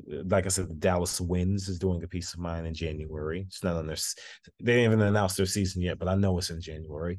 like 0.06 0.46
I 0.46 0.48
said, 0.48 0.68
the 0.68 0.74
Dallas 0.74 1.20
Winds 1.20 1.68
is 1.68 1.78
doing 1.78 2.02
a 2.02 2.08
piece 2.08 2.34
of 2.34 2.40
mine 2.40 2.66
in 2.66 2.74
January. 2.74 3.44
It's 3.46 3.64
not 3.64 3.76
on 3.76 3.86
their, 3.86 3.96
they 4.60 4.74
didn't 4.76 4.92
even 4.92 5.02
announce 5.02 5.34
their 5.34 5.46
season 5.46 5.82
yet, 5.82 5.98
but 5.98 6.08
I 6.08 6.14
know 6.14 6.38
it's 6.38 6.50
in 6.50 6.60
January. 6.60 7.18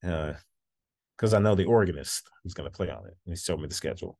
Because 0.00 1.34
uh, 1.34 1.36
I 1.36 1.40
know 1.40 1.54
the 1.54 1.64
organist 1.64 2.28
who's 2.42 2.54
going 2.54 2.70
to 2.70 2.76
play 2.76 2.90
on 2.90 3.06
it. 3.06 3.16
And 3.26 3.34
He 3.34 3.36
showed 3.36 3.60
me 3.60 3.68
the 3.68 3.74
schedule. 3.74 4.18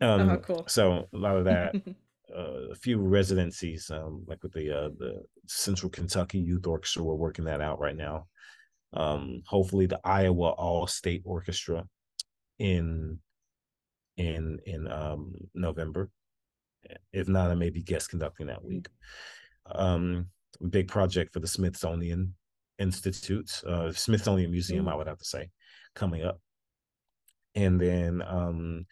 Um, 0.00 0.30
oh, 0.30 0.36
cool. 0.38 0.64
So 0.68 1.08
a 1.12 1.16
lot 1.16 1.36
of 1.36 1.44
that, 1.44 1.74
uh, 2.36 2.70
a 2.70 2.74
few 2.74 2.98
residencies, 2.98 3.90
um, 3.90 4.24
like 4.26 4.42
with 4.42 4.52
the 4.52 4.70
uh, 4.70 4.88
the 4.98 5.22
Central 5.46 5.90
Kentucky 5.90 6.38
Youth 6.38 6.66
Orchestra, 6.66 7.02
we're 7.02 7.14
working 7.14 7.46
that 7.46 7.60
out 7.60 7.80
right 7.80 7.96
now. 7.96 8.26
Um, 8.92 9.42
hopefully, 9.46 9.86
the 9.86 10.00
Iowa 10.04 10.50
All 10.50 10.86
State 10.86 11.22
Orchestra 11.24 11.84
in 12.58 13.18
in 14.16 14.58
in 14.66 14.90
um, 14.90 15.34
November 15.54 16.10
if 17.12 17.28
not, 17.28 17.50
I 17.50 17.54
may 17.54 17.70
be 17.70 17.82
guest 17.82 18.10
conducting 18.10 18.46
that 18.46 18.64
week. 18.64 18.88
Um, 19.66 20.26
big 20.70 20.88
project 20.88 21.32
for 21.32 21.40
the 21.40 21.46
Smithsonian 21.46 22.34
Institute, 22.78 23.62
uh, 23.66 23.92
Smithsonian 23.92 24.50
Museum, 24.50 24.86
mm. 24.86 24.92
I 24.92 24.94
would 24.94 25.06
have 25.06 25.18
to 25.18 25.24
say, 25.24 25.50
coming 25.94 26.24
up. 26.24 26.40
And 27.54 27.80
then 27.80 28.22
um, 28.26 28.86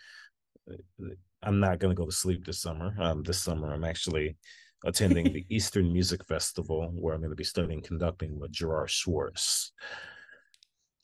I'm 1.42 1.61
not 1.61 1.78
going 1.78 1.94
to 1.94 2.01
go 2.01 2.07
to 2.07 2.12
sleep 2.12 2.44
this 2.44 2.61
summer. 2.61 2.94
Um, 2.99 3.22
this 3.22 3.40
summer, 3.40 3.72
I'm 3.72 3.84
actually 3.84 4.36
attending 4.84 5.32
the 5.32 5.47
Eastern 5.55 5.92
Music 5.92 6.24
Festival, 6.26 6.90
where 6.94 7.14
I'm 7.14 7.20
going 7.20 7.30
to 7.30 7.36
be 7.36 7.44
studying 7.44 7.82
conducting 7.82 8.38
with 8.38 8.53
Gerard 8.53 8.90
Schwarz. 8.90 9.72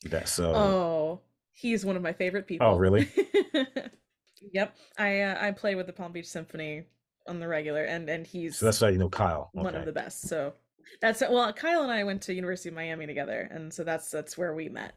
That's 0.03 0.39
uh, 0.39 0.51
oh, 0.51 1.21
he's 1.53 1.85
one 1.85 1.95
of 1.95 2.01
my 2.01 2.11
favorite 2.11 2.47
people. 2.47 2.67
Oh, 2.67 2.75
really? 2.75 3.09
Yep, 4.51 4.75
I 4.97 5.21
uh, 5.21 5.37
I 5.39 5.51
play 5.51 5.75
with 5.75 5.87
the 5.87 5.93
Palm 5.93 6.11
Beach 6.11 6.27
Symphony 6.27 6.83
on 7.27 7.39
the 7.39 7.47
regular, 7.47 7.83
and 7.83 8.09
and 8.09 8.25
he's 8.25 8.57
so 8.57 8.65
that's 8.65 8.81
why 8.81 8.89
you 8.89 8.97
know 8.97 9.09
Kyle, 9.09 9.51
okay. 9.55 9.63
one 9.63 9.75
of 9.75 9.85
the 9.85 9.91
best. 9.91 10.27
So 10.27 10.53
that's 11.01 11.21
well, 11.21 11.51
Kyle 11.53 11.83
and 11.83 11.91
I 11.91 12.03
went 12.03 12.21
to 12.23 12.33
University 12.33 12.69
of 12.69 12.75
Miami 12.75 13.05
together, 13.05 13.47
and 13.51 13.73
so 13.73 13.83
that's 13.83 14.09
that's 14.09 14.37
where 14.37 14.53
we 14.53 14.69
met. 14.69 14.93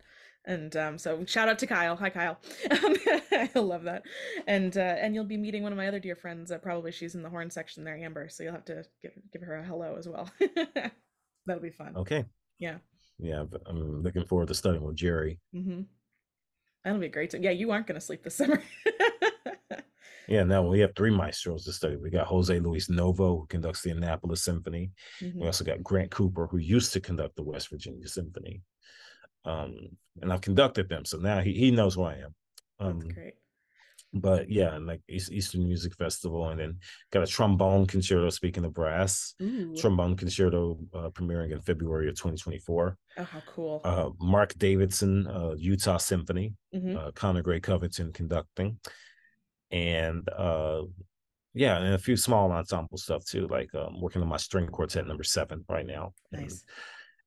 And 0.46 0.76
um, 0.76 0.98
so 0.98 1.24
shout 1.24 1.48
out 1.48 1.58
to 1.58 1.66
Kyle. 1.66 1.96
Hi, 1.96 2.08
Kyle. 2.08 2.38
I 2.70 3.50
love 3.56 3.82
that. 3.84 4.04
And 4.46 4.76
uh, 4.76 4.80
and 4.80 5.14
you'll 5.14 5.24
be 5.24 5.36
meeting 5.36 5.62
one 5.62 5.72
of 5.72 5.78
my 5.78 5.88
other 5.88 5.98
dear 5.98 6.16
friends. 6.16 6.52
Uh, 6.52 6.58
probably 6.58 6.92
she's 6.92 7.14
in 7.14 7.22
the 7.22 7.30
horn 7.30 7.50
section 7.50 7.84
there, 7.84 7.96
Amber. 7.96 8.28
So 8.28 8.44
you'll 8.44 8.52
have 8.52 8.64
to 8.66 8.84
give 9.02 9.12
give 9.32 9.42
her 9.42 9.56
a 9.56 9.64
hello 9.64 9.96
as 9.98 10.08
well. 10.08 10.30
That'll 11.46 11.62
be 11.62 11.70
fun. 11.70 11.96
Okay. 11.96 12.24
Yeah. 12.58 12.78
Yeah, 13.18 13.44
I'm 13.66 14.02
looking 14.02 14.26
forward 14.26 14.48
to 14.48 14.54
studying 14.54 14.84
with 14.84 14.96
Jerry. 14.96 15.40
Mm-hmm. 15.54 15.82
That'll 16.84 17.00
be 17.00 17.08
great. 17.08 17.32
Yeah, 17.34 17.50
you 17.50 17.70
aren't 17.70 17.86
going 17.86 17.98
to 17.98 18.04
sleep 18.04 18.22
this 18.22 18.36
summer. 18.36 18.62
Yeah, 20.28 20.42
now 20.42 20.62
we 20.62 20.80
have 20.80 20.94
three 20.96 21.10
maestros 21.10 21.64
to 21.64 21.72
study. 21.72 21.96
We 21.96 22.10
got 22.10 22.26
Jose 22.26 22.58
Luis 22.58 22.90
Novo, 22.90 23.38
who 23.38 23.46
conducts 23.46 23.82
the 23.82 23.90
Annapolis 23.90 24.42
Symphony. 24.42 24.90
Mm-hmm. 25.20 25.40
We 25.40 25.46
also 25.46 25.64
got 25.64 25.82
Grant 25.82 26.10
Cooper, 26.10 26.46
who 26.46 26.58
used 26.58 26.92
to 26.94 27.00
conduct 27.00 27.36
the 27.36 27.44
West 27.44 27.70
Virginia 27.70 28.08
Symphony. 28.08 28.62
Um, 29.44 29.76
and 30.20 30.32
I've 30.32 30.40
conducted 30.40 30.88
them, 30.88 31.04
so 31.04 31.18
now 31.18 31.40
he, 31.40 31.52
he 31.52 31.70
knows 31.70 31.94
who 31.94 32.02
I 32.02 32.14
am. 32.14 32.34
Um, 32.80 32.98
That's 32.98 33.12
great. 33.12 33.34
but 34.12 34.50
yeah, 34.50 34.76
like 34.78 35.00
Eastern 35.08 35.62
Music 35.62 35.94
Festival, 35.94 36.48
and 36.48 36.58
then 36.58 36.78
got 37.12 37.22
a 37.22 37.26
trombone 37.26 37.86
concerto. 37.86 38.28
Speaking 38.30 38.64
of 38.64 38.74
brass, 38.74 39.34
Ooh. 39.40 39.76
trombone 39.76 40.16
concerto 40.16 40.78
uh, 40.92 41.10
premiering 41.10 41.52
in 41.52 41.60
February 41.60 42.08
of 42.08 42.16
2024. 42.16 42.98
Oh, 43.18 43.22
how 43.22 43.42
cool! 43.46 43.80
Uh, 43.84 44.10
Mark 44.18 44.58
Davidson, 44.58 45.28
uh, 45.28 45.54
Utah 45.56 45.98
Symphony, 45.98 46.54
mm-hmm. 46.74 46.96
Uh, 46.96 47.10
Connor 47.12 47.42
Gray 47.42 47.60
Covington 47.60 48.12
conducting, 48.12 48.80
and 49.70 50.28
uh, 50.28 50.82
yeah, 51.54 51.78
and 51.78 51.94
a 51.94 51.98
few 51.98 52.16
small 52.16 52.52
ensemble 52.52 52.98
stuff 52.98 53.24
too, 53.24 53.46
like 53.48 53.74
um, 53.74 54.00
working 54.00 54.22
on 54.22 54.28
my 54.28 54.36
string 54.36 54.66
quartet 54.66 55.06
number 55.06 55.24
seven 55.24 55.64
right 55.68 55.86
now. 55.86 56.12
Nice. 56.30 56.64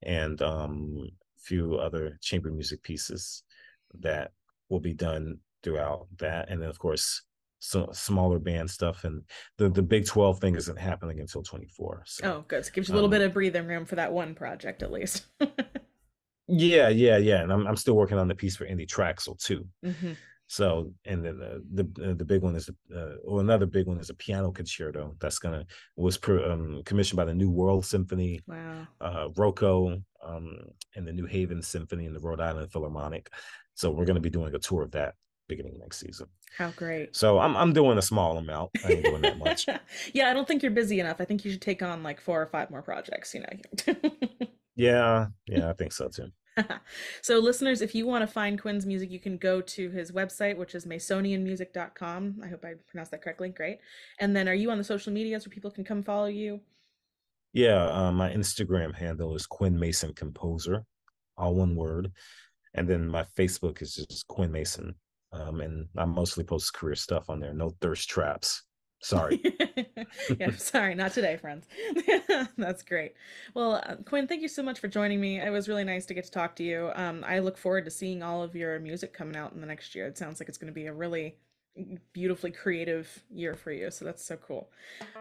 And, 0.03 0.39
and 0.39 0.41
um, 0.41 0.95
a 1.07 1.41
few 1.41 1.75
other 1.75 2.17
chamber 2.21 2.51
music 2.51 2.83
pieces 2.83 3.43
that 3.99 4.31
will 4.69 4.79
be 4.79 4.93
done 4.93 5.39
throughout 5.63 6.07
that, 6.19 6.49
and 6.49 6.61
then 6.61 6.69
of 6.69 6.77
course 6.79 7.23
some 7.59 7.87
smaller 7.91 8.39
band 8.39 8.69
stuff, 8.69 9.03
and 9.03 9.23
the 9.57 9.69
the 9.69 9.81
Big 9.81 10.05
Twelve 10.05 10.39
thing 10.39 10.55
isn't 10.55 10.79
happening 10.79 11.19
until 11.19 11.43
twenty 11.43 11.67
four. 11.67 12.03
So, 12.05 12.31
oh, 12.31 12.45
good. 12.47 12.65
So 12.65 12.69
it 12.69 12.73
gives 12.73 12.89
you 12.89 12.93
a 12.93 12.95
little 12.95 13.07
um, 13.07 13.11
bit 13.11 13.21
of 13.21 13.33
breathing 13.33 13.67
room 13.67 13.85
for 13.85 13.95
that 13.95 14.13
one 14.13 14.35
project 14.35 14.81
at 14.83 14.91
least. 14.91 15.25
yeah, 16.47 16.89
yeah, 16.89 17.17
yeah, 17.17 17.41
and 17.41 17.51
I'm 17.51 17.67
I'm 17.67 17.75
still 17.75 17.95
working 17.95 18.17
on 18.17 18.27
the 18.27 18.35
piece 18.35 18.55
for 18.55 18.65
Andy 18.65 18.85
Trachsel 18.85 19.43
too. 19.43 19.67
Mm-hmm. 19.83 20.11
So, 20.49 20.91
and 21.05 21.23
then 21.23 21.37
the 21.37 21.63
the, 21.83 22.15
the 22.15 22.25
big 22.25 22.41
one 22.41 22.55
is, 22.55 22.71
uh, 22.93 23.17
or 23.23 23.39
another 23.39 23.67
big 23.67 23.85
one 23.85 23.99
is 23.99 24.09
a 24.09 24.15
piano 24.15 24.51
concerto 24.51 25.15
that's 25.19 25.37
gonna 25.37 25.63
was 25.95 26.17
per, 26.17 26.51
um, 26.51 26.81
commissioned 26.85 27.17
by 27.17 27.25
the 27.25 27.35
New 27.35 27.51
World 27.51 27.85
Symphony, 27.85 28.39
wow, 28.47 28.87
uh, 28.99 29.27
Rocco, 29.37 30.01
um, 30.23 30.57
and 30.95 31.07
the 31.07 31.13
New 31.13 31.27
Haven 31.27 31.61
Symphony 31.61 32.07
and 32.07 32.15
the 32.15 32.19
Rhode 32.19 32.41
Island 32.41 32.71
Philharmonic. 32.71 33.31
So 33.75 33.91
we're 33.91 34.05
gonna 34.05 34.19
be 34.19 34.31
doing 34.31 34.55
a 34.55 34.59
tour 34.59 34.81
of 34.81 34.89
that 34.91 35.13
beginning 35.47 35.77
next 35.77 35.99
season. 35.99 36.25
How 36.57 36.71
great! 36.71 37.15
So 37.15 37.37
I'm 37.37 37.55
I'm 37.55 37.71
doing 37.71 37.99
a 37.99 38.01
small 38.01 38.39
amount. 38.39 38.71
I 38.83 38.93
ain't 38.93 39.05
doing 39.05 39.21
that 39.21 39.37
much. 39.37 39.67
yeah, 40.13 40.31
I 40.31 40.33
don't 40.33 40.47
think 40.47 40.63
you're 40.63 40.71
busy 40.71 40.99
enough. 40.99 41.21
I 41.21 41.25
think 41.25 41.45
you 41.45 41.51
should 41.51 41.61
take 41.61 41.83
on 41.83 42.01
like 42.01 42.19
four 42.19 42.41
or 42.41 42.47
five 42.47 42.71
more 42.71 42.81
projects. 42.81 43.35
You 43.35 43.41
know. 43.41 43.97
yeah, 44.75 45.27
yeah, 45.45 45.69
I 45.69 45.73
think 45.73 45.93
so 45.93 46.07
too. 46.07 46.31
so 47.21 47.39
listeners 47.39 47.81
if 47.81 47.95
you 47.95 48.05
want 48.05 48.21
to 48.21 48.27
find 48.27 48.61
quinn's 48.61 48.85
music 48.85 49.09
you 49.11 49.19
can 49.19 49.37
go 49.37 49.61
to 49.61 49.89
his 49.91 50.11
website 50.11 50.57
which 50.57 50.75
is 50.75 50.85
masonianmusic.com 50.85 52.41
i 52.43 52.47
hope 52.47 52.65
i 52.65 52.73
pronounced 52.87 53.11
that 53.11 53.21
correctly 53.21 53.49
great 53.49 53.79
and 54.19 54.35
then 54.35 54.47
are 54.47 54.53
you 54.53 54.69
on 54.71 54.77
the 54.77 54.83
social 54.83 55.13
medias 55.13 55.45
where 55.45 55.53
people 55.53 55.71
can 55.71 55.83
come 55.83 56.03
follow 56.03 56.25
you 56.27 56.59
yeah 57.53 57.85
uh, 57.85 58.11
my 58.11 58.29
instagram 58.31 58.93
handle 58.93 59.35
is 59.35 59.45
quinn 59.45 59.79
mason 59.79 60.13
composer 60.13 60.83
all 61.37 61.55
one 61.55 61.75
word 61.75 62.11
and 62.73 62.87
then 62.87 63.07
my 63.07 63.23
Facebook 63.37 63.81
is 63.81 63.95
just 63.95 64.27
Quinn 64.27 64.51
Mason. 64.51 64.95
Um, 65.31 65.61
and 65.61 65.87
I 65.97 66.05
mostly 66.05 66.43
post 66.43 66.73
career 66.73 66.95
stuff 66.95 67.29
on 67.29 67.39
there. 67.39 67.53
No 67.53 67.71
thirst 67.81 68.09
traps. 68.09 68.63
Sorry. 69.01 69.41
yeah, 70.39 70.51
sorry, 70.57 70.93
not 70.93 71.13
today, 71.13 71.37
friends. 71.37 71.65
That's 72.57 72.83
great. 72.83 73.13
Well, 73.53 73.75
uh, 73.75 73.95
Quinn, 74.05 74.27
thank 74.27 74.41
you 74.41 74.47
so 74.47 74.61
much 74.61 74.79
for 74.79 74.87
joining 74.87 75.21
me. 75.21 75.39
It 75.39 75.51
was 75.51 75.69
really 75.69 75.85
nice 75.85 76.05
to 76.07 76.13
get 76.13 76.25
to 76.25 76.31
talk 76.31 76.55
to 76.57 76.63
you. 76.63 76.91
Um, 76.95 77.23
I 77.25 77.39
look 77.39 77.57
forward 77.57 77.85
to 77.85 77.91
seeing 77.91 78.21
all 78.21 78.43
of 78.43 78.55
your 78.55 78.79
music 78.79 79.13
coming 79.13 79.37
out 79.37 79.53
in 79.53 79.61
the 79.61 79.67
next 79.67 79.95
year. 79.95 80.05
It 80.05 80.17
sounds 80.17 80.39
like 80.39 80.49
it's 80.49 80.57
going 80.57 80.71
to 80.71 80.73
be 80.73 80.87
a 80.87 80.93
really 80.93 81.35
beautifully 82.13 82.51
creative 82.51 83.23
year 83.29 83.55
for 83.55 83.71
you. 83.71 83.89
So 83.91 84.05
that's 84.05 84.23
so 84.23 84.37
cool. 84.37 84.69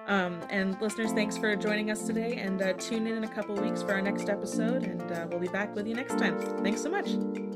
Um, 0.07 0.41
and 0.51 0.81
listeners, 0.81 1.13
thanks 1.13 1.37
for 1.37 1.55
joining 1.57 1.91
us 1.91 2.07
today. 2.07 2.37
And 2.37 2.61
uh, 2.61 2.73
tune 2.75 3.07
in 3.07 3.17
in 3.17 3.25
a 3.25 3.29
couple 3.29 3.55
weeks 3.55 3.83
for 3.83 3.93
our 3.93 4.03
next 4.03 4.29
episode. 4.29 4.85
And 4.85 5.13
uh, 5.13 5.27
we'll 5.31 5.41
be 5.41 5.49
back 5.49 5.75
with 5.75 5.87
you 5.87 5.95
next 5.95 6.19
time. 6.19 6.39
Thanks 6.63 6.83
so 6.83 6.91
much. 6.91 7.48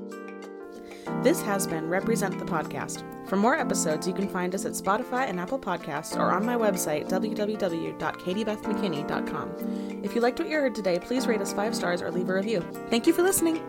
This 1.22 1.40
has 1.42 1.66
been 1.66 1.88
Represent 1.88 2.38
the 2.38 2.44
Podcast. 2.44 3.02
For 3.28 3.36
more 3.36 3.56
episodes, 3.56 4.08
you 4.08 4.12
can 4.12 4.28
find 4.28 4.52
us 4.54 4.64
at 4.64 4.72
Spotify 4.72 5.28
and 5.28 5.38
Apple 5.38 5.58
Podcasts 5.58 6.18
or 6.18 6.32
on 6.32 6.44
my 6.44 6.56
website, 6.56 7.08
www.katiebethmckinney.com. 7.08 10.00
If 10.02 10.14
you 10.14 10.20
liked 10.20 10.40
what 10.40 10.48
you 10.48 10.56
heard 10.56 10.74
today, 10.74 10.98
please 10.98 11.28
rate 11.28 11.40
us 11.40 11.52
five 11.52 11.76
stars 11.76 12.02
or 12.02 12.10
leave 12.10 12.28
a 12.28 12.34
review. 12.34 12.60
Thank 12.90 13.06
you 13.06 13.12
for 13.12 13.22
listening. 13.22 13.62